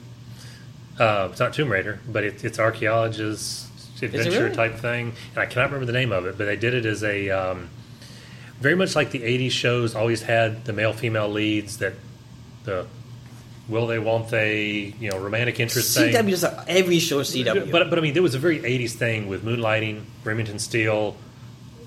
Uh, 0.98 1.28
it's 1.30 1.40
not 1.40 1.54
Tomb 1.54 1.70
Raider, 1.72 2.00
but 2.08 2.24
it, 2.24 2.44
it's 2.46 2.58
archaeologist 2.58 3.68
adventure 4.02 4.44
really? 4.44 4.56
type 4.56 4.76
thing, 4.76 5.14
and 5.32 5.38
I 5.38 5.46
cannot 5.46 5.66
remember 5.66 5.86
the 5.86 5.98
name 5.98 6.12
of 6.12 6.26
it. 6.26 6.38
But 6.38 6.46
they 6.46 6.56
did 6.56 6.74
it 6.74 6.86
as 6.86 7.04
a 7.04 7.30
um, 7.30 7.70
very 8.60 8.76
much 8.76 8.96
like 8.96 9.12
the 9.12 9.20
'80s 9.20 9.52
shows 9.52 9.94
always 9.96 10.22
had 10.24 10.66
the 10.66 10.74
male 10.74 10.94
female 10.94 11.30
leads 11.30 11.78
that 11.80 11.94
the 12.64 12.88
will 13.68 13.88
they 13.88 14.00
won't 14.00 14.30
they 14.30 14.94
you 15.00 15.10
know 15.12 15.18
romantic 15.20 15.60
interest 15.60 15.98
thing. 15.98 16.14
CW 16.14 16.40
that- 16.42 16.66
every 16.68 17.00
show 17.00 17.22
CW. 17.22 17.72
But 17.72 17.90
but 17.90 17.98
I 18.00 18.02
mean, 18.02 18.14
there 18.14 18.24
was 18.24 18.36
a 18.36 18.40
very 18.40 18.60
'80s 18.60 18.94
thing 18.94 19.28
with 19.28 19.44
Moonlighting, 19.44 20.04
Remington 20.24 20.60
Steele, 20.60 21.16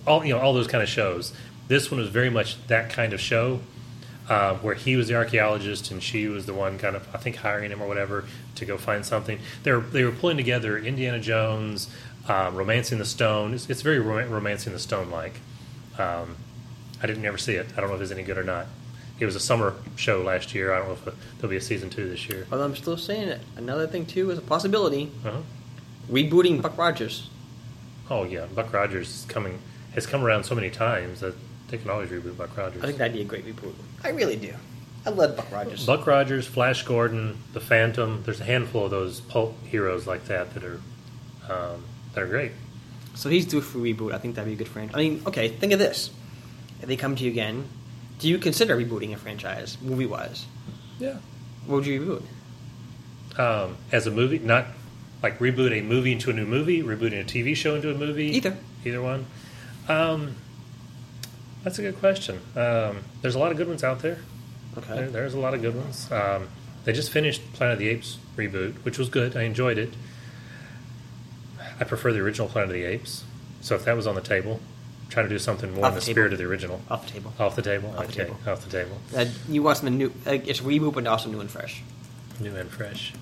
all 0.07 0.25
you 0.25 0.35
know, 0.35 0.41
all 0.41 0.53
those 0.55 0.67
kind 0.69 0.83
of 0.83 0.89
shows. 0.89 1.33
This 1.69 1.91
one 1.91 2.01
was 2.01 2.09
very 2.09 2.31
much 2.31 2.57
that 2.69 2.91
kind 2.91 3.13
of 3.13 3.21
show. 3.21 3.61
uh, 4.31 4.55
where 4.57 4.75
he 4.75 4.95
was 4.95 5.09
the 5.09 5.15
archaeologist 5.15 5.91
and 5.91 6.03
she 6.03 6.27
was 6.29 6.45
the 6.45 6.53
one 6.53 6.77
kind 6.79 6.95
of 6.95 7.09
I 7.15 7.19
think 7.19 7.37
hiring 7.37 7.71
him 7.71 7.81
or 7.81 7.89
whatever 7.89 8.25
to 8.57 8.65
go 8.67 8.77
find 8.77 9.05
something. 9.07 9.39
They 9.63 9.73
were 9.73 9.81
they 9.81 10.05
were 10.05 10.11
pulling 10.13 10.37
together 10.37 10.77
Indiana 10.77 11.19
Jones, 11.19 11.89
um, 12.29 12.55
Romancing 12.55 12.99
the 12.99 13.07
Stone. 13.07 13.55
It's, 13.55 13.71
it's 13.71 13.81
very 13.81 13.99
rom- 14.01 14.29
Romancing 14.31 14.75
the 14.75 14.79
Stone 14.79 15.11
like. 15.11 15.41
Um, 15.99 16.37
I 17.03 17.07
didn't 17.07 17.25
ever 17.25 17.39
see 17.39 17.55
it. 17.55 17.69
I 17.75 17.81
don't 17.81 17.89
know 17.89 17.97
if 17.97 18.03
it's 18.03 18.11
any 18.13 18.23
good 18.23 18.37
or 18.37 18.45
not. 18.45 18.67
It 19.21 19.25
was 19.25 19.35
a 19.35 19.41
summer 19.41 19.75
show 19.97 20.23
last 20.23 20.55
year. 20.55 20.73
I 20.73 20.79
don't 20.79 20.89
know 20.89 20.93
if 20.95 21.05
there'll 21.39 21.51
be 21.51 21.57
a 21.57 21.61
season 21.61 21.91
two 21.91 22.09
this 22.09 22.29
year. 22.29 22.47
But 22.49 22.61
I'm 22.61 22.77
still 22.77 22.97
saying 22.97 23.29
it. 23.29 23.41
Another 23.57 23.87
thing 23.87 24.07
too 24.07 24.31
is 24.31 24.39
a 24.39 24.43
possibility 24.43 25.11
Uh-huh. 25.25 25.41
rebooting 26.11 26.63
Buck 26.63 26.79
Rogers. 26.79 27.29
Oh 28.11 28.25
yeah, 28.25 28.47
Buck 28.55 28.73
Rogers 28.73 29.09
is 29.09 29.25
coming 29.29 29.59
has 29.95 30.07
come 30.07 30.23
around 30.25 30.45
so 30.45 30.55
many 30.55 30.71
times 30.71 31.21
that 31.21 31.35
they 31.69 31.79
can 31.79 31.91
always 31.91 32.09
reboot 32.11 32.37
Buck 32.37 32.57
Rogers. 32.57 32.83
I 32.83 32.87
think 32.87 32.99
that'd 32.99 33.13
be 33.13 33.21
a 33.23 33.25
great 33.25 33.45
reboot. 33.45 33.75
I 34.05 34.11
really 34.11 34.37
do. 34.37 34.55
I 35.05 35.11
love 35.11 35.37
Buck 35.37 35.51
Rogers. 35.51 35.85
Buck 35.87 36.07
Rogers, 36.07 36.47
Flash 36.47 36.83
Gordon, 36.85 37.39
the 37.53 37.61
Phantom. 37.61 38.23
There's 38.25 38.41
a 38.41 38.45
handful 38.45 38.85
of 38.85 38.91
those 38.91 39.21
pulp 39.21 39.55
heroes 39.67 40.07
like 40.07 40.27
that 40.27 40.55
that 40.55 40.65
are 40.65 40.81
um, 41.49 41.85
that 42.15 42.23
are 42.23 42.27
great. 42.27 42.53
So 43.15 43.29
he's 43.29 43.47
due 43.47 43.61
for 43.61 43.79
a 43.79 43.81
reboot. 43.81 44.15
I 44.15 44.19
think 44.19 44.37
that'd 44.37 44.49
be 44.49 44.55
a 44.55 44.57
good 44.57 44.69
franchise. 44.69 44.95
I 44.95 44.99
mean, 45.01 45.23
okay, 45.27 45.49
think 45.49 45.73
of 45.73 45.79
this. 45.81 46.11
If 46.81 46.87
they 46.89 46.97
come 46.97 47.17
to 47.17 47.25
you 47.25 47.31
again, 47.31 47.67
do 48.19 48.29
you 48.29 48.39
consider 48.39 48.77
rebooting 48.77 49.13
a 49.13 49.17
franchise, 49.17 49.79
movie 49.81 50.07
wise? 50.07 50.47
Yeah. 50.99 51.19
What 51.67 51.77
would 51.77 51.87
you 51.87 52.01
reboot? 52.01 53.39
Um, 53.39 53.77
as 53.93 54.07
a 54.07 54.11
movie, 54.11 54.39
not 54.39 54.67
like 55.23 55.39
reboot 55.39 55.73
a 55.73 55.83
movie 55.83 56.13
into 56.13 56.31
a 56.31 56.33
new 56.33 56.47
movie, 56.47 56.83
rebooting 56.83 57.21
a 57.21 57.25
TV 57.25 57.55
show 57.55 57.75
into 57.75 57.91
a 57.91 57.95
movie. 57.95 58.27
Either. 58.37 58.57
Either 58.85 59.03
one. 59.03 59.27
Um, 59.89 60.37
that's 61.63 61.79
a 61.79 61.83
good 61.83 61.99
question. 61.99 62.41
Um, 62.57 62.99
there's 63.23 63.35
a 63.35 63.39
lot 63.39 63.51
of 63.51 63.57
good 63.57 63.69
ones 63.69 63.85
out 63.85 64.01
there. 64.01 64.19
Okay. 64.77 64.95
There, 64.95 65.11
there's 65.11 65.35
a 65.35 65.39
lot 65.39 65.55
of 65.55 65.63
good 65.63 65.75
ones. 65.75 66.11
Um, 66.11 66.49
they 66.85 66.93
just 66.93 67.11
finished 67.11 67.53
Planet 67.53 67.75
of 67.75 67.79
the 67.79 67.89
Apes 67.89 68.19
reboot, 68.37 68.75
which 68.85 68.99
was 68.99 69.09
good. 69.09 69.37
I 69.37 69.43
enjoyed 69.43 69.79
it. 69.79 69.93
I 71.81 71.85
prefer 71.85 72.13
the 72.13 72.21
original 72.21 72.49
Planet 72.49 72.71
of 72.71 72.75
the 72.75 72.85
Apes. 72.85 73.25
So 73.61 73.75
if 73.75 73.85
that 73.85 73.97
was 73.97 74.07
on 74.07 74.15
the 74.15 74.21
table, 74.21 74.61
try 75.09 75.23
to 75.23 75.29
do 75.29 75.39
something 75.39 75.73
more 75.75 75.85
Off 75.87 75.91
in 75.93 75.95
the 75.95 76.01
the 76.01 76.11
spirit 76.11 76.33
of 76.33 76.39
the 76.39 76.45
original. 76.45 76.81
Off 76.91 77.07
the 77.07 77.13
table. 77.13 77.33
Off 77.39 77.57
the 77.57 77.63
table? 77.63 77.95
Off 77.97 78.07
the 78.07 78.13
table. 78.13 78.37
Off 78.47 78.65
the 78.65 78.71
table. 78.71 78.99
Uh, 79.17 79.25
you 79.49 79.63
want 79.63 79.79
something 79.79 79.97
new? 79.97 80.13
Like 80.27 80.47
it's 80.47 80.61
but 80.93 81.07
also 81.07 81.29
new 81.31 81.41
and 81.41 81.51
fresh. 81.51 81.83
New 82.41 82.55
and 82.55 82.71
fresh. 82.71 83.13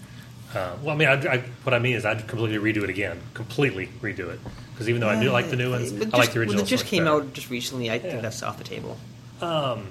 Uh, 0.55 0.77
well, 0.83 0.95
I 0.95 0.99
mean, 0.99 1.09
I, 1.09 1.13
I, 1.35 1.39
what 1.65 1.75
I 1.75 1.79
mean 1.79 1.97
is 1.97 2.05
I'd 2.05 2.27
completely 2.29 2.59
redo 2.73 2.83
it 2.85 2.91
again. 2.91 3.21
Completely 3.35 3.89
redo 4.01 4.31
it. 4.31 4.41
Because 4.73 4.89
even 4.89 5.01
though 5.01 5.09
I 5.09 5.21
do 5.21 5.31
like 5.31 5.51
the 5.51 5.57
new 5.57 5.71
ones, 5.71 5.93
But 5.93 6.15
I 6.15 6.19
like 6.19 6.33
the 6.33 6.41
original. 6.41 6.61
It 6.63 6.67
just 6.67 6.87
came 6.87 7.05
better. 7.05 7.17
out 7.17 7.33
just 7.35 7.51
recently, 7.51 7.91
I 7.91 7.95
Yeah. 7.95 8.01
think 8.03 8.23
that's 8.23 8.43
off 8.43 8.59
the 8.59 8.65
table. 8.65 8.97
Um, 9.41 9.89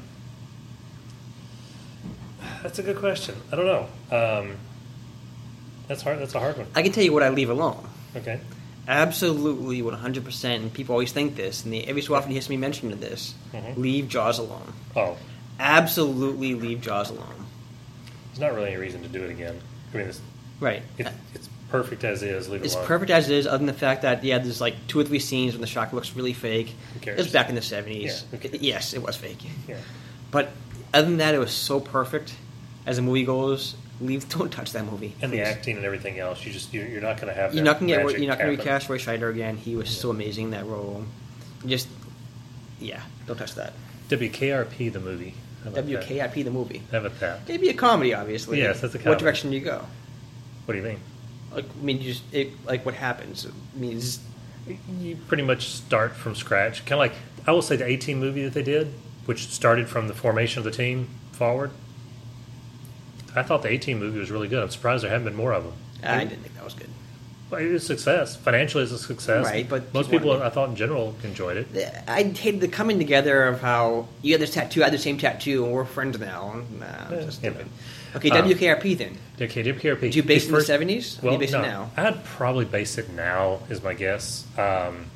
that's 2.64 2.80
a 2.80 2.84
good 2.84 2.98
question. 2.98 3.36
I 3.52 3.56
don't 3.56 3.66
know. 3.66 3.88
Um, 4.16 4.56
that's 5.88 6.02
hard. 6.02 6.20
That's 6.20 6.34
a 6.36 6.39
hard 6.39 6.58
one. 6.58 6.68
I 6.76 6.82
can 6.82 6.91
tell 6.91 7.04
you 7.04 7.14
what 7.14 7.24
I 7.24 7.30
leave 7.30 7.50
alone. 7.50 7.88
Okay. 8.16 8.39
Absolutely, 8.88 9.81
100%. 9.81 10.55
And 10.55 10.73
people 10.73 10.93
always 10.93 11.11
think 11.11 11.36
this, 11.36 11.63
and 11.63 11.73
they, 11.73 11.83
every 11.83 12.01
so 12.01 12.15
often 12.15 12.31
you 12.31 12.39
hear 12.39 12.49
me 12.49 12.57
mention 12.57 12.97
this. 12.99 13.33
Mhm. 13.53 13.77
Leave 13.77 14.07
Jaws 14.07 14.38
alone. 14.39 14.73
Oh, 14.95 15.17
Absolutely 15.59 16.53
leave 16.55 16.81
Jaws 16.81 17.09
alone. 17.09 17.45
there's 18.27 18.39
not 18.41 18.53
really 18.53 18.67
any 18.71 18.77
reason 18.77 19.01
to 19.03 19.07
do 19.07 19.23
it 19.23 19.29
again. 19.29 19.59
I 19.93 19.97
mean, 19.97 20.07
it's, 20.07 20.19
Right. 20.59 20.83
it, 20.97 21.07
it's 21.33 21.47
perfect 21.69 22.03
as 22.03 22.21
is. 22.21 22.49
Leave 22.49 22.61
it 22.61 22.65
It's 22.65 22.75
alone. 22.75 22.86
perfect 22.88 23.11
as 23.11 23.29
it 23.29 23.36
is, 23.38 23.47
other 23.47 23.57
than 23.59 23.67
the 23.67 23.73
fact 23.73 24.01
that, 24.01 24.23
yeah, 24.23 24.38
there's 24.39 24.59
like 24.61 24.75
two 24.88 24.99
or 24.99 25.03
three 25.05 25.19
scenes 25.19 25.53
when 25.53 25.61
the 25.61 25.67
shark 25.67 25.93
looks 25.93 26.13
really 26.15 26.33
fake. 26.33 26.73
Who 27.03 27.09
It 27.11 27.17
was 27.17 27.31
back 27.31 27.47
in 27.49 27.55
the 27.55 27.61
70s. 27.61 28.23
Yeah? 28.33 28.49
Yes, 28.59 28.93
it 28.93 29.01
was 29.01 29.15
fake. 29.15 29.39
Yeah. 29.67 29.77
But 30.31 30.49
other 30.93 31.07
than 31.07 31.17
that, 31.17 31.33
it 31.33 31.39
was 31.39 31.51
so 31.51 31.79
perfect 31.79 32.33
as 32.86 32.97
a 32.97 33.01
movie 33.01 33.23
goes. 33.23 33.75
Leave, 34.02 34.28
don't 34.38 34.52
touch 34.52 34.72
that 34.74 34.86
movie. 34.86 35.16
And 35.22 35.32
the 35.32 35.41
acting 35.41 35.78
and 35.78 35.86
everything 35.86 36.20
else, 36.20 36.46
you 36.46 36.52
just 36.52 36.74
you're, 36.74 36.88
you're 36.88 37.02
not 37.02 37.18
going 37.18 37.34
to 37.34 37.39
have. 37.39 37.54
You're 37.54 37.64
not 37.64 37.80
gonna 37.80 37.93
get. 37.93 38.06
magic 38.06 38.20
You're 38.20 38.28
not 38.28 38.38
gonna 38.38 38.52
happen. 38.52 38.66
recast 38.66 38.89
Roy 38.89 38.98
Scheider 38.98 39.30
again. 39.32 39.58
He 39.58 39.76
was 39.76 39.89
so 39.89 40.10
amazing 40.10 40.46
in 40.46 40.52
that 40.52 40.66
role. 40.66 41.06
Just, 41.66 41.88
yeah, 42.80 43.02
don't 43.26 43.38
touch 43.38 43.56
that. 43.56 43.74
WKRP 44.10 44.91
the 44.91 45.00
movie. 45.00 45.34
WKRP 45.66 46.18
that? 46.18 46.34
The 46.34 46.52
movie. 46.52 46.84
How 46.91 47.00
about 47.00 47.20
that? 47.20 47.41
It'd 47.48 47.62
be 47.62 47.70
a 47.70 47.74
comedy, 47.74 48.14
obviously. 48.14 48.60
Yes, 48.60 48.82
that's 48.82 48.93
a 48.93 48.98
comedy. 49.00 49.10
What 49.10 49.20
direction 49.20 49.50
do 49.50 49.58
you 49.58 49.64
go? 49.64 49.86
What 50.66 50.74
do 50.74 50.80
you 50.80 50.86
mean? 50.86 51.00
Like, 51.54 51.66
I 51.66 51.84
mean, 51.84 52.02
you 52.02 52.14
just 52.14 52.24
it, 52.34 52.52
like 52.66 52.86
what 52.86 52.96
happens. 52.96 53.48
I 53.48 53.80
mean, 53.80 54.02
You 55.00 55.16
pretty 55.28 55.43
much 55.43 55.70
start 55.70 56.16
from 56.16 56.36
scratch. 56.36 56.86
Kind 56.86 56.93
of 56.93 57.00
like 57.00 57.14
I 57.48 57.52
will 57.52 57.62
say 57.62 57.76
the 57.76 57.86
A-Team 57.86 58.20
movie 58.20 58.43
that 58.43 58.54
they 58.54 58.64
did, 58.64 58.93
which 59.26 59.48
started 59.48 59.88
from 59.88 60.08
the 60.08 60.14
formation 60.14 60.60
of 60.60 60.66
the 60.66 60.72
team 60.72 61.08
forward. 61.32 61.72
I 63.36 63.43
thought 63.43 63.61
the 63.63 63.69
A-Team 63.69 63.99
movie 63.99 64.19
was 64.19 64.31
really 64.31 64.47
good. 64.47 64.63
I'm 64.63 64.69
surprised 64.69 65.03
there 65.03 65.11
haven't 65.11 65.25
been 65.25 65.36
more 65.36 65.53
of 65.53 65.63
them. 65.63 65.73
I 66.03 66.23
didn't 66.23 66.41
think 66.41 66.55
that 66.55 66.63
was 66.63 66.73
good. 66.73 66.89
Well, 67.49 67.61
it 67.61 67.67
was 67.71 67.83
a 67.83 67.86
success. 67.86 68.36
Financially, 68.36 68.83
it's 68.83 68.91
a 68.91 68.97
success. 68.97 69.45
Right, 69.45 69.67
but 69.69 69.93
most 69.93 70.09
people 70.09 70.31
people, 70.33 70.43
I 70.43 70.49
thought, 70.49 70.69
in 70.69 70.75
general, 70.75 71.15
enjoyed 71.23 71.57
it. 71.57 71.93
I 72.07 72.23
hated 72.23 72.59
the 72.61 72.67
coming 72.67 72.97
together 72.97 73.43
of 73.45 73.61
how 73.61 74.07
you 74.21 74.31
had 74.33 74.41
this 74.41 74.53
tattoo, 74.53 74.81
I 74.81 74.86
had 74.86 74.93
the 74.93 74.97
same 74.97 75.17
tattoo, 75.17 75.63
and 75.65 75.73
we're 75.73 75.86
friends 75.86 76.17
now. 76.19 76.61
Nah, 76.79 76.86
Yeah, 76.86 77.09
just 77.09 77.43
you 77.43 77.49
stupid. 77.51 77.67
know. 77.67 77.71
Okay, 78.15 78.29
Um, 78.31 78.47
WKRP 78.49 78.97
then. 78.97 79.17
Okay, 79.39 79.61
WKRP. 79.63 80.09
Do 80.11 80.17
you 80.17 80.23
base 80.23 80.45
it 80.45 80.49
in 80.49 80.53
the 80.55 80.61
70s? 80.61 81.19
Or 81.19 81.25
Well, 81.25 81.33
you 81.33 81.39
base 81.39 81.51
no, 81.51 81.59
it 81.59 81.67
now? 81.67 81.91
I'd 81.97 82.23
probably 82.23 82.65
base 82.65 82.97
it 82.97 83.09
now, 83.11 83.59
is 83.69 83.83
my 83.83 83.93
guess. 83.93 84.45
Um, 84.57 85.07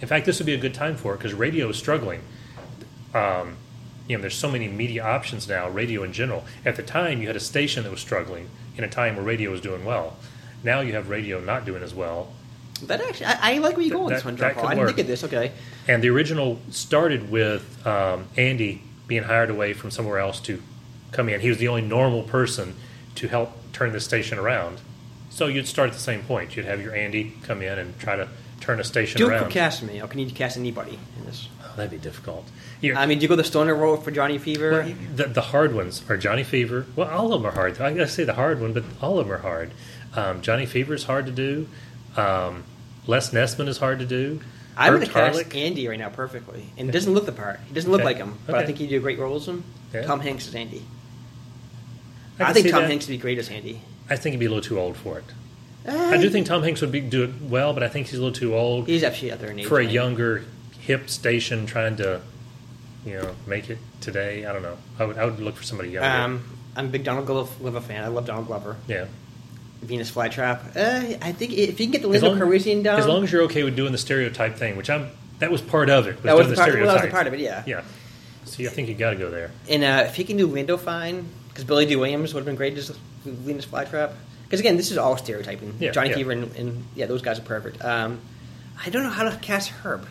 in 0.00 0.06
fact, 0.08 0.24
this 0.26 0.38
would 0.38 0.46
be 0.46 0.54
a 0.54 0.58
good 0.58 0.74
time 0.74 0.96
for 0.96 1.14
it 1.14 1.18
because 1.18 1.34
radio 1.34 1.68
is 1.68 1.76
struggling. 1.76 2.20
Um, 3.14 3.56
you 4.08 4.16
know, 4.16 4.20
there's 4.20 4.34
so 4.36 4.50
many 4.50 4.68
media 4.68 5.04
options 5.04 5.48
now, 5.48 5.68
radio 5.68 6.02
in 6.02 6.12
general. 6.12 6.44
At 6.64 6.76
the 6.76 6.82
time, 6.82 7.20
you 7.20 7.26
had 7.26 7.36
a 7.36 7.40
station 7.40 7.82
that 7.84 7.90
was 7.90 8.00
struggling 8.00 8.48
in 8.76 8.84
a 8.84 8.88
time 8.88 9.16
where 9.16 9.24
radio 9.24 9.50
was 9.50 9.60
doing 9.60 9.84
well. 9.84 10.16
Now 10.62 10.80
you 10.80 10.92
have 10.94 11.08
radio 11.08 11.40
not 11.40 11.64
doing 11.64 11.82
as 11.82 11.94
well. 11.94 12.32
That 12.84 13.00
actually, 13.00 13.26
I, 13.26 13.54
I 13.54 13.58
like 13.58 13.76
where 13.76 13.84
you 13.84 13.90
go 13.92 14.00
with 14.04 14.10
That- 14.10 14.16
this 14.16 14.24
one, 14.24 14.36
that 14.36 14.54
John 14.54 14.62
Paul. 14.62 14.66
I 14.66 14.68
didn't 14.74 14.78
work. 14.86 14.88
think 14.96 14.98
of 15.00 15.06
this. 15.06 15.24
Okay. 15.24 15.52
And 15.88 16.02
the 16.02 16.10
original 16.10 16.58
started 16.70 17.30
with 17.30 17.86
um, 17.86 18.26
Andy 18.36 18.82
being 19.06 19.22
hired 19.22 19.50
away 19.50 19.72
from 19.72 19.90
somewhere 19.90 20.18
else 20.18 20.40
to 20.40 20.62
come 21.12 21.28
in. 21.28 21.40
He 21.40 21.48
was 21.48 21.58
the 21.58 21.68
only 21.68 21.82
normal 21.82 22.22
person 22.24 22.74
to 23.14 23.28
help 23.28 23.52
turn 23.72 23.92
the 23.92 24.00
station 24.00 24.38
around. 24.38 24.80
So 25.30 25.46
you'd 25.46 25.66
start 25.68 25.88
at 25.88 25.94
the 25.94 26.00
same 26.00 26.22
point. 26.22 26.56
You'd 26.56 26.66
have 26.66 26.82
your 26.82 26.94
Andy 26.94 27.34
come 27.44 27.62
in 27.62 27.78
and 27.78 27.98
try 27.98 28.16
to 28.16 28.28
turn 28.60 28.80
a 28.80 28.84
station 28.84 29.18
Duke 29.18 29.30
around. 29.30 29.44
could 29.44 29.52
cast 29.52 29.82
me. 29.82 30.00
Or 30.02 30.08
can 30.08 30.18
you 30.20 30.30
cast 30.30 30.56
anybody 30.56 30.98
in 31.18 31.24
this? 31.26 31.48
Oh, 31.62 31.72
that'd 31.76 31.90
be 31.90 31.98
difficult. 31.98 32.46
You're- 32.80 32.96
I 32.98 33.06
mean, 33.06 33.18
do 33.18 33.22
you 33.22 33.28
go 33.28 33.36
the 33.36 33.44
stoner 33.44 33.74
road 33.74 34.04
for 34.04 34.10
Johnny 34.10 34.38
Fever? 34.38 34.70
well, 34.70 34.92
the, 35.14 35.24
the 35.24 35.40
hard 35.40 35.74
ones 35.74 36.02
are 36.08 36.16
Johnny 36.16 36.44
Fever. 36.44 36.86
Well, 36.94 37.08
all 37.08 37.32
of 37.32 37.40
them 37.42 37.50
are 37.50 37.54
hard. 37.54 37.80
I 37.80 37.92
gotta 37.92 38.08
say 38.08 38.24
the 38.24 38.34
hard 38.34 38.60
one, 38.60 38.72
but 38.72 38.84
all 39.00 39.18
of 39.18 39.26
them 39.26 39.34
are 39.34 39.40
hard. 39.40 39.72
Um, 40.14 40.40
Johnny 40.42 40.66
Fever 40.66 40.94
is 40.94 41.04
hard 41.04 41.26
to 41.26 41.32
do. 41.32 41.68
Um, 42.16 42.64
Les 43.06 43.30
Nessman 43.30 43.68
is 43.68 43.78
hard 43.78 43.98
to 44.00 44.06
do. 44.06 44.40
I'm 44.78 44.92
going 44.94 45.06
to 45.06 45.10
cast 45.12 45.54
Andy 45.54 45.88
right 45.88 45.98
now 45.98 46.10
perfectly. 46.10 46.66
And 46.76 46.86
he 46.88 46.92
doesn't 46.92 47.12
look 47.14 47.24
the 47.24 47.32
part. 47.32 47.60
He 47.66 47.72
doesn't 47.74 47.90
look 47.90 48.00
Okay. 48.00 48.06
like 48.08 48.16
him, 48.18 48.38
but 48.46 48.56
I 48.56 48.66
think 48.66 48.76
he'd 48.78 48.90
do 48.90 48.98
a 48.98 49.00
great 49.00 49.18
role 49.18 49.36
as 49.36 49.48
him. 49.48 49.64
Yeah. 49.94 50.02
Tom 50.02 50.20
Hanks 50.20 50.46
is 50.48 50.54
Andy. 50.54 50.82
I 52.38 52.50
I, 52.50 52.52
think 52.52 52.68
Tom 52.70 52.82
that. 52.82 52.90
Hanks 52.90 53.06
would 53.06 53.12
be 53.12 53.18
great 53.18 53.38
as 53.38 53.48
Andy. 53.48 53.80
I 54.10 54.16
think 54.16 54.34
he'd 54.34 54.38
be 54.40 54.44
a 54.46 54.50
little 54.50 54.62
too 54.62 54.78
old 54.78 54.96
for 54.96 55.18
it. 55.18 55.24
I 55.88 56.16
do 56.18 56.28
think 56.28 56.46
Tom 56.46 56.62
Hanks 56.62 56.80
would 56.82 56.92
be 56.92 57.00
do 57.00 57.24
it 57.24 57.30
well, 57.40 57.72
but 57.72 57.82
I 57.82 57.88
think 57.88 58.08
he's 58.08 58.18
a 58.18 58.22
little 58.22 58.34
too 58.38 58.54
old 58.54 58.86
he's 58.86 59.02
actually 59.04 59.32
out 59.32 59.38
there 59.38 59.50
in 59.50 59.60
age. 59.60 59.66
for 59.66 59.78
a 59.78 59.84
younger, 59.86 60.44
hip 60.80 61.08
station 61.08 61.64
trying 61.64 61.96
to, 61.96 62.20
you 63.06 63.16
know, 63.18 63.34
make 63.46 63.70
it 63.70 63.78
today. 64.00 64.44
I 64.44 64.52
don't 64.52 64.62
know. 64.62 64.76
I 64.98 65.04
would, 65.04 65.16
I 65.16 65.24
would 65.24 65.40
look 65.40 65.56
for 65.56 65.62
somebody 65.62 65.90
younger. 65.90 66.08
Um, 66.08 66.58
I'm 66.76 66.86
a 66.86 66.88
big 66.88 67.04
Donald 67.04 67.26
Glover 67.26 67.80
fan. 67.80 68.04
I 68.04 68.08
love 68.08 68.26
Donald 68.26 68.46
Glover. 68.46 68.76
yeah. 68.86 69.06
Venus 69.82 70.10
flytrap. 70.10 70.74
Uh, 70.74 71.18
I 71.22 71.32
think 71.32 71.52
if 71.52 71.78
you 71.78 71.86
can 71.86 71.92
get 71.92 72.02
the 72.02 72.08
Lando 72.08 72.34
Calrissian 72.34 72.82
down, 72.82 72.98
as 72.98 73.06
long 73.06 73.22
as 73.22 73.30
you're 73.30 73.42
okay 73.42 73.62
with 73.62 73.76
doing 73.76 73.92
the 73.92 73.98
stereotype 73.98 74.56
thing, 74.56 74.76
which 74.76 74.88
I'm, 74.88 75.10
that 75.38 75.50
was 75.50 75.60
part 75.60 75.90
of 75.90 76.06
it. 76.06 76.14
Was 76.16 76.22
that 76.24 76.36
was, 76.36 76.48
the 76.48 76.54
the 76.54 76.60
part, 76.60 76.74
well, 76.74 76.78
that 76.78 76.84
was 76.84 76.92
stereotype. 76.94 77.12
part 77.12 77.26
of 77.26 77.34
it. 77.34 77.40
Yeah. 77.40 77.62
Yeah. 77.66 77.84
See, 78.46 78.66
I 78.66 78.70
think 78.70 78.88
you 78.88 78.94
got 78.94 79.10
to 79.10 79.16
go 79.16 79.30
there. 79.30 79.50
And 79.68 79.84
uh, 79.84 80.04
if 80.06 80.14
he 80.16 80.24
can 80.24 80.38
do 80.38 80.46
Lando 80.46 80.78
fine, 80.78 81.28
because 81.48 81.64
Billy 81.64 81.84
Dee 81.84 81.96
Williams 81.96 82.32
would 82.32 82.40
have 82.40 82.46
been 82.46 82.56
great 82.56 82.76
as 82.78 82.88
Venus 83.24 83.66
flytrap. 83.66 84.12
Because 84.44 84.60
again, 84.60 84.76
this 84.76 84.90
is 84.90 84.98
all 84.98 85.16
stereotyping. 85.16 85.74
Yeah, 85.78 85.90
Johnny 85.90 86.10
yeah. 86.10 86.16
Fever 86.16 86.32
and, 86.32 86.56
and 86.56 86.84
yeah, 86.94 87.06
those 87.06 87.20
guys 87.20 87.38
are 87.38 87.42
perfect. 87.42 87.84
Um, 87.84 88.20
I 88.84 88.90
don't 88.90 89.02
know 89.02 89.10
how 89.10 89.24
to 89.28 89.36
cast 89.38 89.70
Herb. 89.70 90.06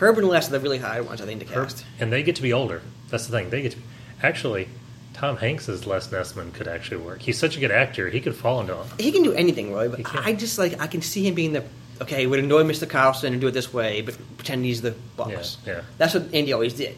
Herb 0.00 0.18
and 0.18 0.28
Les 0.28 0.48
are 0.48 0.52
the 0.52 0.60
really 0.60 0.78
high 0.78 1.00
ones, 1.00 1.20
I 1.20 1.26
think, 1.26 1.46
to 1.46 1.52
Herb- 1.54 1.68
cast. 1.68 1.84
and 1.98 2.12
they 2.12 2.22
get 2.22 2.36
to 2.36 2.42
be 2.42 2.52
older. 2.52 2.82
That's 3.10 3.26
the 3.26 3.32
thing. 3.36 3.50
They 3.50 3.62
get 3.62 3.72
to 3.72 3.78
be, 3.78 3.84
actually. 4.22 4.68
Tom 5.12 5.36
Hanks 5.36 5.68
as 5.68 5.86
Les 5.86 6.08
Nessman 6.08 6.54
could 6.54 6.66
actually 6.66 6.98
work. 6.98 7.20
He's 7.20 7.36
such 7.38 7.56
a 7.56 7.60
good 7.60 7.70
actor. 7.70 8.08
He 8.08 8.20
could 8.20 8.34
fall 8.34 8.60
into. 8.60 8.76
He 8.98 9.12
can 9.12 9.22
do 9.22 9.32
anything, 9.34 9.70
really. 9.72 9.88
But 9.88 10.16
I 10.16 10.32
just 10.32 10.56
like 10.58 10.80
I 10.80 10.86
can 10.86 11.02
see 11.02 11.26
him 11.26 11.34
being 11.34 11.52
the 11.52 11.64
okay. 12.00 12.26
Would 12.26 12.38
annoy 12.38 12.62
Mr. 12.62 12.88
Carlson 12.88 13.32
and 13.32 13.40
do 13.40 13.48
it 13.48 13.50
this 13.50 13.70
way, 13.72 14.00
but 14.00 14.16
pretend 14.38 14.64
he's 14.64 14.80
the 14.80 14.92
boss. 15.18 15.58
Yeah, 15.66 15.72
yeah. 15.74 15.80
That's 15.98 16.14
what 16.14 16.32
Andy 16.32 16.54
always 16.54 16.72
did. 16.72 16.96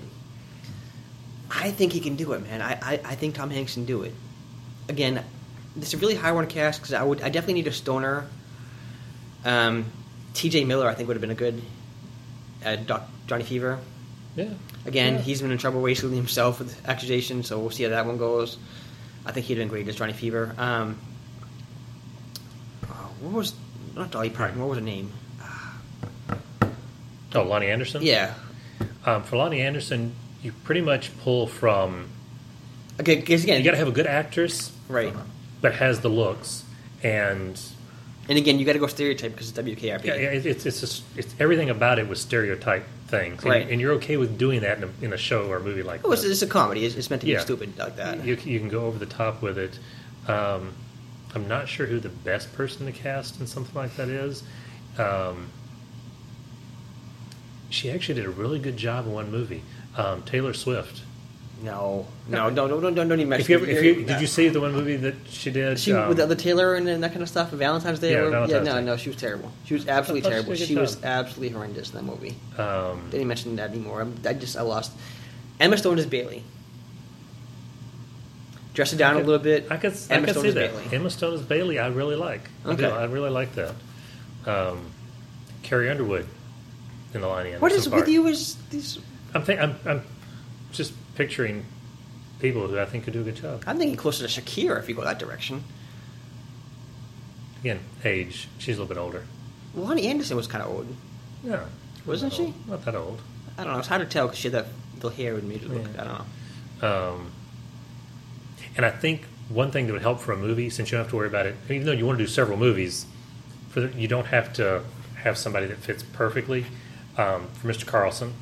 I 1.51 1.71
think 1.73 1.93
he 1.93 2.01
can 2.01 2.15
do 2.17 2.33
it, 2.33 2.43
man. 2.43 2.63
I, 2.63 2.73
I, 2.81 2.93
I 3.05 3.15
think 3.17 3.35
Tom 3.35 3.51
Hanks 3.51 3.75
can 3.75 3.85
do 3.87 4.03
it. 4.03 4.15
Again, 4.89 5.25
this 5.75 5.89
is 5.89 5.95
a 5.95 5.99
really 5.99 6.15
high 6.15 6.33
one 6.33 6.47
cast 6.47 6.81
because 6.81 6.93
I 6.95 7.03
would 7.03 7.23
I 7.23 7.29
definitely 7.29 7.55
need 7.55 7.67
a 7.67 7.73
stoner. 7.73 8.27
Um, 9.45 9.87
T.J. 10.35 10.65
Miller, 10.65 10.89
I 10.89 10.95
think, 10.95 11.09
would 11.09 11.17
have 11.17 11.21
been 11.21 11.31
a 11.31 11.35
good 11.35 11.61
uh, 12.65 12.77
Doc, 12.77 13.09
Johnny 13.27 13.45
Fever. 13.45 13.79
Yeah. 14.37 14.49
Again, 14.87 15.15
Yeah. 15.15 15.21
he's 15.21 15.43
been 15.43 15.51
in 15.53 15.59
trouble 15.59 15.81
recently 15.83 16.17
himself 16.17 16.59
with 16.59 16.89
accusations, 16.89 17.49
so 17.49 17.59
we'll 17.59 17.71
see 17.71 17.83
how 17.85 17.91
that 17.91 18.07
one 18.07 18.17
goes. 18.19 18.57
I 19.27 19.33
think 19.33 19.47
he'd 19.47 19.57
been 19.57 19.69
great 19.69 19.87
as 19.89 19.97
Johnny 19.97 20.13
Fever. 20.15 20.55
Um, 20.59 20.99
oh, 22.89 23.11
what 23.21 23.33
was 23.33 23.55
not 23.95 24.11
Dolly 24.11 24.31
Parton? 24.31 24.59
What 24.61 24.71
was 24.71 24.79
her 24.79 24.85
name? 24.85 25.13
Oh, 27.35 27.45
Loni 27.47 27.67
Anderson. 27.71 28.03
Yeah. 28.03 28.35
Um, 29.07 29.23
for 29.23 29.37
Loni 29.37 29.61
Anderson, 29.61 30.15
you 30.43 30.53
pretty 30.65 30.81
much 30.81 31.17
pull 31.21 31.47
from. 31.47 32.09
Okay, 33.01 33.17
because 33.17 33.43
again, 33.45 33.59
You 33.59 33.65
got 33.65 33.71
to 33.73 33.77
have 33.79 33.89
a 33.89 33.93
good 33.93 34.07
actress, 34.07 34.71
right, 34.89 35.13
but 35.61 35.75
has 35.77 36.01
the 36.01 36.09
looks, 36.11 36.65
and 37.03 37.59
and 38.29 38.39
again, 38.39 38.59
you 38.59 38.65
got 38.65 38.75
to 38.75 38.79
go 38.79 38.87
stereotype 38.87 39.33
because 39.33 39.49
it's 39.51 39.59
WKRP. 39.59 40.05
yeah, 40.05 40.15
yeah, 40.15 40.29
it, 40.31 40.47
it's 40.47 40.65
it's 40.67 40.81
just, 40.81 41.03
it's 41.17 41.35
everything 41.41 41.71
about 41.71 41.99
it 41.99 42.09
was 42.09 42.21
stereotype 42.21 42.85
things, 43.09 43.43
Right. 43.45 43.63
And, 43.63 43.73
and 43.73 43.81
you're 43.81 43.93
okay 43.95 44.17
with 44.17 44.39
doing 44.39 44.61
that 44.61 44.79
in 44.79 44.85
a, 44.85 45.05
in 45.05 45.13
a 45.13 45.17
show 45.19 45.47
or 45.49 45.57
a 45.57 45.61
movie 45.61 45.83
like 45.83 46.01
Oh, 46.05 46.13
it's, 46.13 46.25
it's 46.25 46.41
a 46.43 46.47
comedy. 46.47 46.85
It's, 46.87 46.95
it's 46.95 47.11
meant 47.11 47.21
to 47.23 47.27
be 47.27 47.33
Yeah. 47.33 47.41
stupid 47.41 47.77
like 47.79 47.97
that. 47.97 48.25
You, 48.25 48.37
you 48.45 48.59
can 48.59 48.69
go 48.69 48.87
over 48.87 48.99
the 48.99 49.07
top 49.07 49.43
with 49.43 49.59
it. 49.59 49.79
Um, 50.29 50.73
I'm 51.35 51.49
not 51.49 51.69
sure 51.69 51.87
who 51.87 51.99
the 52.01 52.09
best 52.11 52.53
person 52.55 52.87
to 52.87 52.93
cast 52.93 53.41
in 53.41 53.47
something 53.47 53.75
like 53.75 53.97
that 53.97 54.09
is. 54.09 54.43
Um, 54.99 55.49
she 57.71 57.91
actually 57.91 58.15
did 58.17 58.27
a 58.27 58.31
really 58.31 58.59
good 58.59 58.77
job 58.77 59.07
in 59.07 59.13
one 59.13 59.31
movie. 59.31 59.63
Um, 59.97 60.23
Taylor 60.23 60.53
Swift. 60.55 61.03
No, 61.63 62.07
no, 62.29 62.49
no, 62.49 62.67
no, 62.67 62.81
no, 62.81 62.81
don't, 62.91 63.09
don't 63.09 63.13
even 63.21 63.29
mention. 63.29 63.45
If 63.45 63.49
you, 63.51 63.57
ever, 63.57 63.67
it. 63.67 63.77
if 63.77 63.85
you 63.85 64.05
did 64.05 64.21
you 64.21 64.27
see 64.27 64.49
the 64.49 64.61
one 64.61 64.73
movie 64.73 64.97
that 64.97 65.15
she 65.29 65.51
did? 65.53 65.79
She 65.79 65.93
um, 65.93 66.09
with 66.09 66.17
the 66.17 66.25
other 66.25 66.35
Taylor 66.35 66.75
and 66.75 66.89
that 66.89 67.11
kind 67.13 67.23
of 67.23 67.29
stuff, 67.29 67.51
Valentine's 67.51 68.01
Day. 68.01 68.13
Yeah, 68.13 68.19
or? 68.19 68.31
Valentine's 68.31 68.67
yeah, 68.67 68.73
no, 68.73 68.81
Day. 68.81 68.85
no, 68.87 68.97
she 68.97 69.11
was 69.11 69.17
terrible. 69.19 69.53
She 69.65 69.75
was 69.75 69.87
absolutely 69.87 70.29
I 70.29 70.43
thought 70.43 70.57
she 70.59 70.67
terrible. 70.67 70.67
She 70.67 70.77
was 70.77 71.05
absolutely 71.05 71.51
horrendous 71.51 71.91
in 71.91 71.97
that 71.97 72.03
movie. 72.03 72.35
um, 72.59 73.09
Didn't 73.11 73.29
mention 73.29 73.55
that 73.57 73.71
anymore. 73.71 74.01
I'm, 74.01 74.15
I 74.27 74.33
just 74.33 74.57
I 74.57 74.63
lost. 74.63 74.91
Emma 75.61 75.77
Stone 75.79 76.01
is 76.01 76.07
Bailey. 76.07 76.43
Dress 78.75 78.91
her 78.93 78.97
down 78.99 79.13
I 79.13 79.15
a 79.15 79.19
could- 79.21 79.27
little 79.29 79.43
bit. 79.45 79.67
I 79.71 79.77
could, 79.77 79.93
I 80.11 80.21
could 80.21 80.31
Stone 80.31 80.43
see 80.43 80.49
is 80.49 80.55
that. 80.55 80.73
Bailey. 80.73 80.85
Emma 80.97 81.11
Stone 81.11 81.35
is 81.35 81.43
Bailey. 81.43 81.79
I 81.79 81.89
really 81.89 82.17
like. 82.17 82.43
I, 82.65 82.75
do. 82.75 82.87
Okay. 82.87 82.97
I 82.97 83.05
really 83.05 83.31
like 83.31 83.55
that. 83.55 83.75
Um, 84.47 84.87
Carrie 85.63 85.91
Underwood 85.91 86.27
in 87.15 87.21
the 87.21 87.27
Loni 87.27 87.39
Anderson 87.45 87.61
What 87.61 87.73
is 87.73 87.87
part. 87.87 88.01
with 88.01 88.09
you? 88.09 88.27
Is 88.27 88.57
these? 88.71 88.99
I'm, 89.35 89.43
think, 89.45 89.61
I'm, 89.61 89.77
I'm 89.87 90.03
just 90.73 90.93
picturing 91.15 91.65
people 92.41 92.67
who 92.67 92.79
I 92.79 92.85
think 92.87 93.05
could 93.05 93.13
do 93.13 93.21
a 93.21 93.25
good 93.25 93.37
job. 93.37 93.63
I'm 93.67 93.79
thinking 93.79 93.97
closer 93.97 94.27
to 94.27 94.41
Shakira 94.41 94.79
if 94.79 94.89
you 94.89 94.95
go 94.95 95.05
that 95.05 95.19
direction. 95.19 95.63
Again, 97.61 97.81
age. 98.05 98.49
She's 98.59 98.77
a 98.77 98.81
little 98.83 98.95
bit 98.95 99.01
older. 99.01 99.25
Loni 99.77 100.05
Anderson 100.07 100.37
was 100.37 100.47
kind 100.47 100.65
of 100.65 100.71
old. 100.71 100.97
Yeah. 101.45 101.65
Wasn't 102.05 102.33
she? 102.33 102.47
old. 102.47 102.69
Not 102.69 102.85
that 102.85 102.95
old. 102.97 103.21
I 103.57 103.65
don't 103.65 103.73
know. 103.75 103.79
It's 103.79 103.89
hard 103.89 104.01
to 104.03 104.09
tell 104.09 104.27
because 104.27 104.39
she 104.41 104.51
had 104.51 104.65
that 104.65 104.67
little 104.95 105.11
hair 105.11 105.35
and 105.37 105.49
made 105.49 105.63
it 105.63 105.71
look. 105.71 105.87
Yeah. 105.95 106.03
I 106.03 106.05
don't 106.05 106.19
know. 106.83 107.15
Um, 107.15 107.33
and 108.77 108.85
I 108.85 108.91
think 108.91 109.25
one 109.49 109.71
thing 109.71 109.87
that 109.87 109.93
would 109.93 110.03
help 110.03 110.21
for 110.21 110.33
a 110.33 110.37
movie, 110.37 110.71
since 110.71 110.91
you 110.91 110.97
don't 110.97 111.05
have 111.05 111.11
to 111.11 111.17
worry 111.17 111.29
about 111.29 111.47
it, 111.47 111.55
even 111.71 111.85
though 111.85 111.93
you 111.93 112.07
want 112.07 112.19
to 112.19 112.25
do 112.25 112.29
several 112.29 112.59
movies, 112.59 113.07
for 113.69 113.83
the, 113.83 113.99
you 114.01 114.09
don't 114.09 114.27
have 114.27 114.53
to 114.55 114.83
have 115.17 115.39
somebody 115.39 115.67
that 115.67 115.79
fits 115.79 116.03
perfectly. 116.03 116.67
Um, 117.17 117.49
for 117.53 117.69
Mr. 117.69 117.87
Carlson, 117.87 118.33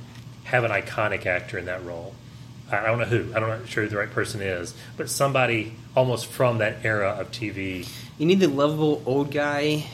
have 0.44 0.62
an 0.64 0.70
iconic 0.70 1.26
actor 1.26 1.58
in 1.58 1.64
that 1.66 1.84
role. 1.84 2.14
I 2.70 2.86
don't 2.86 2.98
know 2.98 3.04
who. 3.04 3.34
I 3.34 3.40
don't 3.40 3.48
know 3.48 3.64
sure 3.66 3.82
who 3.84 3.88
the 3.90 3.96
right 3.96 4.10
person 4.10 4.40
is, 4.40 4.74
but 4.96 5.10
somebody 5.10 5.74
almost 5.96 6.26
from 6.26 6.58
that 6.58 6.84
era 6.84 7.10
of 7.18 7.30
TV. 7.32 7.88
You 8.18 8.26
need 8.26 8.40
the 8.40 8.48
lovable 8.48 9.02
old 9.06 9.30
guy. 9.32 9.86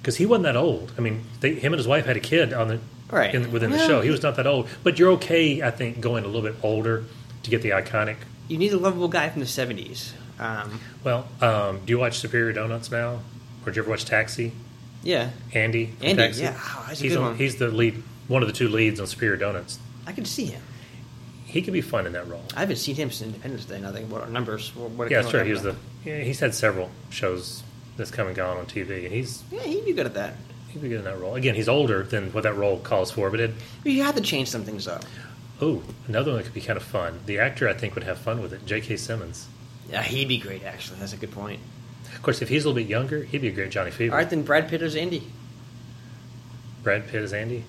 Because 0.00 0.16
he 0.16 0.26
wasn't 0.26 0.44
that 0.44 0.56
old. 0.56 0.92
I 0.98 1.00
mean, 1.00 1.22
they, 1.40 1.54
him 1.54 1.72
and 1.72 1.78
his 1.78 1.86
wife 1.86 2.06
had 2.06 2.16
a 2.16 2.20
kid 2.20 2.52
on 2.52 2.68
the 2.68 2.80
Right. 3.10 3.32
in, 3.34 3.52
within 3.52 3.70
the 3.70 3.78
show. 3.86 4.00
He 4.00 4.08
was 4.10 4.22
not 4.22 4.36
that 4.36 4.46
old, 4.46 4.68
but 4.82 4.98
you're 4.98 5.12
okay. 5.12 5.62
I 5.62 5.70
think 5.70 6.00
going 6.00 6.24
a 6.24 6.26
little 6.26 6.42
bit 6.42 6.56
older 6.62 7.04
to 7.42 7.50
get 7.50 7.60
the 7.62 7.70
iconic. 7.70 8.16
You 8.48 8.56
need 8.58 8.72
a 8.72 8.78
lovable 8.78 9.08
guy 9.08 9.28
from 9.28 9.40
the 9.40 9.46
'70s. 9.46 10.12
Um, 10.40 10.80
Well, 11.04 11.28
um, 11.42 11.80
do 11.84 11.90
you 11.92 11.98
watch 11.98 12.18
Superior 12.18 12.52
Donuts 12.54 12.90
now? 12.90 13.20
Or 13.62 13.66
did 13.66 13.76
you 13.76 13.82
ever 13.82 13.90
watch 13.90 14.04
Taxi? 14.06 14.52
yeah, 15.04 15.30
Andy. 15.52 15.92
Andy, 16.00 16.22
Taxi? 16.22 16.42
yeah. 16.42 16.58
Oh, 16.58 16.86
he's 16.88 17.02
good 17.02 17.16
on- 17.18 17.22
one. 17.24 17.36
He's 17.36 17.56
the 17.56 17.68
lead, 17.68 18.02
one 18.28 18.42
of 18.42 18.48
the 18.48 18.54
two 18.54 18.68
leads 18.68 18.98
on 18.98 19.06
Superior 19.06 19.36
Donuts. 19.36 19.78
I 20.06 20.12
could 20.12 20.26
see 20.26 20.46
him. 20.46 20.62
He 21.52 21.60
could 21.60 21.74
be 21.74 21.82
fun 21.82 22.06
in 22.06 22.14
that 22.14 22.26
role. 22.28 22.42
I 22.56 22.60
haven't 22.60 22.76
seen 22.76 22.94
him 22.94 23.10
since 23.10 23.26
Independence 23.28 23.66
Day. 23.66 23.78
Nothing. 23.78 24.08
What 24.08 24.22
are 24.22 24.26
numbers? 24.26 24.74
What, 24.74 25.10
yeah, 25.10 25.18
came 25.18 25.22
that's 25.24 25.34
right. 25.34 25.40
out 25.40 25.46
He 25.46 25.52
was 25.52 25.62
the. 25.62 25.76
Yeah, 26.02 26.20
he's 26.20 26.40
had 26.40 26.54
several 26.54 26.90
shows 27.10 27.62
that's 27.98 28.10
come 28.10 28.26
and 28.26 28.34
gone 28.34 28.56
on 28.56 28.64
TV, 28.64 29.04
and 29.04 29.12
he's? 29.12 29.42
Yeah, 29.52 29.60
he'd 29.60 29.84
be 29.84 29.92
good 29.92 30.06
at 30.06 30.14
that. 30.14 30.34
he'd 30.70 30.80
be 30.80 30.88
good 30.88 31.00
in 31.00 31.04
that 31.04 31.20
role. 31.20 31.34
Again, 31.34 31.54
he's 31.54 31.68
older 31.68 32.04
than 32.04 32.32
what 32.32 32.44
that 32.44 32.56
role 32.56 32.78
calls 32.78 33.10
for, 33.10 33.30
but 33.30 33.38
it. 33.38 33.50
But 33.82 33.92
you 33.92 34.02
have 34.02 34.14
to 34.14 34.22
change 34.22 34.48
some 34.48 34.64
things 34.64 34.88
up. 34.88 35.04
Oh, 35.60 35.82
another 36.08 36.30
one 36.30 36.38
that 36.38 36.44
could 36.44 36.54
be 36.54 36.62
kind 36.62 36.78
of 36.78 36.82
fun. 36.82 37.20
The 37.26 37.38
actor 37.38 37.68
I 37.68 37.74
think 37.74 37.94
would 37.94 38.04
have 38.04 38.16
fun 38.16 38.40
with 38.40 38.54
it. 38.54 38.64
J.K. 38.64 38.96
Simmons. 38.96 39.46
Yeah, 39.90 40.02
he'd 40.02 40.28
be 40.28 40.38
great. 40.38 40.64
Actually, 40.64 41.00
that's 41.00 41.12
a 41.12 41.18
good 41.18 41.32
point. 41.32 41.60
Of 42.14 42.22
course, 42.22 42.40
if 42.40 42.48
he's 42.48 42.64
a 42.64 42.68
little 42.68 42.82
bit 42.82 42.88
younger, 42.88 43.24
he'd 43.24 43.42
be 43.42 43.48
a 43.48 43.52
great 43.52 43.70
Johnny 43.70 43.90
Fever. 43.90 44.14
All 44.14 44.18
right, 44.18 44.30
then 44.30 44.42
Brad 44.42 44.68
Pitt 44.68 44.80
as 44.80 44.96
Andy. 44.96 45.22
Brad 46.82 47.06
Pitt 47.08 47.22
as 47.22 47.34
Andy. 47.34 47.64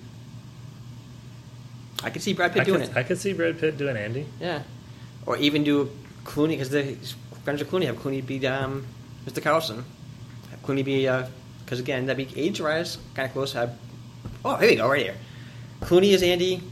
I 2.04 2.10
could 2.10 2.22
see 2.22 2.34
Brad 2.34 2.52
Pitt 2.52 2.62
I 2.62 2.64
doing 2.64 2.80
could, 2.80 2.90
it. 2.90 2.96
I 2.96 3.02
could 3.02 3.18
see 3.18 3.32
Brad 3.32 3.58
Pitt 3.58 3.78
doing 3.78 3.96
Andy. 3.96 4.26
Yeah, 4.40 4.62
or 5.26 5.36
even 5.38 5.64
do 5.64 5.90
Clooney 6.24 6.50
because 6.50 6.68
the 6.70 6.96
friends 7.42 7.60
of 7.60 7.68
Clooney 7.68 7.86
have 7.86 7.96
Clooney 7.96 8.24
be 8.24 8.46
um, 8.46 8.86
Mr. 9.26 9.42
Carlson. 9.42 9.84
Have 10.50 10.62
Clooney 10.62 10.84
be 10.84 11.06
because 11.64 11.80
again 11.80 12.06
that'd 12.06 12.28
be 12.28 12.40
age 12.40 12.60
wise 12.60 12.98
kind 13.14 13.26
of 13.26 13.32
close. 13.32 13.54
Have, 13.54 13.76
oh, 14.44 14.56
here 14.56 14.70
we 14.70 14.76
go, 14.76 14.88
right 14.88 15.02
here. 15.02 15.16
Clooney 15.80 16.12
is 16.12 16.22
Andy. 16.22 16.62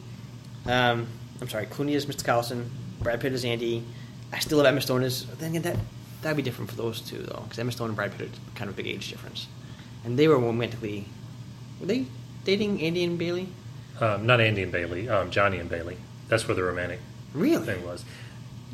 Um, 0.66 1.06
I'm 1.40 1.48
sorry, 1.48 1.66
Clooney 1.66 1.92
is 1.92 2.06
Mr. 2.06 2.24
Carlson. 2.24 2.70
Brad 3.00 3.20
Pitt 3.20 3.32
is 3.32 3.44
Andy. 3.44 3.82
I 4.32 4.38
still 4.38 4.58
love 4.58 4.66
Emma 4.66 4.80
Stone 4.80 5.02
as. 5.02 5.26
Then 5.26 5.50
again, 5.50 5.62
that 5.62 5.76
that'd 6.22 6.36
be 6.36 6.42
different 6.42 6.70
for 6.70 6.76
those 6.76 7.00
two 7.00 7.18
though, 7.18 7.40
because 7.44 7.58
Emma 7.58 7.72
Stone 7.72 7.88
and 7.88 7.96
Brad 7.96 8.16
Pitt 8.16 8.28
are 8.28 8.56
kind 8.56 8.68
of 8.70 8.74
a 8.74 8.82
big 8.82 8.86
age 8.86 9.10
difference, 9.10 9.46
and 10.04 10.18
they 10.18 10.28
were 10.28 10.38
romantically. 10.38 11.06
Were 11.80 11.86
they 11.86 12.06
dating 12.44 12.82
Andy 12.82 13.02
and 13.02 13.18
Bailey? 13.18 13.48
Um, 14.02 14.26
not 14.26 14.40
Andy 14.40 14.62
and 14.64 14.72
Bailey, 14.72 15.08
um, 15.08 15.30
Johnny 15.30 15.58
and 15.58 15.70
Bailey. 15.70 15.96
That's 16.28 16.46
where 16.48 16.54
the 16.56 16.62
romantic 16.64 16.98
Really? 17.34 17.64
thing 17.64 17.86
was. 17.86 18.04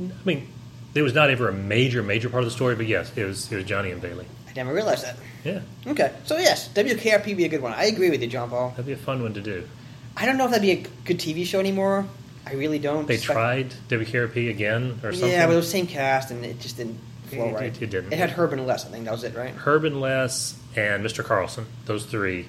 I 0.01 0.05
mean, 0.25 0.49
it 0.95 1.03
was 1.03 1.13
not 1.13 1.29
ever 1.29 1.49
a 1.49 1.53
major, 1.53 2.03
major 2.03 2.31
part 2.31 2.43
of 2.43 2.49
the 2.49 2.55
story, 2.55 2.75
but 2.77 2.87
yes, 2.87 3.13
it 3.15 3.25
was. 3.25 3.51
It 3.53 3.57
was 3.57 3.65
Johnny 3.67 3.91
and 3.91 4.01
Bailey. 4.01 4.25
I 4.49 4.53
never 4.55 4.73
realized 4.73 5.05
that. 5.05 5.17
Yeah, 5.45 5.61
Okay, 5.87 6.11
so 6.25 6.39
yes, 6.39 6.69
WKRP 6.75 7.27
would 7.27 7.37
be 7.37 7.45
a 7.45 7.49
good 7.49 7.61
one. 7.63 7.73
I 7.75 7.85
agree 7.85 8.09
with 8.11 8.23
you, 8.23 8.27
John 8.29 8.49
Paul. 8.51 8.71
that'd 8.71 8.87
be 8.87 8.93
a 8.93 8.97
fun 8.97 9.23
one 9.23 9.35
to 9.35 9.41
do. 9.41 9.69
I 10.17 10.25
don't 10.27 10.37
know 10.39 10.47
if 10.47 10.51
that'd 10.51 10.63
be 10.63 10.73
a 10.73 10.85
good 11.05 11.19
TV 11.19 11.45
show 11.47 11.61
anymore. 11.61 12.07
I 12.47 12.55
really 12.55 12.79
don't. 12.79 13.07
They 13.07 13.19
tried 13.19 13.75
WKRP 13.89 14.49
again 14.51 14.99
or 15.05 15.13
something. 15.13 15.31
Yeah, 15.31 15.47
but 15.47 15.53
it 15.53 15.57
was 15.57 15.67
the 15.67 15.71
same 15.73 15.87
cast, 15.87 16.31
and 16.31 16.43
it 16.45 16.59
just 16.59 16.79
didn't 16.79 16.99
flow 17.27 17.49
It- 17.51 17.55
right. 17.55 17.65
it- 17.77 17.83
it 17.83 17.91
didn't. 17.91 18.13
It 18.15 18.19
had 18.19 18.31
Herb 18.31 18.53
and 18.55 18.67
Les, 18.67 18.85
I 18.87 18.89
think 18.89 19.05
that 19.05 19.13
was 19.13 19.25
it, 19.25 19.37
right? 19.37 19.55
Herb 19.55 19.85
and 19.85 20.01
Les 20.01 20.55
and 20.75 21.05
Mr. 21.05 21.23
Carlson, 21.23 21.67
those 21.85 22.05
three, 22.07 22.47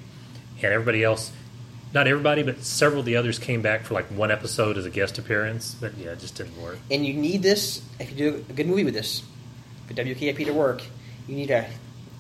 and 0.64 0.72
everybody 0.74 1.04
else. 1.04 1.32
Not 1.92 2.08
everybody, 2.08 2.44
but 2.44 2.62
several 2.64 3.00
of 3.00 3.06
the 3.06 3.16
others 3.16 3.40
came 3.40 3.62
back 3.64 3.82
for 3.82 3.96
like 3.96 4.06
one 4.08 4.30
episode 4.30 4.78
as 4.78 4.86
a 4.86 4.92
guest 4.92 5.18
appearance. 5.18 5.76
But 5.80 5.98
yeah, 5.98 6.12
it 6.12 6.20
just 6.20 6.36
didn't 6.36 6.62
work. 6.62 6.78
And 6.92 7.06
you 7.06 7.14
need 7.14 7.42
this 7.42 7.82
if 8.00 8.12
you 8.12 8.16
do 8.16 8.46
a 8.50 8.54
good 8.54 8.68
movie 8.68 8.84
with 8.84 8.94
this 8.94 9.24
for 9.88 9.94
WKRP 9.96 10.46
to 10.46 10.52
work. 10.52 10.84
You 11.28 11.36
need 11.36 11.50
a 11.50 11.68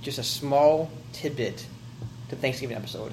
just 0.02 0.18
a 0.18 0.24
small 0.24 0.90
tidbit 1.14 1.66
to 2.30 2.36
Thanksgiving 2.36 2.76
episode. 2.76 3.12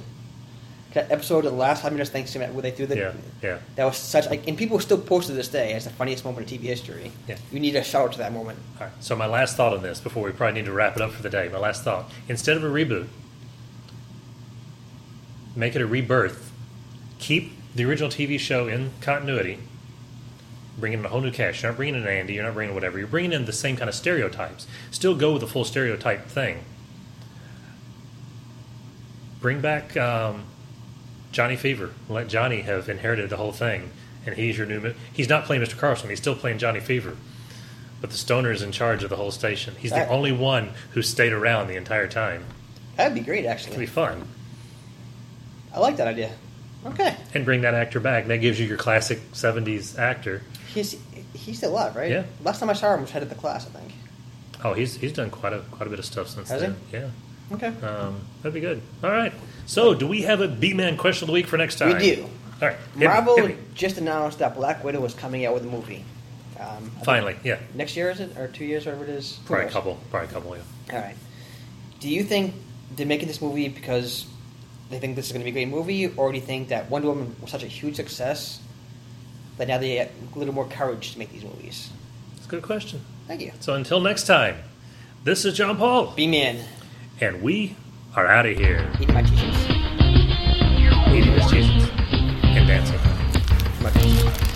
That 0.94 1.10
episode 1.12 1.44
of 1.44 1.52
the 1.52 1.58
last 1.58 1.82
five 1.82 1.92
minutes 1.92 2.08
of 2.08 2.14
Thanksgiving 2.14 2.54
where 2.54 2.62
they 2.62 2.70
threw 2.70 2.86
the 2.86 2.96
Yeah, 2.96 3.12
yeah. 3.42 3.58
that 3.74 3.84
was 3.84 3.98
such 3.98 4.26
like 4.30 4.48
and 4.48 4.56
people 4.56 4.80
still 4.80 4.96
post 4.96 5.26
to 5.26 5.34
this 5.34 5.48
day 5.48 5.74
as 5.74 5.84
the 5.84 5.90
funniest 5.90 6.24
moment 6.24 6.50
in 6.50 6.58
TV 6.58 6.62
history. 6.62 7.12
Yeah. 7.28 7.36
You 7.52 7.60
need 7.60 7.76
a 7.76 7.84
shout 7.84 8.04
out 8.06 8.12
to 8.12 8.18
that 8.18 8.32
moment. 8.32 8.58
All 8.80 8.86
right. 8.86 8.92
So 9.00 9.14
my 9.14 9.26
last 9.26 9.58
thought 9.58 9.74
on 9.74 9.82
this 9.82 10.00
before 10.00 10.22
we 10.24 10.32
probably 10.32 10.60
need 10.62 10.66
to 10.66 10.72
wrap 10.72 10.96
it 10.96 11.02
up 11.02 11.10
for 11.12 11.22
the 11.22 11.28
day. 11.28 11.50
My 11.52 11.58
last 11.58 11.84
thought: 11.84 12.10
instead 12.30 12.56
of 12.56 12.64
a 12.64 12.68
reboot, 12.68 13.08
make 15.54 15.76
it 15.76 15.82
a 15.82 15.86
rebirth. 15.86 16.45
Keep 17.18 17.52
the 17.74 17.84
original 17.84 18.10
TV 18.10 18.38
show 18.38 18.68
in 18.68 18.92
continuity. 19.00 19.58
Bring 20.78 20.92
in 20.92 21.04
a 21.04 21.08
whole 21.08 21.20
new 21.20 21.30
cast. 21.30 21.62
You're 21.62 21.72
not 21.72 21.76
bringing 21.76 21.94
in 21.94 22.06
Andy. 22.06 22.34
You're 22.34 22.44
not 22.44 22.54
bringing 22.54 22.74
whatever. 22.74 22.98
You're 22.98 23.06
bringing 23.06 23.32
in 23.32 23.46
the 23.46 23.52
same 23.52 23.76
kind 23.76 23.88
of 23.88 23.94
stereotypes. 23.94 24.66
Still 24.90 25.14
go 25.14 25.32
with 25.32 25.40
the 25.40 25.46
full 25.46 25.64
stereotype 25.64 26.26
thing. 26.26 26.64
Bring 29.40 29.60
back 29.60 29.96
um, 29.96 30.44
Johnny 31.32 31.56
Fever. 31.56 31.90
Let 32.08 32.28
Johnny 32.28 32.62
have 32.62 32.88
inherited 32.88 33.30
the 33.30 33.36
whole 33.36 33.52
thing, 33.52 33.90
and 34.26 34.34
he's 34.36 34.58
your 34.58 34.66
new. 34.66 34.94
He's 35.12 35.28
not 35.28 35.44
playing 35.44 35.62
Mr. 35.62 35.78
Carlson. 35.78 36.10
He's 36.10 36.18
still 36.18 36.34
playing 36.34 36.58
Johnny 36.58 36.80
Fever. 36.80 37.16
But 38.00 38.10
the 38.10 38.16
stoner 38.16 38.52
is 38.52 38.60
in 38.60 38.72
charge 38.72 39.02
of 39.02 39.10
the 39.10 39.16
whole 39.16 39.30
station. 39.30 39.74
He's 39.78 39.90
the 39.90 40.06
only 40.08 40.32
one 40.32 40.70
who 40.90 41.00
stayed 41.00 41.32
around 41.32 41.68
the 41.68 41.76
entire 41.76 42.06
time. 42.06 42.44
That'd 42.96 43.14
be 43.14 43.20
great, 43.20 43.46
actually. 43.46 43.70
It'd 43.72 43.80
be 43.80 43.86
fun. 43.86 44.28
I 45.72 45.80
like 45.80 45.96
that 45.96 46.06
idea. 46.06 46.32
Okay, 46.86 47.16
And 47.34 47.44
bring 47.44 47.62
that 47.62 47.74
actor 47.74 47.98
back. 48.00 48.26
That 48.28 48.38
gives 48.38 48.60
you 48.60 48.66
your 48.66 48.76
classic 48.78 49.20
70s 49.32 49.98
actor. 49.98 50.42
he's 50.72 50.96
he's 51.34 51.58
still 51.58 51.72
alive, 51.72 51.96
right? 51.96 52.10
Yeah. 52.10 52.24
Last 52.44 52.60
time 52.60 52.70
I 52.70 52.74
saw 52.74 52.94
him 52.94 53.00
was 53.02 53.10
head 53.10 53.22
of 53.22 53.28
the 53.28 53.34
class, 53.34 53.66
I 53.66 53.70
think. 53.78 53.92
Oh, 54.64 54.72
he's 54.72 54.96
he's 54.96 55.12
done 55.12 55.30
quite 55.30 55.52
a 55.52 55.60
quite 55.70 55.86
a 55.86 55.90
bit 55.90 55.98
of 55.98 56.04
stuff 56.04 56.28
since 56.28 56.48
Has 56.48 56.60
he? 56.62 56.68
then. 56.68 56.76
Yeah. 56.92 57.56
Okay. 57.56 57.86
Um, 57.86 58.20
that'd 58.42 58.54
be 58.54 58.60
good. 58.60 58.80
All 59.04 59.10
right. 59.10 59.32
So, 59.66 59.94
do 59.94 60.06
we 60.06 60.22
have 60.22 60.40
a 60.40 60.48
B-Man 60.48 60.96
question 60.96 61.24
of 61.24 61.26
the 61.28 61.32
week 61.32 61.46
for 61.46 61.56
next 61.56 61.76
time? 61.78 61.92
we 61.96 61.98
do. 61.98 62.28
All 62.62 62.68
right. 62.68 62.76
hit 62.76 62.96
me, 62.96 63.06
Marvel 63.06 63.36
hit 63.36 63.48
me. 63.48 63.56
just 63.74 63.98
announced 63.98 64.38
that 64.38 64.54
Black 64.54 64.82
Widow 64.82 65.00
was 65.00 65.14
coming 65.14 65.44
out 65.44 65.54
with 65.54 65.64
a 65.64 65.68
movie. 65.68 66.04
Um, 66.58 66.90
Finally, 67.04 67.36
yeah. 67.44 67.58
Next 67.74 67.96
year, 67.96 68.10
is 68.10 68.18
it? 68.20 68.36
Or 68.38 68.48
two 68.48 68.64
years, 68.64 68.86
whatever 68.86 69.04
it 69.04 69.10
is? 69.10 69.38
Probably 69.44 69.66
a 69.66 69.70
couple. 69.70 69.98
Probably 70.10 70.28
a 70.28 70.32
couple. 70.32 70.56
Yeah. 70.56 70.62
All 70.94 71.00
right. 71.00 71.16
Do 72.00 72.08
you 72.08 72.22
think 72.24 72.54
they're 72.94 73.06
making 73.06 73.28
this 73.28 73.42
movie 73.42 73.68
because 73.68 74.26
they 74.90 74.98
think 74.98 75.16
this 75.16 75.26
is 75.26 75.32
going 75.32 75.40
to 75.40 75.44
be 75.44 75.50
a 75.50 75.52
great 75.64 75.68
movie, 75.68 76.06
or 76.16 76.30
do 76.30 76.38
you 76.38 76.44
think 76.44 76.68
that 76.68 76.88
Wonder 76.90 77.08
Woman 77.08 77.34
was 77.40 77.50
such 77.50 77.62
a 77.62 77.66
huge 77.66 77.96
success 77.96 78.60
that 79.58 79.68
now 79.68 79.78
they 79.78 79.96
have 79.96 80.10
a 80.34 80.38
little 80.38 80.54
more 80.54 80.66
courage 80.66 81.12
to 81.12 81.18
make 81.18 81.32
these 81.32 81.44
movies? 81.44 81.90
It's 82.36 82.46
a 82.46 82.48
good 82.48 82.62
question. 82.62 83.00
Thank 83.26 83.40
you. 83.40 83.52
So 83.60 83.74
until 83.74 84.00
next 84.00 84.26
time, 84.26 84.56
this 85.24 85.44
is 85.44 85.56
John 85.56 85.76
Paul, 85.76 86.12
Be 86.14 86.26
Man, 86.26 86.64
and 87.20 87.42
we 87.42 87.76
are 88.14 88.26
out 88.26 88.46
of 88.46 88.56
here. 88.56 88.88
eating 89.00 89.14
my 89.14 89.22
t-shirts. 89.22 89.64
Eating 91.10 91.32
his 91.32 91.50
cheeses 91.50 91.90
and 92.44 92.66
dancing. 92.68 93.00
My- 93.82 94.55